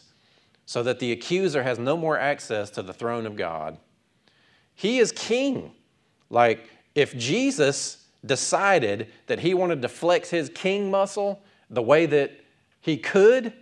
so 0.66 0.82
that 0.82 0.98
the 0.98 1.12
accuser 1.12 1.62
has 1.62 1.78
no 1.78 1.96
more 1.96 2.18
access 2.18 2.68
to 2.70 2.82
the 2.82 2.92
throne 2.92 3.26
of 3.26 3.36
God. 3.36 3.78
He 4.74 4.98
is 4.98 5.12
king. 5.12 5.70
Like 6.30 6.68
if 6.96 7.16
Jesus 7.16 8.04
decided 8.26 9.06
that 9.28 9.38
he 9.38 9.54
wanted 9.54 9.82
to 9.82 9.88
flex 9.88 10.30
his 10.30 10.48
king 10.48 10.90
muscle, 10.90 11.44
the 11.72 11.82
way 11.82 12.06
that 12.06 12.30
he 12.80 12.96
could, 12.96 13.52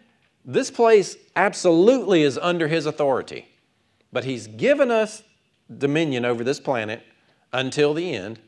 this 0.44 0.70
place 0.70 1.16
absolutely 1.36 2.22
is 2.22 2.36
under 2.36 2.68
his 2.68 2.84
authority. 2.84 3.48
But 4.12 4.24
he's 4.24 4.46
given 4.46 4.90
us 4.90 5.22
dominion 5.78 6.24
over 6.24 6.42
this 6.42 6.60
planet 6.60 7.02
until 7.52 7.94
the 7.94 8.12
end. 8.14 8.40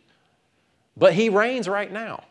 But 0.97 1.15
he 1.15 1.29
reigns 1.29 1.69
right 1.69 1.91
now. 1.91 2.25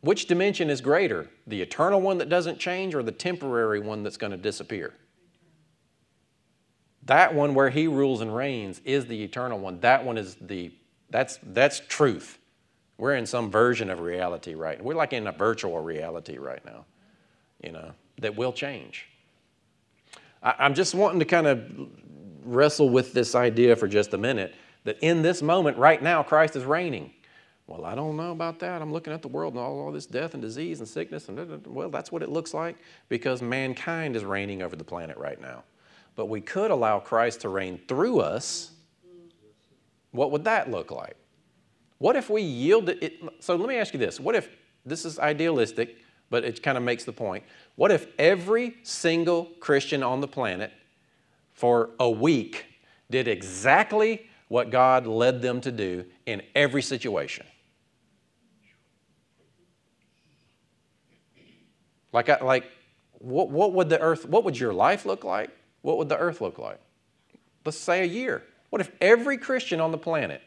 Which 0.00 0.26
dimension 0.26 0.68
is 0.68 0.80
greater, 0.80 1.30
the 1.46 1.62
eternal 1.62 2.00
one 2.00 2.18
that 2.18 2.28
doesn't 2.28 2.58
change 2.58 2.94
or 2.94 3.02
the 3.02 3.12
temporary 3.12 3.80
one 3.80 4.02
that's 4.02 4.16
going 4.16 4.32
to 4.32 4.36
disappear? 4.36 4.94
That 7.04 7.34
one 7.34 7.54
where 7.54 7.70
he 7.70 7.86
rules 7.86 8.20
and 8.20 8.34
reigns 8.34 8.80
is 8.84 9.06
the 9.06 9.22
eternal 9.22 9.58
one. 9.58 9.80
That 9.80 10.04
one 10.04 10.18
is 10.18 10.36
the 10.40 10.72
that's 11.08 11.38
that's 11.42 11.80
truth. 11.88 12.38
We're 12.98 13.14
in 13.14 13.26
some 13.26 13.50
version 13.50 13.90
of 13.90 14.00
reality 14.00 14.54
right. 14.54 14.82
We're 14.82 14.94
like 14.94 15.12
in 15.12 15.26
a 15.26 15.32
virtual 15.32 15.80
reality 15.80 16.38
right 16.38 16.64
now, 16.64 16.84
you 17.62 17.72
know, 17.72 17.92
that 18.18 18.36
will 18.36 18.52
change. 18.52 19.06
I, 20.42 20.54
I'm 20.58 20.74
just 20.74 20.94
wanting 20.94 21.18
to 21.18 21.24
kind 21.24 21.46
of 21.46 21.88
wrestle 22.44 22.88
with 22.88 23.12
this 23.12 23.34
idea 23.34 23.76
for 23.76 23.88
just 23.88 24.14
a 24.14 24.18
minute 24.18 24.54
that 24.84 24.98
in 25.00 25.22
this 25.22 25.42
moment 25.42 25.76
right 25.76 26.02
now 26.02 26.22
Christ 26.22 26.56
is 26.56 26.64
reigning. 26.64 27.12
Well, 27.66 27.84
I 27.84 27.96
don't 27.96 28.16
know 28.16 28.30
about 28.30 28.60
that. 28.60 28.80
I'm 28.80 28.92
looking 28.92 29.12
at 29.12 29.22
the 29.22 29.28
world 29.28 29.54
and 29.54 29.60
all, 29.60 29.80
all 29.80 29.92
this 29.92 30.06
death 30.06 30.34
and 30.34 30.42
disease 30.42 30.78
and 30.78 30.88
sickness. 30.88 31.28
And 31.28 31.66
well, 31.66 31.90
that's 31.90 32.12
what 32.12 32.22
it 32.22 32.28
looks 32.28 32.54
like 32.54 32.76
because 33.08 33.42
mankind 33.42 34.14
is 34.14 34.24
reigning 34.24 34.62
over 34.62 34.76
the 34.76 34.84
planet 34.84 35.16
right 35.16 35.40
now. 35.40 35.64
But 36.14 36.26
we 36.26 36.40
could 36.40 36.70
allow 36.70 37.00
Christ 37.00 37.40
to 37.42 37.48
reign 37.48 37.80
through 37.88 38.20
us. 38.20 38.70
What 40.12 40.30
would 40.30 40.44
that 40.44 40.70
look 40.70 40.90
like? 40.90 41.16
What 41.98 42.16
if 42.16 42.28
we 42.28 42.42
yielded 42.42 43.02
it? 43.02 43.20
So 43.40 43.56
let 43.56 43.68
me 43.68 43.76
ask 43.76 43.94
you 43.94 43.98
this. 43.98 44.20
What 44.20 44.34
if, 44.34 44.48
this 44.84 45.04
is 45.04 45.18
idealistic, 45.18 45.96
but 46.30 46.44
it 46.44 46.62
kind 46.62 46.76
of 46.76 46.84
makes 46.84 47.04
the 47.04 47.12
point. 47.12 47.44
What 47.76 47.90
if 47.90 48.06
every 48.18 48.76
single 48.82 49.46
Christian 49.60 50.02
on 50.02 50.20
the 50.20 50.28
planet 50.28 50.72
for 51.52 51.90
a 51.98 52.10
week 52.10 52.66
did 53.10 53.28
exactly 53.28 54.26
what 54.48 54.70
God 54.70 55.06
led 55.06 55.42
them 55.42 55.60
to 55.62 55.72
do 55.72 56.04
in 56.26 56.42
every 56.54 56.82
situation? 56.82 57.46
Like, 62.12 62.28
I, 62.28 62.42
like 62.42 62.64
what, 63.12 63.50
what 63.50 63.72
would 63.72 63.88
the 63.88 64.00
earth, 64.00 64.26
what 64.26 64.44
would 64.44 64.58
your 64.58 64.72
life 64.72 65.04
look 65.04 65.24
like? 65.24 65.50
What 65.82 65.98
would 65.98 66.08
the 66.08 66.16
earth 66.18 66.40
look 66.40 66.58
like? 66.58 66.80
Let's 67.64 67.78
say 67.78 68.02
a 68.02 68.06
year. 68.06 68.42
What 68.70 68.80
if 68.80 68.90
every 69.00 69.38
Christian 69.38 69.80
on 69.80 69.92
the 69.92 69.98
planet 69.98 70.42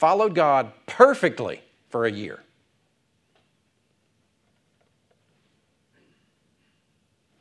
followed 0.00 0.34
God 0.34 0.72
perfectly 0.86 1.60
for 1.90 2.06
a 2.06 2.10
year? 2.10 2.40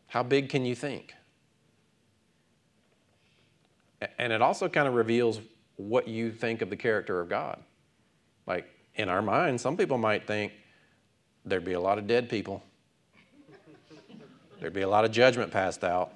How 0.07 0.23
big 0.23 0.49
can 0.49 0.65
you 0.65 0.75
think? 0.75 1.13
And 4.17 4.33
it 4.33 4.41
also 4.41 4.67
kind 4.67 4.89
of 4.89 4.95
reveals 4.95 5.39
what 5.77 6.09
you 6.09 6.31
think 6.31 6.61
of 6.61 6.69
the 6.69 6.75
character 6.75 7.21
of 7.21 7.29
God. 7.29 7.63
Like 8.45 8.67
in 8.95 9.07
our 9.07 9.21
minds, 9.21 9.61
some 9.61 9.77
people 9.77 9.97
might 9.97 10.27
think 10.27 10.51
there'd 11.45 11.63
be 11.63 11.73
a 11.73 11.79
lot 11.79 11.97
of 11.97 12.07
dead 12.07 12.29
people. 12.29 12.61
There'd 14.59 14.73
be 14.73 14.81
a 14.81 14.89
lot 14.89 15.05
of 15.05 15.11
judgment 15.11 15.49
passed 15.51 15.85
out. 15.85 16.11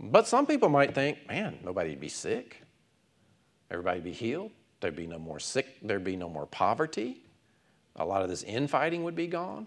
But 0.00 0.26
some 0.26 0.46
people 0.46 0.70
might 0.70 0.94
think, 0.94 1.18
man, 1.28 1.58
nobody'd 1.62 2.00
be 2.00 2.08
sick. 2.08 2.62
Everybody'd 3.70 4.04
be 4.04 4.12
healed. 4.12 4.50
There'd 4.84 4.94
be 4.94 5.06
no 5.06 5.18
more 5.18 5.40
sick. 5.40 5.78
There'd 5.80 6.04
be 6.04 6.14
no 6.14 6.28
more 6.28 6.44
poverty. 6.44 7.22
A 7.96 8.04
lot 8.04 8.20
of 8.20 8.28
this 8.28 8.42
infighting 8.42 9.02
would 9.04 9.16
be 9.16 9.26
gone. 9.26 9.66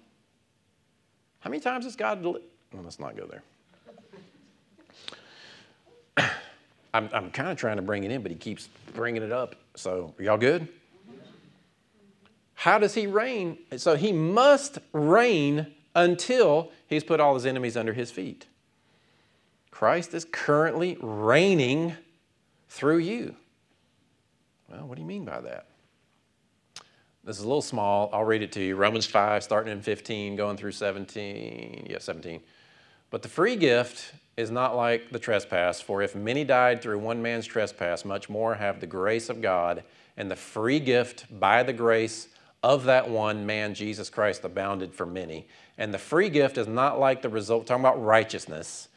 How 1.39 1.49
many 1.49 1.59
times 1.59 1.85
has 1.85 1.95
God? 1.95 2.23
Well, 2.23 2.39
let's 2.83 2.99
not 2.99 3.17
go 3.17 3.25
there. 3.25 3.41
I'm, 6.93 7.09
I'm 7.11 7.31
kind 7.31 7.49
of 7.49 7.57
trying 7.57 7.77
to 7.77 7.81
bring 7.81 8.03
it 8.03 8.11
in, 8.11 8.21
but 8.21 8.29
he 8.29 8.37
keeps 8.37 8.69
bringing 8.93 9.23
it 9.23 9.31
up. 9.31 9.55
So, 9.73 10.13
are 10.19 10.23
y'all 10.23 10.37
good? 10.37 10.67
How 12.53 12.77
does 12.77 12.93
he 12.93 13.07
reign? 13.07 13.57
So, 13.77 13.95
he 13.95 14.11
must 14.11 14.77
reign 14.93 15.73
until 15.95 16.71
he's 16.85 17.03
put 17.03 17.19
all 17.19 17.33
his 17.33 17.47
enemies 17.47 17.75
under 17.75 17.93
his 17.93 18.11
feet. 18.11 18.45
Christ 19.71 20.13
is 20.13 20.25
currently 20.25 20.95
reigning 21.01 21.95
through 22.69 22.99
you. 22.99 23.35
Well, 24.69 24.85
what 24.87 24.95
do 24.95 25.01
you 25.01 25.07
mean 25.07 25.25
by 25.25 25.41
that? 25.41 25.67
This 27.23 27.37
is 27.37 27.43
a 27.43 27.47
little 27.47 27.61
small. 27.61 28.09
I'll 28.13 28.23
read 28.23 28.41
it 28.41 28.51
to 28.53 28.61
you. 28.61 28.75
Romans 28.75 29.05
5, 29.05 29.43
starting 29.43 29.71
in 29.71 29.81
15, 29.81 30.35
going 30.35 30.55
through 30.55 30.71
17. 30.71 31.87
Yeah, 31.89 31.99
17. 31.99 32.41
But 33.09 33.21
the 33.21 33.29
free 33.29 33.55
gift 33.55 34.13
is 34.37 34.51
not 34.51 34.75
like 34.75 35.09
the 35.11 35.19
trespass, 35.19 35.81
for 35.81 36.01
if 36.01 36.15
many 36.15 36.43
died 36.43 36.81
through 36.81 36.99
one 36.99 37.21
man's 37.21 37.45
trespass, 37.45 38.05
much 38.05 38.29
more 38.29 38.55
have 38.55 38.79
the 38.79 38.87
grace 38.87 39.29
of 39.29 39.41
God 39.41 39.83
and 40.15 40.29
the 40.29 40.35
free 40.35 40.79
gift 40.79 41.25
by 41.39 41.63
the 41.63 41.73
grace 41.73 42.27
of 42.63 42.85
that 42.85 43.09
one 43.09 43.45
man, 43.45 43.73
Jesus 43.73 44.09
Christ, 44.09 44.43
abounded 44.43 44.93
for 44.93 45.05
many. 45.05 45.47
And 45.77 45.93
the 45.93 45.99
free 45.99 46.29
gift 46.29 46.57
is 46.57 46.67
not 46.67 46.99
like 46.99 47.21
the 47.21 47.29
result, 47.29 47.67
talking 47.67 47.83
about 47.83 48.03
righteousness. 48.03 48.89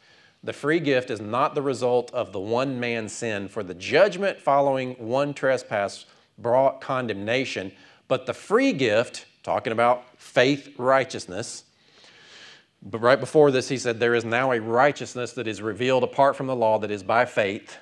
The 0.43 0.53
free 0.53 0.79
gift 0.79 1.11
is 1.11 1.21
not 1.21 1.53
the 1.53 1.61
result 1.61 2.11
of 2.13 2.31
the 2.31 2.39
one 2.39 2.79
man's 2.79 3.13
sin, 3.13 3.47
for 3.47 3.63
the 3.63 3.75
judgment 3.75 4.39
following 4.39 4.95
one 4.95 5.33
trespass 5.33 6.05
brought 6.37 6.81
condemnation. 6.81 7.71
But 8.07 8.25
the 8.25 8.33
free 8.33 8.73
gift, 8.73 9.25
talking 9.43 9.71
about 9.71 10.19
faith 10.19 10.73
righteousness, 10.77 11.65
but 12.83 12.99
right 12.99 13.19
before 13.19 13.51
this, 13.51 13.69
he 13.69 13.77
said, 13.77 13.99
There 13.99 14.15
is 14.15 14.25
now 14.25 14.51
a 14.51 14.59
righteousness 14.59 15.33
that 15.33 15.47
is 15.47 15.61
revealed 15.61 16.03
apart 16.03 16.35
from 16.35 16.47
the 16.47 16.55
law 16.55 16.79
that 16.79 16.89
is 16.89 17.03
by 17.03 17.25
faith. 17.25 17.77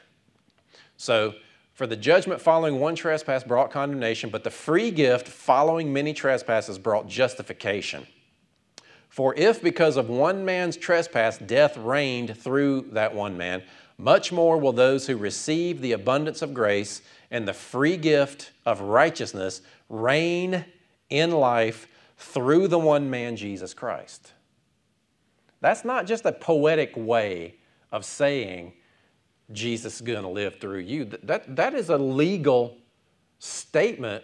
So, 0.98 1.36
for 1.74 1.88
the 1.88 1.96
judgment 1.96 2.42
following 2.42 2.82
one 2.82 2.96
trespass 2.96 3.46
brought 3.46 3.72
condemnation, 3.72 4.30
but 4.30 4.44
the 4.44 4.50
free 4.50 4.92
gift 4.92 5.30
following 5.30 5.94
many 5.94 6.14
trespasses 6.14 6.78
brought 6.78 7.08
justification. 7.08 8.06
For 9.10 9.36
if 9.36 9.62
because 9.62 9.98
of 9.98 10.08
one 10.08 10.46
man's 10.46 10.78
trespass 10.78 11.38
death 11.38 11.76
reigned 11.76 12.38
through 12.38 12.90
that 12.92 13.14
one 13.14 13.38
man, 13.38 13.64
much 13.98 14.32
more 14.32 14.58
will 14.58 14.72
those 14.72 15.08
who 15.08 15.18
receive 15.18 15.82
the 15.82 15.92
abundance 15.92 16.42
of 16.42 16.54
grace 16.54 17.02
and 17.32 17.48
the 17.48 17.54
free 17.54 17.98
gift 17.98 18.52
of 18.66 18.80
righteousness 18.80 19.62
reign 19.90 20.64
in 21.10 21.32
life 21.32 21.88
through 22.18 22.68
the 22.68 22.80
one 22.80 23.10
man, 23.10 23.36
Jesus 23.36 23.74
Christ. 23.74 24.34
That's 25.60 25.84
not 25.84 26.06
just 26.06 26.26
a 26.26 26.32
poetic 26.32 26.94
way 26.96 27.56
of 27.92 28.06
saying 28.06 28.74
Jesus 29.52 29.96
is 29.96 30.02
going 30.02 30.22
to 30.22 30.30
live 30.30 30.60
through 30.60 30.80
you. 30.80 31.06
That, 31.24 31.56
that 31.56 31.74
is 31.74 31.90
a 31.90 31.98
legal 31.98 32.78
statement 33.40 34.24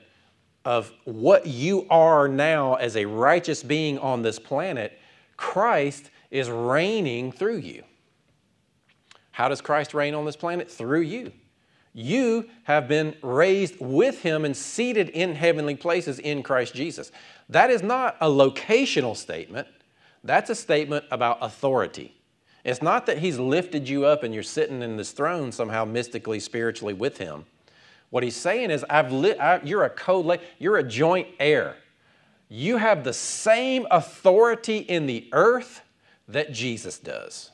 of 0.66 0.92
what 1.06 1.46
you 1.46 1.86
are 1.90 2.28
now 2.28 2.74
as 2.74 2.98
a 2.98 3.06
righteous 3.06 3.64
being 3.64 4.00
on 4.00 4.24
this 4.24 4.40
planet. 4.40 5.00
Christ 5.38 6.10
is 6.32 6.50
reigning 6.50 7.32
through 7.32 7.58
you. 7.58 7.84
How 9.32 9.48
does 9.48 9.62
Christ 9.62 9.94
reign 9.94 10.16
on 10.16 10.26
this 10.26 10.36
planet? 10.36 10.70
Through 10.70 11.02
you. 11.02 11.32
You 11.94 12.50
have 12.64 12.88
been 12.88 13.16
raised 13.22 13.76
with 13.80 14.22
him 14.22 14.44
and 14.44 14.56
seated 14.56 15.10
in 15.10 15.36
heavenly 15.36 15.76
places 15.76 16.20
in 16.20 16.44
Christ 16.44 16.74
Jesus. 16.74 17.12
That 17.48 17.70
is 17.70 17.84
not 17.84 18.18
a 18.20 18.28
locational 18.28 19.16
statement. 19.16 19.68
That's 20.24 20.50
a 20.50 20.56
statement 20.56 21.06
about 21.12 21.38
authority. 21.42 22.16
It's 22.66 22.82
not 22.82 23.06
that 23.06 23.20
he's 23.20 23.38
lifted 23.38 23.88
you 23.88 24.06
up 24.06 24.24
and 24.24 24.34
you're 24.34 24.44
sitting 24.44 24.82
in 24.82 24.98
this 24.98 25.12
throne 25.12 25.52
somehow 25.52 25.86
mystically, 25.86 26.40
spiritually 26.40 26.96
with 26.96 27.18
him. 27.18 27.46
What 28.16 28.24
he's 28.24 28.38
saying 28.38 28.72
is, 28.72 28.86
I've 28.90 29.12
li- 29.12 29.38
I, 29.38 29.62
you're 29.64 29.84
a 29.84 29.90
co 29.90 30.38
you're 30.58 30.78
a 30.78 30.84
joint 30.84 31.28
heir. 31.38 31.76
You 32.48 32.78
have 32.78 33.04
the 33.04 33.12
same 33.12 33.86
authority 33.92 34.78
in 34.78 35.06
the 35.06 35.28
earth 35.34 35.82
that 36.30 36.54
Jesus 36.54 36.98
does. 36.98 37.52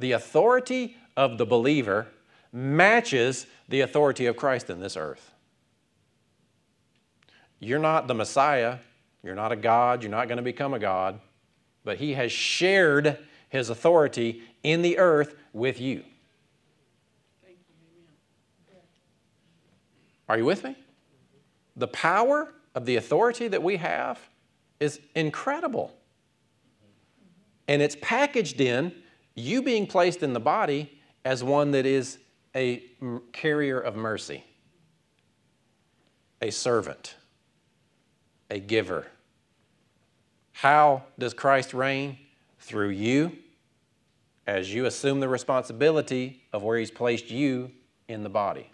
The 0.00 0.10
authority 0.10 0.96
of 1.16 1.38
the 1.38 1.46
believer 1.46 2.08
matches 2.52 3.46
the 3.68 3.82
authority 3.82 4.26
of 4.26 4.36
Christ 4.36 4.70
in 4.70 4.80
this 4.80 4.96
earth. 4.96 5.30
You're 7.60 7.78
not 7.78 8.08
the 8.08 8.14
Messiah, 8.14 8.78
you're 9.22 9.36
not 9.36 9.52
a 9.52 9.56
God, 9.56 10.02
you're 10.02 10.10
not 10.10 10.26
going 10.26 10.38
to 10.38 10.42
become 10.42 10.74
a 10.74 10.80
God, 10.80 11.20
but 11.84 11.98
He 11.98 12.14
has 12.14 12.32
shared 12.32 13.18
His 13.48 13.70
authority 13.70 14.42
in 14.64 14.82
the 14.82 14.98
earth 14.98 15.36
with 15.52 15.80
you. 15.80 16.02
Are 20.30 20.38
you 20.38 20.44
with 20.44 20.62
me? 20.62 20.76
The 21.74 21.88
power 21.88 22.54
of 22.76 22.86
the 22.86 22.94
authority 22.94 23.48
that 23.48 23.64
we 23.64 23.78
have 23.78 24.20
is 24.78 25.00
incredible. 25.16 25.92
And 27.66 27.82
it's 27.82 27.96
packaged 28.00 28.60
in 28.60 28.94
you 29.34 29.60
being 29.60 29.88
placed 29.88 30.22
in 30.22 30.32
the 30.32 30.38
body 30.38 31.00
as 31.24 31.42
one 31.42 31.72
that 31.72 31.84
is 31.84 32.18
a 32.54 32.84
carrier 33.32 33.80
of 33.80 33.96
mercy, 33.96 34.44
a 36.40 36.50
servant 36.50 37.16
a 38.50 38.60
giver. 38.60 39.08
How 40.52 41.06
does 41.18 41.34
Christ 41.34 41.74
reign? 41.74 42.18
Through 42.60 42.90
you, 42.90 43.36
as 44.46 44.72
you 44.72 44.86
assume 44.86 45.18
the 45.18 45.28
responsibility 45.28 46.44
of 46.52 46.62
where 46.62 46.78
He's 46.78 46.92
placed 46.92 47.32
you 47.32 47.72
in 48.06 48.22
the 48.22 48.28
body. 48.28 48.70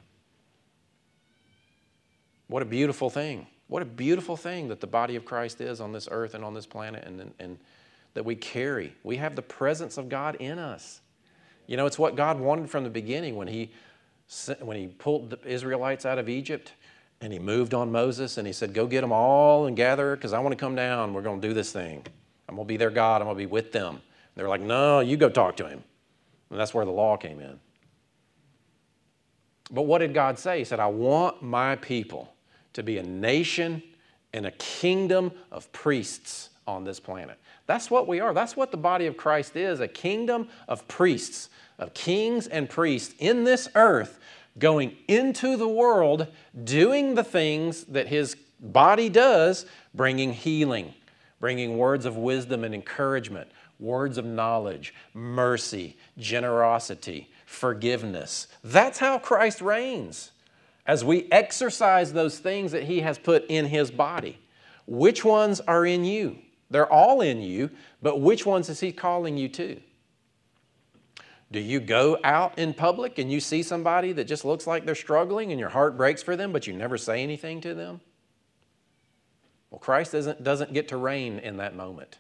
What 2.49 2.63
a 2.63 2.67
beautiful 2.67 3.11
thing. 3.11 3.47
What 3.69 3.83
a 3.83 3.87
beautiful 3.87 4.37
thing 4.37 4.69
that 4.69 4.81
the 4.81 4.87
body 4.87 5.17
of 5.17 5.25
Christ 5.25 5.61
is 5.61 5.81
on 5.81 5.93
this 5.93 6.09
earth 6.11 6.35
and 6.35 6.45
on 6.45 6.55
this 6.55 6.67
planet 6.67 7.05
and, 7.05 7.33
and, 7.39 7.59
that 8.15 8.25
we 8.25 8.35
carry. 8.35 8.95
We 9.03 9.17
have 9.17 9.37
the 9.37 9.43
presence 9.43 9.99
of 9.99 10.09
God 10.09 10.37
in 10.37 10.59
us. 10.59 11.03
You 11.67 11.77
know, 11.77 11.85
it's 11.85 11.99
what 11.99 12.17
God 12.17 12.41
wanted 12.41 12.71
from 12.71 12.83
the 12.83 12.89
beginning 12.89 13.37
when 13.37 13.47
he, 13.47 13.73
when 14.61 14.79
he 14.79 14.87
pulled 14.87 15.29
the 15.29 15.39
Israelites 15.45 16.07
out 16.07 16.19
of 16.19 16.27
Egypt 16.27 16.73
and 17.21 17.31
he 17.31 17.39
moved 17.39 17.75
on 17.75 17.93
Moses 17.93 18.39
and 18.39 18.47
he 18.47 18.55
said, 18.55 18.73
Go 18.73 18.87
get 18.87 19.03
them 19.03 19.13
all 19.13 19.67
and 19.67 19.77
gather 19.77 20.17
because 20.17 20.33
I 20.33 20.39
want 20.39 20.53
to 20.53 20.57
come 20.57 20.75
down. 20.75 21.13
We're 21.13 21.21
going 21.21 21.43
to 21.43 21.47
do 21.47 21.53
this 21.53 21.73
thing. 21.73 22.07
I'm 22.49 22.55
going 22.55 22.67
to 22.67 22.69
be 22.69 22.79
their 22.79 22.91
God. 22.91 23.21
I'm 23.21 23.27
going 23.27 23.37
to 23.37 23.43
be 23.43 23.47
with 23.47 23.73
them. 23.73 24.01
They're 24.35 24.49
like, 24.49 24.63
No, 24.63 25.01
you 25.01 25.19
go 25.19 25.29
talk 25.29 25.57
to 25.57 25.69
him. 25.69 25.83
And 26.51 26.59
that's 26.59 26.73
where 26.73 26.87
the 26.87 26.93
law 26.93 27.19
came 27.19 27.41
in. 27.41 27.59
But 29.71 29.83
what 29.83 29.99
did 29.99 30.15
God 30.15 30.39
say? 30.39 30.61
He 30.61 30.65
said, 30.65 30.81
I 30.81 30.87
want 30.87 31.43
my 31.43 31.77
people 31.77 32.33
to 32.77 32.83
be 32.83 32.99
a 32.99 33.03
nation 33.03 33.83
and 34.33 34.45
a 34.45 34.51
kingdom 34.53 35.33
of 35.51 35.71
priests 35.73 36.51
on 36.67 36.85
this 36.85 37.01
planet. 37.01 37.39
That's 37.67 37.91
what 37.91 38.07
we 38.07 38.21
are. 38.21 38.35
That's 38.35 38.55
what 38.55 38.71
the 38.71 38.77
body 38.77 39.07
of 39.07 39.17
Christ 39.17 39.57
is 39.57 39.81
a 39.81 39.89
kingdom 39.89 40.49
of 40.69 40.87
priests, 40.87 41.49
of 41.79 41.95
kings 41.95 42.47
and 42.47 42.69
priests 42.69 43.15
in 43.19 43.45
this 43.45 43.69
earth, 43.75 44.19
going 44.59 44.95
into 45.09 45.57
the 45.57 45.69
world, 45.69 46.27
doing 46.65 47.15
the 47.15 47.25
things 47.25 47.85
that 47.85 48.09
his 48.09 48.37
body 48.61 49.09
does, 49.09 49.65
bringing 49.95 50.35
healing, 50.35 50.93
bringing 51.41 51.79
words 51.79 52.05
of 52.05 52.19
wisdom 52.19 52.63
and 52.63 52.75
encouragement, 52.75 53.51
words 53.79 54.19
of 54.19 54.27
knowledge, 54.27 54.95
mercy, 55.15 55.97
generosity, 56.19 57.31
forgiveness. 57.47 58.49
That's 58.63 58.99
how 58.99 59.19
Christ 59.19 59.63
reigns. 59.63 60.33
As 60.87 61.05
we 61.05 61.29
exercise 61.33 62.13
those 62.13 62.39
things 62.39 62.73
that 62.73 62.85
He 62.85 63.01
has 63.01 63.19
put 63.19 63.45
in 63.49 63.67
His 63.67 63.91
body, 63.91 64.39
which 64.87 65.25
ones 65.25 65.61
are 65.61 65.85
in 65.85 66.05
you? 66.05 66.39
They're 66.71 66.91
all 66.91 67.21
in 67.21 67.41
you, 67.43 67.71
but 68.01 68.21
which 68.21 68.47
ones 68.47 68.69
is 68.69 68.81
He 68.81 68.93
calling 68.93 69.37
you 69.37 69.49
to? 69.51 69.81
Do 71.51 71.61
you 71.61 71.79
go 71.81 72.19
out 72.25 72.59
in 72.59 72.75
public 72.75 73.19
and 73.19 73.31
you 73.31 73.41
see 73.41 73.63
somebody 73.63 74.13
that 74.13 74.25
just 74.25 74.45
looks 74.45 74.67
like 74.67 74.85
they're 74.85 74.95
struggling 74.95 75.53
and 75.53 75.61
your 75.61 75.69
heart 75.69 75.97
breaks 75.97 76.23
for 76.23 76.37
them, 76.37 76.53
but 76.53 76.67
you 76.67 76.73
never 76.73 76.99
say 76.99 77.23
anything 77.23 77.61
to 77.61 77.75
them? 77.75 78.01
Well, 79.71 79.79
Christ 79.79 80.13
doesn't, 80.13 80.43
doesn't 80.43 80.73
get 80.73 80.89
to 80.89 80.97
reign 80.97 81.39
in 81.39 81.59
that 81.59 81.77
moment. 81.77 82.19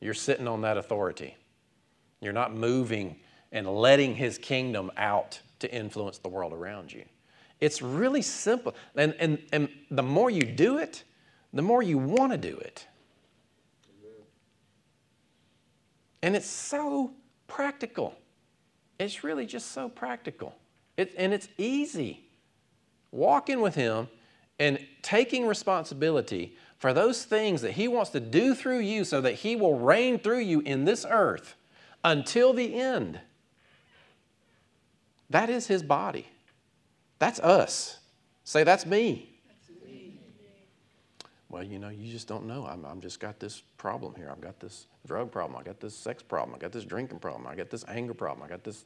You're 0.00 0.14
sitting 0.14 0.46
on 0.46 0.62
that 0.62 0.76
authority. 0.76 1.36
You're 2.20 2.32
not 2.32 2.54
moving 2.54 3.16
and 3.52 3.66
letting 3.66 4.14
His 4.14 4.38
kingdom 4.38 4.90
out 4.96 5.40
to 5.60 5.74
influence 5.74 6.18
the 6.18 6.28
world 6.28 6.52
around 6.52 6.92
you. 6.92 7.04
It's 7.60 7.80
really 7.80 8.22
simple. 8.22 8.74
And, 8.94 9.14
and, 9.18 9.42
and 9.52 9.68
the 9.90 10.02
more 10.02 10.30
you 10.30 10.42
do 10.42 10.78
it, 10.78 11.04
the 11.52 11.62
more 11.62 11.82
you 11.82 11.98
want 11.98 12.32
to 12.32 12.38
do 12.38 12.56
it. 12.56 12.86
And 16.22 16.34
it's 16.34 16.48
so 16.48 17.12
practical. 17.46 18.14
It's 18.98 19.22
really 19.22 19.46
just 19.46 19.72
so 19.72 19.88
practical. 19.88 20.54
It, 20.96 21.14
and 21.16 21.32
it's 21.32 21.48
easy. 21.56 22.24
Walking 23.12 23.60
with 23.60 23.74
Him 23.74 24.08
and 24.58 24.78
taking 25.02 25.46
responsibility 25.46 26.56
for 26.78 26.92
those 26.92 27.24
things 27.24 27.62
that 27.62 27.72
He 27.72 27.88
wants 27.88 28.10
to 28.10 28.20
do 28.20 28.54
through 28.54 28.80
you 28.80 29.04
so 29.04 29.20
that 29.20 29.34
He 29.34 29.56
will 29.56 29.78
reign 29.78 30.18
through 30.18 30.40
you 30.40 30.60
in 30.60 30.84
this 30.84 31.06
earth 31.08 31.54
until 32.02 32.52
the 32.52 32.74
end. 32.74 33.20
That 35.30 35.48
is 35.48 35.66
His 35.66 35.82
body. 35.82 36.26
That's 37.18 37.40
us. 37.40 37.98
Say, 38.44 38.64
that's 38.64 38.86
me. 38.86 39.30
Well, 41.48 41.62
you 41.62 41.78
know, 41.78 41.88
you 41.88 42.10
just 42.10 42.26
don't 42.26 42.46
know. 42.46 42.66
I'm, 42.66 42.84
I'm 42.84 43.00
just 43.00 43.20
got 43.20 43.38
this 43.38 43.62
problem 43.78 44.14
here. 44.14 44.28
I've 44.30 44.40
got 44.40 44.58
this 44.58 44.86
drug 45.06 45.30
problem. 45.30 45.58
I 45.58 45.62
got 45.62 45.80
this 45.80 45.94
sex 45.94 46.22
problem. 46.22 46.54
I 46.54 46.58
got 46.58 46.72
this 46.72 46.84
drinking 46.84 47.20
problem. 47.20 47.46
I 47.46 47.54
got 47.54 47.70
this 47.70 47.84
anger 47.88 48.14
problem. 48.14 48.44
I 48.44 48.48
got 48.48 48.64
this. 48.64 48.84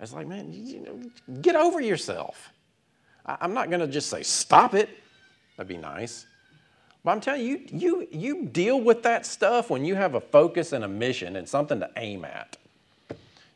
It's 0.00 0.12
like, 0.12 0.26
man, 0.26 0.52
you 0.52 0.80
know, 0.80 1.00
get 1.42 1.54
over 1.54 1.80
yourself. 1.80 2.50
I, 3.26 3.36
I'm 3.40 3.52
not 3.52 3.68
going 3.68 3.80
to 3.80 3.86
just 3.86 4.08
say, 4.08 4.22
stop 4.22 4.74
it. 4.74 4.88
That'd 5.56 5.68
be 5.68 5.76
nice. 5.76 6.26
But 7.04 7.12
I'm 7.12 7.20
telling 7.20 7.42
you, 7.42 7.64
you, 7.70 8.08
you 8.10 8.46
deal 8.46 8.80
with 8.80 9.02
that 9.02 9.26
stuff 9.26 9.70
when 9.70 9.84
you 9.84 9.94
have 9.94 10.14
a 10.14 10.20
focus 10.20 10.72
and 10.72 10.84
a 10.84 10.88
mission 10.88 11.36
and 11.36 11.48
something 11.48 11.78
to 11.80 11.90
aim 11.96 12.24
at. 12.24 12.56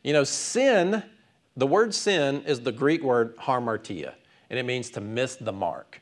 You 0.02 0.12
know, 0.12 0.24
sin, 0.24 1.02
the 1.56 1.66
word 1.66 1.94
sin 1.94 2.42
is 2.46 2.60
the 2.60 2.72
Greek 2.72 3.02
word 3.02 3.36
hamartia, 3.36 4.14
and 4.50 4.58
it 4.58 4.64
means 4.64 4.90
to 4.90 5.00
miss 5.00 5.36
the 5.36 5.52
mark. 5.52 6.00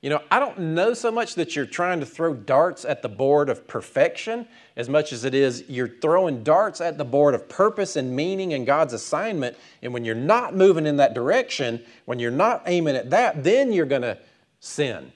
You 0.00 0.10
know, 0.10 0.22
I 0.30 0.38
don't 0.38 0.58
know 0.60 0.94
so 0.94 1.10
much 1.10 1.34
that 1.34 1.56
you're 1.56 1.66
trying 1.66 1.98
to 2.00 2.06
throw 2.06 2.32
darts 2.32 2.84
at 2.84 3.02
the 3.02 3.08
board 3.08 3.48
of 3.48 3.66
perfection 3.66 4.46
as 4.76 4.88
much 4.88 5.12
as 5.12 5.24
it 5.24 5.34
is 5.34 5.64
you're 5.68 5.88
throwing 5.88 6.44
darts 6.44 6.80
at 6.80 6.98
the 6.98 7.04
board 7.04 7.34
of 7.34 7.48
purpose 7.48 7.96
and 7.96 8.14
meaning 8.14 8.54
and 8.54 8.64
God's 8.64 8.92
assignment. 8.92 9.56
And 9.82 9.92
when 9.92 10.04
you're 10.04 10.14
not 10.14 10.54
moving 10.54 10.86
in 10.86 10.98
that 10.98 11.14
direction, 11.14 11.84
when 12.04 12.20
you're 12.20 12.30
not 12.30 12.62
aiming 12.66 12.94
at 12.94 13.10
that, 13.10 13.42
then 13.42 13.72
you're 13.72 13.86
going 13.86 14.02
to 14.02 14.18
sin. 14.60 15.10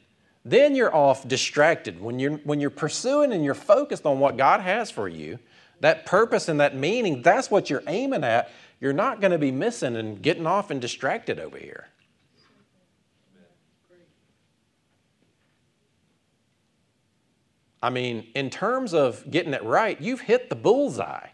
Then 0.45 0.74
you're 0.74 0.95
off 0.95 1.28
distracted. 1.28 2.01
When 2.01 2.18
you're, 2.18 2.39
when 2.39 2.59
you're 2.59 2.70
pursuing 2.70 3.33
and 3.33 3.45
you're 3.45 3.55
focused 3.55 4.05
on 4.05 4.18
what 4.18 4.37
God 4.37 4.61
has 4.62 4.91
for 4.91 5.07
you, 5.07 5.39
that 5.78 6.07
purpose 6.07 6.49
and 6.49 6.59
that 6.59 6.74
meaning, 6.74 7.22
that's 7.22 7.53
what 7.53 7.70
you're 7.70 7.85
aiming 7.87 8.24
at. 8.24 8.51
You're 8.83 8.93
not 8.93 9.20
going 9.20 9.30
to 9.30 9.39
be 9.39 9.53
missing 9.53 9.95
and 9.95 10.20
getting 10.20 10.45
off 10.45 10.72
and 10.72 10.80
distracted 10.80 11.39
over 11.39 11.57
here. 11.57 11.87
I 17.80 17.91
mean, 17.91 18.26
in 18.35 18.51
terms 18.51 18.93
of 18.93 19.30
getting 19.30 19.55
it 19.55 19.62
right, 19.62 20.01
you've 20.01 20.22
hit 20.22 20.49
the 20.49 20.57
bullseye 20.57 21.28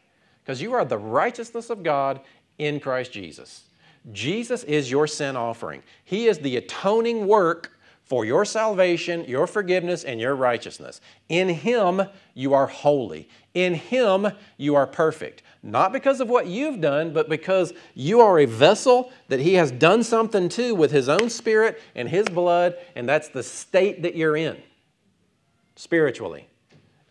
because 0.45 0.61
you 0.61 0.75
are 0.75 0.85
the 0.85 0.99
righteousness 0.99 1.71
of 1.71 1.83
God 1.83 2.21
in 2.59 2.81
Christ 2.81 3.13
Jesus. 3.13 3.65
Jesus 4.13 4.63
is 4.65 4.91
your 4.91 5.07
sin 5.07 5.35
offering, 5.35 5.83
He 6.05 6.27
is 6.29 6.39
the 6.41 6.59
atoning 6.59 7.27
work 7.27 7.78
for 8.09 8.25
your 8.25 8.45
salvation, 8.45 9.25
your 9.27 9.47
forgiveness, 9.47 10.03
and 10.03 10.19
your 10.19 10.35
righteousness. 10.35 11.01
In 11.29 11.51
Him, 11.51 12.03
you 12.35 12.55
are 12.55 12.67
holy. 12.67 13.29
In 13.53 13.75
Him, 13.75 14.29
you 14.57 14.75
are 14.75 14.87
perfect. 14.87 15.43
Not 15.63 15.93
because 15.93 16.21
of 16.21 16.29
what 16.29 16.47
you've 16.47 16.81
done, 16.81 17.13
but 17.13 17.29
because 17.29 17.75
you 17.95 18.21
are 18.21 18.39
a 18.39 18.47
vessel 18.47 19.13
that 19.29 19.41
He 19.41 19.55
has 19.55 19.71
done 19.71 20.03
something 20.03 20.49
to 20.51 20.75
with 20.75 20.91
His 20.91 21.09
own 21.09 21.29
Spirit 21.29 21.81
and 21.95 22.09
His 22.09 22.27
blood, 22.27 22.77
and 22.97 23.07
that's 23.07 23.29
the 23.29 23.43
state 23.43 24.03
that 24.03 24.17
you're 24.17 24.37
in 24.37 24.57
spiritually. 25.77 26.49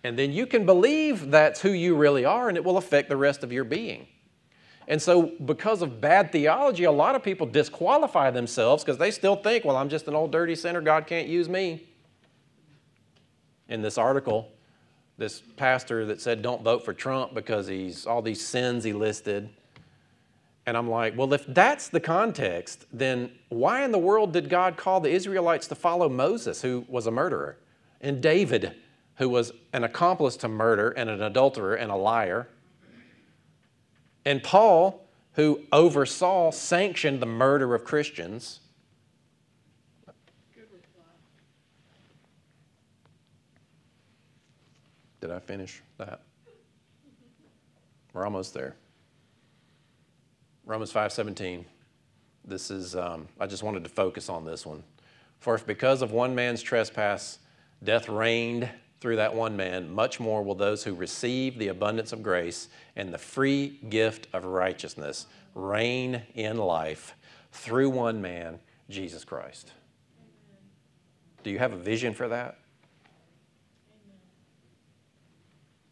And 0.03 0.17
then 0.17 0.31
you 0.31 0.47
can 0.47 0.65
believe 0.65 1.29
that's 1.29 1.61
who 1.61 1.69
you 1.69 1.95
really 1.95 2.25
are, 2.25 2.49
and 2.49 2.57
it 2.57 2.63
will 2.63 2.77
affect 2.77 3.09
the 3.09 3.17
rest 3.17 3.43
of 3.43 3.51
your 3.51 3.63
being. 3.63 4.07
And 4.87 5.01
so, 5.01 5.33
because 5.43 5.81
of 5.81 5.99
bad 5.99 6.31
theology, 6.31 6.85
a 6.85 6.91
lot 6.91 7.15
of 7.15 7.21
people 7.21 7.45
disqualify 7.45 8.31
themselves 8.31 8.83
because 8.83 8.97
they 8.97 9.11
still 9.11 9.35
think, 9.35 9.65
well, 9.65 9.75
I'm 9.75 9.89
just 9.89 10.07
an 10.07 10.15
old 10.15 10.31
dirty 10.31 10.55
sinner, 10.55 10.79
God 10.81 11.07
can't 11.07 11.27
use 11.27 11.49
me. 11.49 11.85
In 13.67 13.81
this 13.81 13.97
article, 13.97 14.49
this 15.17 15.41
pastor 15.57 16.05
that 16.05 16.21
said, 16.21 16.41
don't 16.41 16.63
vote 16.63 16.85
for 16.85 16.93
Trump 16.93 17.33
because 17.33 17.67
he's 17.67 18.05
all 18.05 18.21
these 18.21 18.45
sins 18.45 18.85
he 18.85 18.93
listed. 18.93 19.49
And 20.65 20.77
I'm 20.77 20.89
like, 20.89 21.17
well, 21.17 21.33
if 21.33 21.45
that's 21.47 21.89
the 21.89 21.99
context, 21.99 22.85
then 22.93 23.31
why 23.49 23.83
in 23.83 23.91
the 23.91 23.99
world 23.99 24.31
did 24.31 24.49
God 24.49 24.77
call 24.77 25.01
the 25.01 25.09
Israelites 25.09 25.67
to 25.67 25.75
follow 25.75 26.07
Moses, 26.07 26.61
who 26.61 26.85
was 26.87 27.07
a 27.07 27.11
murderer? 27.11 27.57
and 28.01 28.21
David, 28.21 28.75
who 29.15 29.29
was 29.29 29.51
an 29.73 29.83
accomplice 29.83 30.37
to 30.37 30.47
murder 30.47 30.91
and 30.91 31.09
an 31.09 31.21
adulterer 31.21 31.75
and 31.75 31.91
a 31.91 31.95
liar, 31.95 32.47
and 34.27 34.43
Paul, 34.43 35.07
who 35.35 35.61
oversaw, 35.71 36.51
sanctioned 36.51 37.21
the 37.21 37.25
murder 37.25 37.73
of 37.73 37.85
Christians. 37.85 38.59
Did 45.21 45.31
I 45.31 45.39
finish 45.39 45.81
that? 45.97 46.23
We're 48.11 48.25
almost 48.25 48.53
there. 48.53 48.75
Romans 50.65 50.91
5:17. 50.91 51.63
This 52.43 52.69
is 52.69 52.97
um, 52.97 53.29
I 53.39 53.47
just 53.47 53.63
wanted 53.63 53.85
to 53.85 53.89
focus 53.89 54.27
on 54.27 54.43
this 54.43 54.65
one. 54.65 54.83
For 55.39 55.55
if 55.55 55.65
because 55.65 56.01
of 56.01 56.11
one 56.11 56.35
man's 56.35 56.61
trespass 56.61 57.39
Death 57.81 58.09
reigned 58.09 58.69
through 58.99 59.17
that 59.17 59.33
one 59.33 59.55
man, 59.55 59.93
much 59.93 60.19
more 60.19 60.43
will 60.43 60.55
those 60.55 60.83
who 60.83 60.93
receive 60.93 61.57
the 61.57 61.67
abundance 61.67 62.13
of 62.13 62.23
grace 62.23 62.69
and 62.95 63.13
the 63.13 63.17
free 63.17 63.79
gift 63.89 64.27
of 64.33 64.45
righteousness 64.45 65.27
reign 65.53 66.23
in 66.35 66.57
life 66.57 67.15
through 67.51 67.89
one 67.89 68.21
man, 68.21 68.59
Jesus 68.89 69.23
Christ. 69.23 69.71
Do 71.43 71.51
you 71.51 71.59
have 71.59 71.73
a 71.73 71.77
vision 71.77 72.13
for 72.13 72.27
that? 72.27 72.57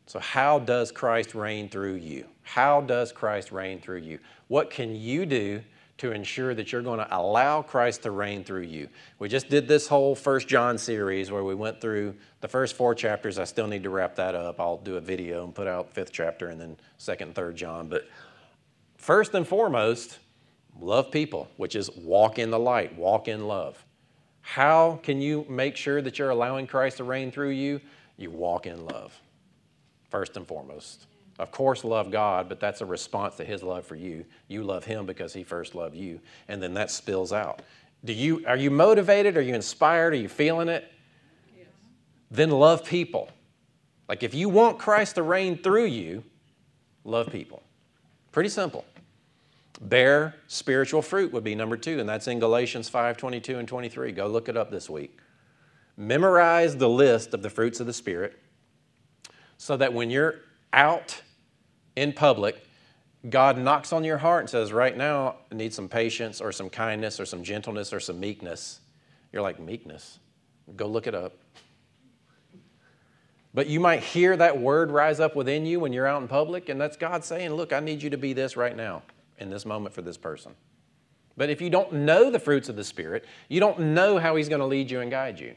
So, 0.07 0.19
how 0.19 0.59
does 0.59 0.91
Christ 0.91 1.35
reign 1.35 1.67
through 1.67 1.95
you? 1.95 2.25
How 2.43 2.81
does 2.81 3.11
Christ 3.11 3.51
reign 3.51 3.79
through 3.81 3.99
you? 3.99 4.19
What 4.47 4.69
can 4.69 4.95
you 4.95 5.25
do 5.25 5.61
to 5.97 6.11
ensure 6.11 6.53
that 6.53 6.71
you're 6.71 6.81
going 6.81 6.99
to 6.99 7.17
allow 7.17 7.61
Christ 7.61 8.03
to 8.03 8.11
reign 8.11 8.43
through 8.43 8.63
you. 8.63 8.89
We 9.17 9.29
just 9.29 9.49
did 9.49 9.67
this 9.67 9.87
whole 9.87 10.13
First 10.13 10.47
John 10.47 10.77
series 10.77 11.31
where 11.31 11.43
we 11.43 11.55
went 11.55 11.79
through 11.79 12.15
the 12.41 12.47
first 12.47 12.75
four 12.75 12.93
chapters. 12.93 13.39
I 13.39 13.45
still 13.45 13.67
need 13.67 13.83
to 13.83 13.89
wrap 13.89 14.15
that 14.15 14.35
up. 14.35 14.59
I'll 14.59 14.77
do 14.77 14.97
a 14.97 15.01
video 15.01 15.45
and 15.45 15.55
put 15.55 15.67
out 15.67 15.93
fifth 15.93 16.11
chapter 16.11 16.47
and 16.47 16.59
then 16.59 16.77
second 16.97 17.29
and 17.29 17.35
third 17.35 17.55
John. 17.55 17.87
But 17.87 18.07
First 19.05 19.35
and 19.35 19.47
foremost, 19.47 20.17
love 20.79 21.11
people, 21.11 21.47
which 21.57 21.75
is 21.75 21.91
walk 21.95 22.39
in 22.39 22.49
the 22.49 22.57
light, 22.57 22.97
walk 22.97 23.27
in 23.27 23.47
love. 23.47 23.85
How 24.41 24.99
can 25.03 25.21
you 25.21 25.45
make 25.47 25.75
sure 25.75 26.01
that 26.01 26.17
you're 26.17 26.31
allowing 26.31 26.65
Christ 26.65 26.97
to 26.97 27.03
reign 27.03 27.31
through 27.31 27.51
you? 27.51 27.81
You 28.17 28.31
walk 28.31 28.65
in 28.65 28.83
love, 28.83 29.13
first 30.09 30.37
and 30.37 30.47
foremost. 30.47 31.05
Of 31.37 31.51
course, 31.51 31.83
love 31.83 32.11
God, 32.11 32.47
but 32.47 32.59
that's 32.59 32.81
a 32.81 32.85
response 32.85 33.35
to 33.37 33.43
His 33.43 33.61
love 33.61 33.85
for 33.85 33.95
you. 33.95 34.25
You 34.47 34.63
love 34.63 34.85
Him 34.85 35.05
because 35.05 35.33
He 35.33 35.43
first 35.43 35.75
loved 35.75 35.95
you, 35.95 36.19
and 36.47 36.61
then 36.63 36.73
that 36.75 36.91
spills 36.91 37.33
out. 37.33 37.61
Do 38.05 38.13
you, 38.13 38.43
are 38.47 38.55
you 38.55 38.71
motivated? 38.71 39.35
Are 39.35 39.41
you 39.41 39.55
inspired? 39.55 40.13
Are 40.13 40.17
you 40.17 40.29
feeling 40.29 40.69
it? 40.69 40.91
Yes. 41.57 41.67
Then 42.31 42.51
love 42.51 42.85
people. 42.85 43.29
Like 44.07 44.23
if 44.23 44.33
you 44.33 44.47
want 44.49 44.77
Christ 44.77 45.15
to 45.15 45.23
reign 45.23 45.57
through 45.57 45.85
you, 45.85 46.23
love 47.03 47.31
people. 47.31 47.63
Pretty 48.31 48.49
simple. 48.49 48.85
Bear 49.81 50.35
spiritual 50.47 51.01
fruit 51.01 51.33
would 51.33 51.43
be 51.43 51.55
number 51.55 51.75
two, 51.75 51.99
and 51.99 52.07
that's 52.07 52.27
in 52.27 52.39
Galatians 52.39 52.87
5 52.87 53.17
22 53.17 53.57
and 53.57 53.67
23. 53.67 54.11
Go 54.11 54.27
look 54.27 54.47
it 54.47 54.55
up 54.55 54.71
this 54.71 54.89
week. 54.89 55.19
Memorize 55.97 56.77
the 56.77 56.89
list 56.89 57.33
of 57.33 57.41
the 57.41 57.49
fruits 57.49 57.79
of 57.79 57.87
the 57.87 57.93
Spirit 57.93 58.39
so 59.57 59.75
that 59.77 59.93
when 59.93 60.09
you're 60.09 60.35
out 60.73 61.21
in 61.95 62.13
public, 62.13 62.61
God 63.29 63.57
knocks 63.57 63.91
on 63.91 64.03
your 64.03 64.17
heart 64.17 64.41
and 64.41 64.49
says, 64.49 64.71
Right 64.71 64.95
now, 64.95 65.35
I 65.51 65.55
need 65.55 65.73
some 65.73 65.89
patience 65.89 66.41
or 66.41 66.51
some 66.51 66.69
kindness 66.69 67.19
or 67.19 67.25
some 67.25 67.43
gentleness 67.43 67.93
or 67.93 67.99
some 67.99 68.19
meekness. 68.19 68.79
You're 69.31 69.41
like, 69.41 69.59
Meekness? 69.59 70.19
Go 70.75 70.87
look 70.87 71.07
it 71.07 71.15
up. 71.15 71.33
But 73.53 73.67
you 73.67 73.79
might 73.79 74.03
hear 74.03 74.35
that 74.35 74.59
word 74.59 74.91
rise 74.91 75.19
up 75.19 75.35
within 75.35 75.65
you 75.65 75.79
when 75.79 75.93
you're 75.93 76.05
out 76.05 76.21
in 76.21 76.27
public, 76.27 76.67
and 76.69 76.79
that's 76.79 76.97
God 76.97 77.23
saying, 77.23 77.53
Look, 77.53 77.73
I 77.73 77.79
need 77.79 78.03
you 78.03 78.09
to 78.11 78.17
be 78.17 78.33
this 78.33 78.57
right 78.57 78.75
now 78.75 79.03
in 79.37 79.49
this 79.49 79.65
moment 79.65 79.95
for 79.95 80.01
this 80.01 80.17
person. 80.17 80.53
But 81.37 81.49
if 81.49 81.61
you 81.61 81.69
don't 81.69 81.91
know 81.91 82.29
the 82.29 82.39
fruits 82.39 82.69
of 82.69 82.75
the 82.75 82.83
Spirit, 82.83 83.25
you 83.49 83.59
don't 83.59 83.79
know 83.79 84.17
how 84.17 84.35
He's 84.35 84.49
going 84.49 84.61
to 84.61 84.65
lead 84.65 84.91
you 84.91 85.01
and 85.01 85.09
guide 85.09 85.39
you. 85.39 85.55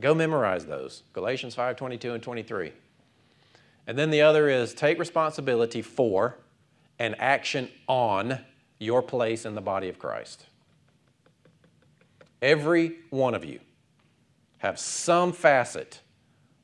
Go 0.00 0.14
memorize 0.14 0.66
those 0.66 1.02
Galatians 1.12 1.54
5 1.54 1.76
22 1.76 2.14
and 2.14 2.22
23. 2.22 2.72
And 3.86 3.98
then 3.98 4.10
the 4.10 4.22
other 4.22 4.48
is 4.48 4.74
take 4.74 4.98
responsibility 4.98 5.82
for 5.82 6.38
and 6.98 7.14
action 7.18 7.68
on 7.86 8.40
your 8.78 9.02
place 9.02 9.44
in 9.44 9.54
the 9.54 9.60
body 9.60 9.88
of 9.88 9.98
Christ. 9.98 10.46
Every 12.40 12.96
one 13.10 13.34
of 13.34 13.44
you 13.44 13.60
have 14.58 14.78
some 14.78 15.32
facet 15.32 16.00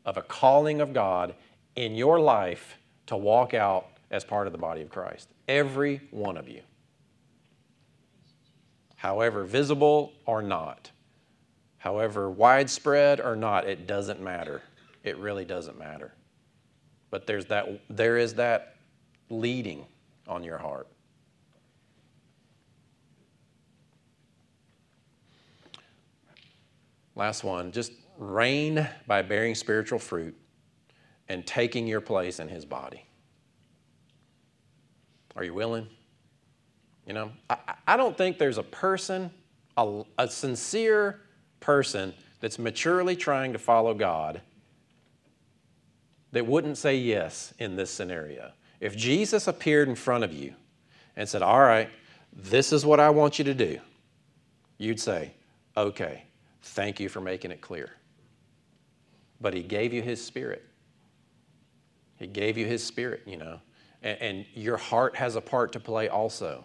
of 0.05 0.17
a 0.17 0.23
calling 0.23 0.81
of 0.81 0.93
God 0.93 1.35
in 1.77 1.95
your 1.95 2.21
life 2.21 2.79
to 3.07 3.17
walk 3.17 3.55
out 3.55 3.87
as 4.11 4.25
part 4.25 4.47
of 4.47 4.53
the 4.53 4.59
body 4.59 4.83
of 4.83 4.91
Christ. 4.91 5.29
Every 5.49 6.01
one 6.11 6.37
of 6.37 6.49
you. 6.49 6.63
However 8.97 9.45
visible 9.45 10.13
or 10.27 10.43
not, 10.43 10.91
however 11.79 12.31
widespread 12.31 13.21
or 13.21 13.37
not, 13.37 13.67
it 13.67 13.87
doesn't 13.87 14.21
matter. 14.21 14.63
It 15.03 15.17
really 15.17 15.45
doesn't 15.45 15.79
matter. 15.79 16.13
But 17.11 17.27
there's 17.27 17.47
that, 17.47 17.69
there 17.89 18.17
is 18.17 18.35
that 18.35 18.77
leading 19.29 19.87
on 20.29 20.45
your 20.45 20.59
heart. 20.59 20.89
Last 27.17 27.45
one, 27.45 27.73
just 27.73 27.93
reign 28.17 28.89
by 29.07 29.23
bearing 29.23 29.55
spiritual 29.55 29.99
fruit 29.99 30.37
and 31.29 31.47
taking 31.47 31.87
your 31.87 32.01
place 32.01 32.39
in 32.41 32.49
his 32.49 32.65
body. 32.65 33.05
Are 35.37 35.45
you 35.45 35.55
willing? 35.55 35.87
You 37.07 37.15
know, 37.15 37.33
I, 37.49 37.57
I 37.87 37.97
don't 37.97 38.17
think 38.17 38.39
there's 38.39 38.59
a 38.59 38.63
person, 38.63 39.31
a, 39.77 40.03
a 40.19 40.29
sincere 40.29 41.21
person 41.61 42.15
that's 42.41 42.59
maturely 42.59 43.17
trying 43.17 43.53
to 43.53 43.59
follow 43.59 43.95
God 43.95 44.41
that 46.33 46.47
wouldn't 46.47 46.79
say 46.79 46.97
yes 46.97 47.53
in 47.59 47.77
this 47.77 47.91
scenario. 47.91 48.53
If 48.81 48.97
Jesus 48.97 49.47
appeared 49.47 49.89
in 49.89 49.95
front 49.95 50.25
of 50.25 50.33
you 50.33 50.55
and 51.17 51.29
said, 51.29 51.43
All 51.43 51.61
right, 51.61 51.91
this 52.33 52.73
is 52.73 52.87
what 52.87 53.01
I 53.01 53.11
want 53.11 53.39
you 53.39 53.45
to 53.45 53.55
do, 53.55 53.79
you'd 54.79 55.01
say, 55.01 55.33
Okay, 55.77 56.25
thank 56.63 57.01
you 57.01 57.09
for 57.09 57.21
making 57.21 57.51
it 57.51 57.61
clear. 57.61 57.91
But 59.41 59.55
He 59.55 59.63
gave 59.63 59.93
you 59.93 60.03
His 60.03 60.25
Spirit. 60.25 60.65
He 62.17 62.27
gave 62.27 62.57
you 62.57 62.67
His 62.67 62.85
Spirit, 62.85 63.23
you 63.27 63.37
know, 63.37 63.61
and, 64.03 64.19
and 64.21 64.47
your 64.55 64.77
heart 64.77 65.17
has 65.17 65.37
a 65.37 65.41
part 65.41 65.73
to 65.73 65.81
play 65.81 66.09
also. 66.09 66.65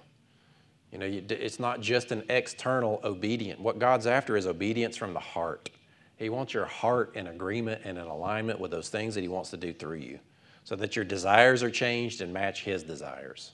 You 0.92 1.00
know, 1.00 1.06
it's 1.30 1.60
not 1.60 1.82
just 1.82 2.12
an 2.12 2.24
external 2.30 3.02
obedience. 3.04 3.60
What 3.60 3.80
God's 3.80 4.08
after 4.08 4.38
is 4.38 4.48
obedience 4.48 4.96
from 4.96 5.14
the 5.14 5.20
heart. 5.20 5.70
He 6.18 6.30
wants 6.30 6.54
your 6.54 6.66
heart 6.66 7.16
in 7.16 7.28
agreement 7.28 7.82
and 7.84 7.98
in 7.98 8.06
alignment 8.06 8.60
with 8.60 8.72
those 8.72 8.90
things 8.90 9.16
that 9.16 9.22
He 9.22 9.28
wants 9.28 9.50
to 9.52 9.58
do 9.58 9.74
through 9.74 9.98
you 9.98 10.20
so 10.64 10.76
that 10.76 10.96
your 10.96 11.06
desires 11.06 11.62
are 11.62 11.70
changed 11.70 12.22
and 12.22 12.34
match 12.34 12.64
His 12.64 12.84
desires. 12.84 13.52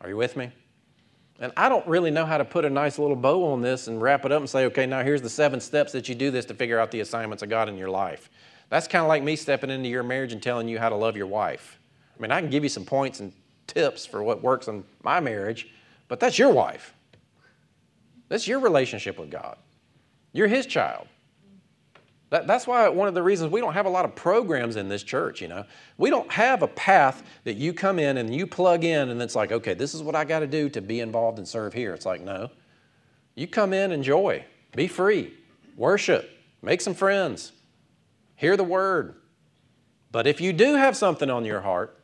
Are 0.00 0.08
you 0.08 0.16
with 0.16 0.36
me? 0.36 0.52
And 1.38 1.52
I 1.56 1.68
don't 1.68 1.86
really 1.86 2.10
know 2.10 2.24
how 2.24 2.38
to 2.38 2.44
put 2.44 2.64
a 2.64 2.70
nice 2.70 2.98
little 2.98 3.16
bow 3.16 3.52
on 3.52 3.60
this 3.60 3.88
and 3.88 4.00
wrap 4.00 4.24
it 4.24 4.32
up 4.32 4.40
and 4.40 4.48
say, 4.48 4.64
okay, 4.66 4.86
now 4.86 5.02
here's 5.02 5.20
the 5.20 5.28
seven 5.28 5.60
steps 5.60 5.92
that 5.92 6.08
you 6.08 6.14
do 6.14 6.30
this 6.30 6.46
to 6.46 6.54
figure 6.54 6.78
out 6.78 6.90
the 6.90 7.00
assignments 7.00 7.42
of 7.42 7.50
God 7.50 7.68
in 7.68 7.76
your 7.76 7.90
life. 7.90 8.30
That's 8.68 8.88
kind 8.88 9.02
of 9.02 9.08
like 9.08 9.22
me 9.22 9.36
stepping 9.36 9.70
into 9.70 9.88
your 9.88 10.02
marriage 10.02 10.32
and 10.32 10.42
telling 10.42 10.68
you 10.68 10.78
how 10.78 10.88
to 10.88 10.96
love 10.96 11.16
your 11.16 11.26
wife. 11.26 11.78
I 12.16 12.22
mean, 12.22 12.30
I 12.30 12.40
can 12.40 12.50
give 12.50 12.62
you 12.62 12.68
some 12.68 12.84
points 12.84 13.20
and 13.20 13.32
tips 13.66 14.06
for 14.06 14.22
what 14.22 14.42
works 14.42 14.68
in 14.68 14.84
my 15.02 15.20
marriage, 15.20 15.68
but 16.08 16.20
that's 16.20 16.38
your 16.38 16.52
wife. 16.52 16.94
That's 18.28 18.48
your 18.48 18.60
relationship 18.60 19.18
with 19.18 19.30
God. 19.30 19.56
You're 20.32 20.48
His 20.48 20.66
child. 20.66 21.06
That, 22.30 22.46
that's 22.46 22.66
why 22.66 22.88
one 22.88 23.06
of 23.06 23.14
the 23.14 23.22
reasons 23.22 23.52
we 23.52 23.60
don't 23.60 23.74
have 23.74 23.86
a 23.86 23.90
lot 23.90 24.04
of 24.04 24.16
programs 24.16 24.76
in 24.76 24.88
this 24.88 25.02
church, 25.02 25.40
you 25.40 25.48
know. 25.48 25.64
We 25.96 26.10
don't 26.10 26.30
have 26.32 26.62
a 26.62 26.68
path 26.68 27.22
that 27.44 27.54
you 27.54 27.72
come 27.72 27.98
in 27.98 28.18
and 28.18 28.34
you 28.34 28.46
plug 28.46 28.84
in 28.84 29.10
and 29.10 29.22
it's 29.22 29.36
like, 29.36 29.52
okay, 29.52 29.74
this 29.74 29.94
is 29.94 30.02
what 30.02 30.16
I 30.16 30.24
got 30.24 30.40
to 30.40 30.46
do 30.46 30.68
to 30.70 30.80
be 30.80 31.00
involved 31.00 31.38
and 31.38 31.46
serve 31.46 31.72
here. 31.72 31.94
It's 31.94 32.06
like, 32.06 32.20
no. 32.20 32.50
You 33.36 33.46
come 33.46 33.72
in, 33.72 33.92
enjoy, 33.92 34.44
be 34.74 34.88
free, 34.88 35.34
worship, 35.76 36.30
make 36.62 36.80
some 36.80 36.94
friends, 36.94 37.52
hear 38.34 38.56
the 38.56 38.64
word. 38.64 39.14
But 40.10 40.26
if 40.26 40.40
you 40.40 40.52
do 40.52 40.74
have 40.74 40.96
something 40.96 41.30
on 41.30 41.44
your 41.44 41.60
heart, 41.60 41.98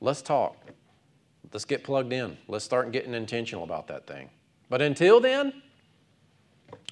let's 0.00 0.22
talk. 0.22 0.56
Let's 1.52 1.64
get 1.64 1.82
plugged 1.84 2.12
in. 2.12 2.36
Let's 2.48 2.64
start 2.64 2.92
getting 2.92 3.14
intentional 3.14 3.64
about 3.64 3.88
that 3.88 4.06
thing. 4.06 4.30
But 4.68 4.82
until 4.82 5.20
then, 5.20 5.62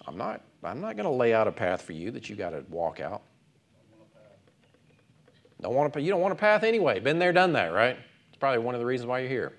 I'm 0.07 0.17
not 0.17 0.43
I'm 0.63 0.81
not 0.81 0.97
going 0.97 1.09
to 1.09 1.15
lay 1.15 1.33
out 1.33 1.49
a 1.49 1.53
path 1.53 1.83
for 1.83 1.93
you 1.93 2.11
that 2.11 2.29
you 2.29 2.37
got 2.37 2.51
to 2.51 2.65
walk 2.69 3.01
out. 3.01 3.23
Don't 5.61 5.75
want 5.75 5.93
to, 5.93 6.01
you 6.01 6.11
don't 6.11 6.21
want 6.21 6.33
a 6.33 6.37
path 6.37 6.63
anyway. 6.63 7.01
Been 7.01 7.19
there, 7.19 7.33
done 7.33 7.53
that, 7.53 7.73
right? 7.73 7.97
It's 8.29 8.39
probably 8.39 8.65
one 8.65 8.75
of 8.75 8.81
the 8.81 8.87
reasons 8.87 9.09
why 9.09 9.21
you're 9.21 9.29
here. 9.29 9.53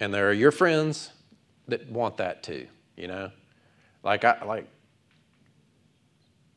And 0.00 0.14
there 0.14 0.28
are 0.28 0.32
your 0.32 0.52
friends 0.52 1.10
that 1.66 1.90
want 1.90 2.18
that 2.18 2.42
too, 2.42 2.68
you 2.96 3.08
know? 3.08 3.30
Like 4.02 4.24
I 4.24 4.44
like 4.44 4.68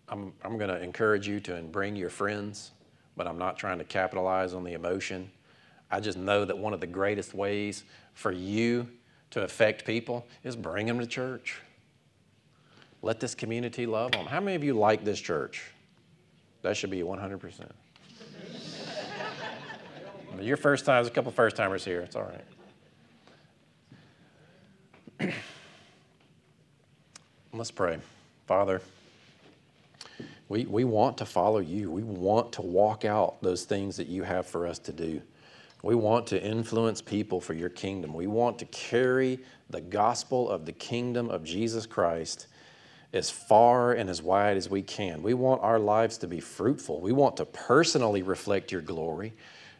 I'm 0.10 0.34
I'm 0.44 0.58
going 0.58 0.70
to 0.70 0.82
encourage 0.82 1.28
you 1.28 1.40
to 1.42 1.62
bring 1.62 1.96
your 1.96 2.10
friends, 2.10 2.72
but 3.16 3.28
I'm 3.28 3.38
not 3.38 3.58
trying 3.58 3.80
to 3.80 3.84
capitalize 3.84 4.54
on 4.54 4.64
the 4.64 4.74
emotion. 4.74 5.32
I 5.90 6.00
just 6.00 6.18
know 6.18 6.46
that 6.46 6.58
one 6.58 6.74
of 6.74 6.80
the 6.80 6.88
greatest 6.88 7.34
ways 7.34 7.84
for 8.14 8.32
you 8.32 8.88
to 9.32 9.44
affect 9.44 9.86
people 9.86 10.26
is 10.44 10.56
bring 10.56 10.86
them 10.86 11.00
to 11.00 11.08
church. 11.08 11.60
Let 13.02 13.20
this 13.20 13.34
community 13.34 13.86
love 13.86 14.12
them. 14.12 14.26
How 14.28 14.40
many 14.40 14.56
of 14.56 14.64
you 14.64 14.74
like 14.74 15.04
this 15.04 15.20
church? 15.20 15.64
That 16.62 16.78
should 16.78 16.92
be 16.92 17.02
100%. 17.02 17.72
your 20.42 20.58
first 20.58 20.86
time, 20.86 20.98
there's 20.98 21.08
a 21.08 21.12
couple 21.12 21.32
first 21.32 21.56
timers 21.56 21.84
here. 21.84 22.02
It's 22.02 22.16
all 22.16 22.32
right. 25.20 25.34
Let's 27.54 27.72
pray. 27.72 27.98
Father, 28.46 28.82
we, 30.48 30.66
we 30.66 30.84
want 30.84 31.18
to 31.20 31.26
follow 31.26 31.60
you. 31.60 31.90
We 31.90 32.04
want 32.04 32.52
to 32.54 32.62
walk 32.62 33.06
out 33.06 33.42
those 33.42 33.64
things 33.66 33.98
that 33.98 34.08
you 34.08 34.24
have 34.24 34.46
for 34.46 34.68
us 34.68 34.78
to 34.80 34.92
do. 34.92 35.22
We 35.84 35.96
want 35.96 36.28
to 36.28 36.42
influence 36.42 37.02
people 37.02 37.42
for 37.42 37.54
your 37.54 37.70
kingdom. 37.70 38.14
We 38.14 38.28
want 38.28 38.60
to 38.60 38.66
carry 38.66 39.40
the 39.70 39.82
gospel 39.82 40.50
of 40.50 40.66
the 40.66 40.72
kingdom 40.74 41.30
of 41.30 41.44
Jesus 41.44 41.86
Christ 41.86 42.48
as 43.14 43.30
far 43.30 43.94
and 43.94 44.10
as 44.10 44.22
wide 44.22 44.58
as 44.58 44.70
we 44.70 44.82
can. 44.82 45.24
We 45.24 45.34
want 45.34 45.62
our 45.64 45.80
lives 45.80 46.18
to 46.20 46.28
be 46.28 46.40
fruitful. 46.40 47.02
We 47.02 47.12
want 47.12 47.38
to 47.38 47.46
personally 47.46 48.22
reflect 48.22 48.72
your 48.72 48.82
glory. 48.82 49.34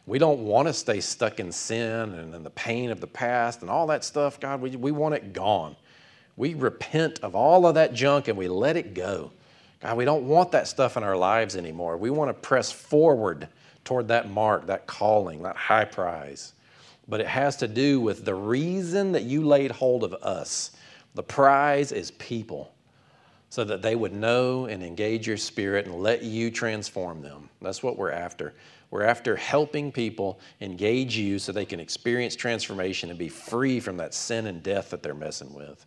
We 0.06 0.18
don't 0.18 0.40
want 0.40 0.66
to 0.68 0.74
stay 0.74 1.00
stuck 1.00 1.38
in 1.38 1.52
sin 1.52 2.14
and 2.14 2.34
in 2.34 2.42
the 2.42 2.50
pain 2.50 2.90
of 2.90 3.00
the 3.00 3.06
past 3.06 3.62
and 3.62 3.70
all 3.70 3.86
that 3.86 4.04
stuff. 4.04 4.40
God, 4.40 4.60
we, 4.60 4.70
we 4.76 4.90
want 4.90 5.14
it 5.14 5.32
gone. 5.32 5.76
We 6.36 6.54
repent 6.54 7.20
of 7.22 7.36
all 7.36 7.66
of 7.66 7.76
that 7.76 7.94
junk 7.94 8.26
and 8.26 8.36
we 8.36 8.48
let 8.48 8.76
it 8.76 8.94
go. 8.94 9.30
God, 9.80 9.96
we 9.96 10.04
don't 10.04 10.24
want 10.24 10.52
that 10.52 10.66
stuff 10.66 10.96
in 10.96 11.04
our 11.04 11.16
lives 11.16 11.56
anymore. 11.56 11.96
We 11.96 12.10
want 12.10 12.28
to 12.30 12.34
press 12.34 12.72
forward 12.72 13.48
toward 13.84 14.08
that 14.08 14.30
mark, 14.30 14.66
that 14.66 14.86
calling, 14.86 15.42
that 15.42 15.56
high 15.56 15.84
prize. 15.84 16.52
but 17.08 17.20
it 17.20 17.26
has 17.26 17.56
to 17.56 17.68
do 17.68 18.00
with 18.00 18.24
the 18.24 18.34
reason 18.34 19.12
that 19.12 19.24
you 19.24 19.44
laid 19.44 19.70
hold 19.70 20.04
of 20.04 20.14
us. 20.14 20.70
The 21.14 21.22
prize 21.22 21.92
is 21.92 22.10
people, 22.12 22.72
so 23.50 23.64
that 23.64 23.82
they 23.82 23.96
would 23.96 24.14
know 24.14 24.66
and 24.66 24.82
engage 24.82 25.26
your 25.26 25.36
spirit 25.36 25.86
and 25.86 25.96
let 25.96 26.22
you 26.22 26.50
transform 26.50 27.20
them. 27.20 27.50
That's 27.60 27.82
what 27.82 27.98
we're 27.98 28.12
after. 28.12 28.54
We're 28.90 29.02
after 29.02 29.36
helping 29.36 29.90
people 29.90 30.38
engage 30.60 31.16
you 31.16 31.38
so 31.38 31.52
they 31.52 31.64
can 31.64 31.80
experience 31.80 32.36
transformation 32.36 33.10
and 33.10 33.18
be 33.18 33.28
free 33.28 33.80
from 33.80 33.96
that 33.98 34.14
sin 34.14 34.46
and 34.46 34.62
death 34.62 34.90
that 34.90 35.02
they're 35.02 35.14
messing 35.14 35.52
with. 35.52 35.84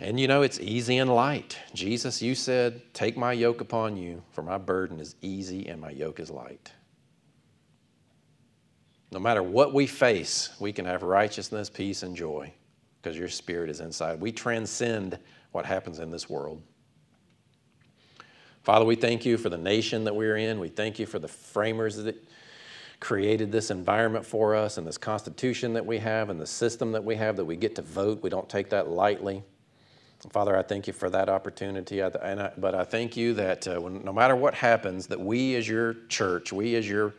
And 0.00 0.20
you 0.20 0.28
know, 0.28 0.42
it's 0.42 0.60
easy 0.60 0.98
and 0.98 1.14
light. 1.14 1.58
Jesus, 1.72 2.20
you 2.20 2.34
said, 2.34 2.82
Take 2.92 3.16
my 3.16 3.32
yoke 3.32 3.60
upon 3.60 3.96
you, 3.96 4.22
for 4.30 4.42
my 4.42 4.58
burden 4.58 5.00
is 5.00 5.16
easy 5.22 5.66
and 5.68 5.80
my 5.80 5.90
yoke 5.90 6.20
is 6.20 6.30
light. 6.30 6.72
No 9.10 9.18
matter 9.18 9.42
what 9.42 9.72
we 9.72 9.86
face, 9.86 10.50
we 10.60 10.72
can 10.72 10.84
have 10.84 11.02
righteousness, 11.02 11.70
peace, 11.70 12.02
and 12.02 12.16
joy 12.16 12.52
because 13.00 13.16
your 13.16 13.28
spirit 13.28 13.70
is 13.70 13.80
inside. 13.80 14.20
We 14.20 14.32
transcend 14.32 15.18
what 15.52 15.64
happens 15.64 16.00
in 16.00 16.10
this 16.10 16.28
world. 16.28 16.60
Father, 18.62 18.84
we 18.84 18.96
thank 18.96 19.24
you 19.24 19.38
for 19.38 19.48
the 19.48 19.56
nation 19.56 20.04
that 20.04 20.16
we're 20.16 20.36
in. 20.36 20.58
We 20.58 20.68
thank 20.68 20.98
you 20.98 21.06
for 21.06 21.20
the 21.20 21.28
framers 21.28 21.96
that 21.96 22.16
created 22.98 23.52
this 23.52 23.70
environment 23.70 24.26
for 24.26 24.56
us 24.56 24.76
and 24.76 24.86
this 24.86 24.98
constitution 24.98 25.72
that 25.74 25.86
we 25.86 25.98
have 25.98 26.30
and 26.30 26.40
the 26.40 26.46
system 26.46 26.92
that 26.92 27.04
we 27.04 27.14
have 27.14 27.36
that 27.36 27.44
we 27.44 27.56
get 27.56 27.76
to 27.76 27.82
vote. 27.82 28.22
We 28.22 28.30
don't 28.30 28.48
take 28.48 28.70
that 28.70 28.88
lightly. 28.88 29.44
Father, 30.30 30.56
I 30.56 30.62
thank 30.62 30.86
you 30.86 30.92
for 30.92 31.10
that 31.10 31.28
opportunity. 31.28 32.02
I, 32.02 32.08
I, 32.08 32.52
but 32.56 32.74
I 32.74 32.84
thank 32.84 33.16
you 33.16 33.34
that 33.34 33.68
uh, 33.68 33.80
when, 33.80 34.04
no 34.04 34.12
matter 34.12 34.34
what 34.34 34.54
happens, 34.54 35.06
that 35.08 35.20
we 35.20 35.54
as 35.56 35.68
your 35.68 35.94
church, 36.08 36.52
we 36.52 36.74
as 36.74 36.88
your 36.88 37.14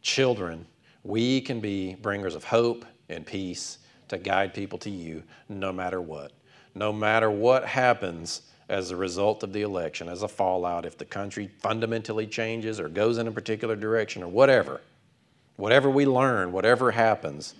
children, 0.00 0.66
we 1.04 1.40
can 1.40 1.60
be 1.60 1.94
bringers 1.94 2.34
of 2.34 2.44
hope 2.44 2.84
and 3.08 3.26
peace 3.26 3.78
to 4.08 4.18
guide 4.18 4.54
people 4.54 4.78
to 4.78 4.90
you 4.90 5.22
no 5.48 5.72
matter 5.72 6.00
what. 6.00 6.32
No 6.74 6.92
matter 6.92 7.30
what 7.30 7.64
happens 7.64 8.42
as 8.68 8.90
a 8.90 8.96
result 8.96 9.42
of 9.42 9.52
the 9.52 9.62
election, 9.62 10.08
as 10.08 10.22
a 10.22 10.28
fallout, 10.28 10.86
if 10.86 10.96
the 10.96 11.04
country 11.04 11.48
fundamentally 11.58 12.26
changes 12.26 12.80
or 12.80 12.88
goes 12.88 13.18
in 13.18 13.28
a 13.28 13.32
particular 13.32 13.76
direction 13.76 14.22
or 14.22 14.28
whatever, 14.28 14.80
whatever 15.56 15.90
we 15.90 16.06
learn, 16.06 16.52
whatever 16.52 16.90
happens, 16.90 17.54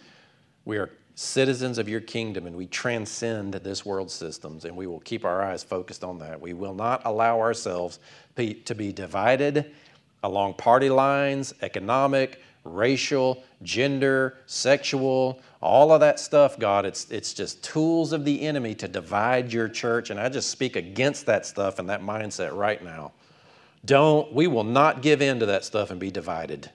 we 0.64 0.78
are 0.78 0.90
citizens 1.14 1.78
of 1.78 1.88
your 1.88 2.00
kingdom 2.00 2.46
and 2.46 2.56
we 2.56 2.66
transcend 2.66 3.54
this 3.54 3.84
world's 3.84 4.14
systems 4.14 4.64
and 4.64 4.76
we 4.76 4.86
will 4.86 5.00
keep 5.00 5.24
our 5.24 5.42
eyes 5.42 5.62
focused 5.62 6.04
on 6.04 6.18
that. 6.18 6.40
We 6.40 6.54
will 6.54 6.74
not 6.74 7.02
allow 7.04 7.38
ourselves 7.40 7.98
to 8.36 8.74
be 8.74 8.92
divided 8.92 9.72
along 10.22 10.54
party 10.54 10.88
lines, 10.88 11.52
economic, 11.62 12.40
racial, 12.64 13.42
gender, 13.62 14.38
sexual, 14.46 15.40
all 15.60 15.92
of 15.92 16.00
that 16.00 16.20
stuff, 16.20 16.58
God, 16.58 16.84
it's, 16.84 17.10
it's 17.10 17.34
just 17.34 17.62
tools 17.62 18.12
of 18.12 18.24
the 18.24 18.42
enemy 18.42 18.74
to 18.76 18.88
divide 18.88 19.52
your 19.52 19.68
church. 19.68 20.10
And 20.10 20.18
I 20.18 20.28
just 20.28 20.50
speak 20.50 20.76
against 20.76 21.26
that 21.26 21.46
stuff 21.46 21.78
and 21.78 21.88
that 21.88 22.02
mindset 22.02 22.54
right 22.54 22.82
now. 22.82 23.12
Don't, 23.84 24.32
we 24.32 24.46
will 24.46 24.64
not 24.64 25.02
give 25.02 25.22
in 25.22 25.40
to 25.40 25.46
that 25.46 25.64
stuff 25.64 25.90
and 25.90 25.98
be 25.98 26.10
divided. 26.10 26.70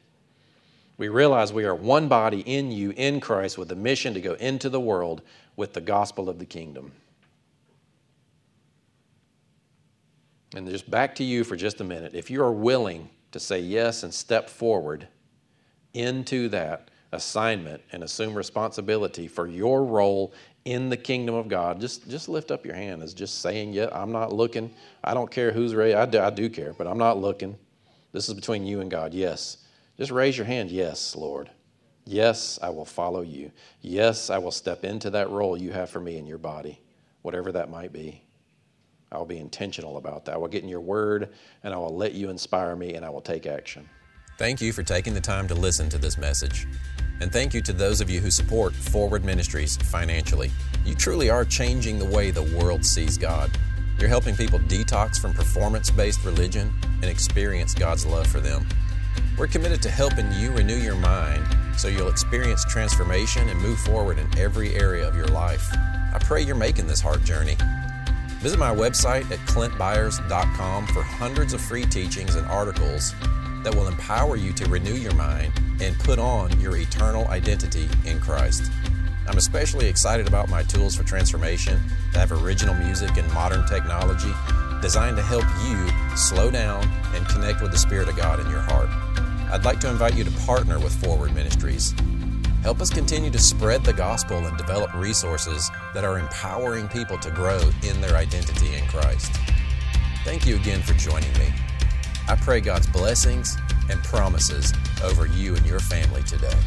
We 0.97 1.09
realize 1.09 1.53
we 1.53 1.65
are 1.65 1.75
one 1.75 2.07
body 2.07 2.41
in 2.41 2.71
you, 2.71 2.91
in 2.91 3.19
Christ, 3.19 3.57
with 3.57 3.69
the 3.69 3.75
mission 3.75 4.13
to 4.15 4.21
go 4.21 4.33
into 4.33 4.69
the 4.69 4.79
world 4.79 5.21
with 5.55 5.73
the 5.73 5.81
gospel 5.81 6.29
of 6.29 6.39
the 6.39 6.45
kingdom. 6.45 6.91
And 10.55 10.67
just 10.67 10.89
back 10.89 11.15
to 11.15 11.23
you 11.23 11.43
for 11.43 11.55
just 11.55 11.81
a 11.81 11.83
minute. 11.83 12.15
If 12.15 12.31
you 12.31 12.41
are 12.41 12.51
willing 12.51 13.09
to 13.31 13.39
say 13.39 13.59
yes 13.59 14.03
and 14.03 14.13
step 14.13 14.49
forward, 14.49 15.07
into 15.93 16.49
that 16.49 16.89
assignment 17.11 17.81
and 17.91 18.03
assume 18.03 18.35
responsibility 18.35 19.27
for 19.27 19.47
your 19.47 19.83
role 19.83 20.33
in 20.65 20.89
the 20.89 20.97
kingdom 20.97 21.35
of 21.35 21.47
God, 21.47 21.79
just, 21.79 22.09
just 22.09 22.29
lift 22.29 22.51
up 22.51 22.65
your 22.65 22.75
hand 22.75 23.01
as 23.01 23.13
just 23.13 23.41
saying, 23.41 23.73
Yeah, 23.73 23.89
I'm 23.91 24.11
not 24.11 24.33
looking. 24.33 24.71
I 25.03 25.13
don't 25.13 25.31
care 25.31 25.51
who's 25.51 25.73
ready. 25.73 25.93
I 25.93 26.05
do, 26.05 26.19
I 26.19 26.29
do 26.29 26.49
care, 26.49 26.73
but 26.73 26.87
I'm 26.87 26.97
not 26.97 27.17
looking. 27.17 27.57
This 28.11 28.27
is 28.29 28.35
between 28.35 28.65
you 28.65 28.81
and 28.81 28.89
God. 28.89 29.13
Yes. 29.13 29.57
Just 29.97 30.11
raise 30.11 30.37
your 30.37 30.45
hand. 30.45 30.69
Yes, 30.69 31.15
Lord. 31.15 31.49
Yes, 32.05 32.57
I 32.61 32.69
will 32.69 32.85
follow 32.85 33.21
you. 33.21 33.51
Yes, 33.81 34.29
I 34.29 34.37
will 34.37 34.51
step 34.51 34.85
into 34.85 35.09
that 35.09 35.29
role 35.29 35.57
you 35.57 35.71
have 35.71 35.89
for 35.89 35.99
me 35.99 36.17
in 36.17 36.25
your 36.25 36.37
body, 36.37 36.81
whatever 37.21 37.51
that 37.51 37.69
might 37.69 37.91
be. 37.91 38.23
I 39.11 39.17
will 39.17 39.25
be 39.25 39.39
intentional 39.39 39.97
about 39.97 40.25
that. 40.25 40.35
I 40.35 40.37
will 40.37 40.47
get 40.47 40.63
in 40.63 40.69
your 40.69 40.81
word 40.81 41.29
and 41.63 41.73
I 41.73 41.77
will 41.77 41.95
let 41.95 42.13
you 42.13 42.29
inspire 42.29 42.75
me 42.75 42.93
and 42.93 43.05
I 43.05 43.09
will 43.09 43.21
take 43.21 43.45
action. 43.45 43.87
Thank 44.37 44.61
you 44.61 44.71
for 44.71 44.83
taking 44.83 45.13
the 45.13 45.21
time 45.21 45.47
to 45.47 45.55
listen 45.55 45.89
to 45.89 45.97
this 45.97 46.17
message. 46.17 46.67
And 47.19 47.31
thank 47.31 47.53
you 47.53 47.61
to 47.63 47.73
those 47.73 47.99
of 47.99 48.09
you 48.09 48.19
who 48.19 48.29
support 48.29 48.73
Forward 48.73 49.25
Ministries 49.25 49.77
financially. 49.77 50.51
You 50.85 50.93
truly 50.93 51.29
are 51.29 51.43
changing 51.43 51.97
the 51.97 52.05
way 52.05 52.31
the 52.31 52.55
world 52.57 52.85
sees 52.85 53.17
God. 53.17 53.51
You're 53.97 54.09
helping 54.09 54.35
people 54.35 54.59
detox 54.59 55.19
from 55.19 55.33
performance 55.33 55.89
based 55.89 56.23
religion 56.23 56.71
and 57.01 57.05
experience 57.05 57.73
God's 57.73 58.05
love 58.05 58.27
for 58.27 58.39
them. 58.39 58.67
We're 59.37 59.45
committed 59.45 59.83
to 59.83 59.91
helping 59.91 60.31
you 60.31 60.51
renew 60.51 60.77
your 60.77 60.95
mind 60.95 61.45
so 61.77 61.87
you'll 61.87 62.09
experience 62.09 62.65
transformation 62.65 63.47
and 63.49 63.61
move 63.61 63.77
forward 63.77 64.17
in 64.17 64.27
every 64.35 64.73
area 64.73 65.07
of 65.07 65.15
your 65.15 65.27
life. 65.27 65.69
I 65.71 66.17
pray 66.21 66.41
you're 66.41 66.55
making 66.55 66.87
this 66.87 66.99
heart 66.99 67.23
journey. 67.23 67.55
Visit 68.39 68.57
my 68.57 68.73
website 68.73 69.29
at 69.29 69.37
clintbyars.com 69.41 70.87
for 70.87 71.03
hundreds 71.03 71.53
of 71.53 71.61
free 71.61 71.85
teachings 71.85 72.33
and 72.33 72.47
articles 72.47 73.13
that 73.63 73.75
will 73.75 73.87
empower 73.87 74.37
you 74.37 74.53
to 74.53 74.65
renew 74.69 74.95
your 74.95 75.13
mind 75.13 75.53
and 75.81 75.95
put 75.99 76.17
on 76.17 76.59
your 76.59 76.75
eternal 76.75 77.27
identity 77.27 77.87
in 78.05 78.19
Christ. 78.19 78.71
I'm 79.27 79.37
especially 79.37 79.87
excited 79.87 80.27
about 80.27 80.49
my 80.49 80.63
tools 80.63 80.95
for 80.95 81.03
transformation 81.03 81.79
that 82.13 82.27
have 82.27 82.43
original 82.43 82.73
music 82.73 83.17
and 83.17 83.31
modern 83.33 83.67
technology 83.67 84.33
designed 84.81 85.17
to 85.17 85.23
help 85.23 85.45
you 85.67 86.17
slow 86.17 86.49
down 86.49 86.83
and 87.13 87.27
connect 87.27 87.61
with 87.61 87.71
the 87.71 87.77
Spirit 87.77 88.09
of 88.09 88.15
God 88.15 88.39
in 88.39 88.49
your 88.49 88.61
heart. 88.61 88.89
I'd 89.49 89.63
like 89.63 89.79
to 89.79 89.89
invite 89.89 90.17
you 90.17 90.25
to 90.25 90.31
partner 90.45 90.77
with 90.77 90.93
Forward 91.01 91.33
Ministries. 91.33 91.93
Help 92.63 92.81
us 92.81 92.89
continue 92.89 93.31
to 93.31 93.39
spread 93.39 93.81
the 93.85 93.93
gospel 93.93 94.37
and 94.37 94.57
develop 94.57 94.93
resources 94.93 95.71
that 95.93 96.03
are 96.03 96.19
empowering 96.19 96.89
people 96.89 97.17
to 97.19 97.31
grow 97.31 97.57
in 97.83 98.01
their 98.01 98.17
identity 98.17 98.75
in 98.75 98.85
Christ. 98.87 99.31
Thank 100.25 100.45
you 100.45 100.57
again 100.57 100.81
for 100.81 100.95
joining 100.95 101.31
me. 101.33 101.53
I 102.27 102.35
pray 102.35 102.59
God's 102.59 102.87
blessings 102.87 103.55
and 103.89 104.03
promises 104.03 104.73
over 105.01 105.27
you 105.27 105.55
and 105.55 105.65
your 105.65 105.79
family 105.79 106.23
today. 106.23 106.57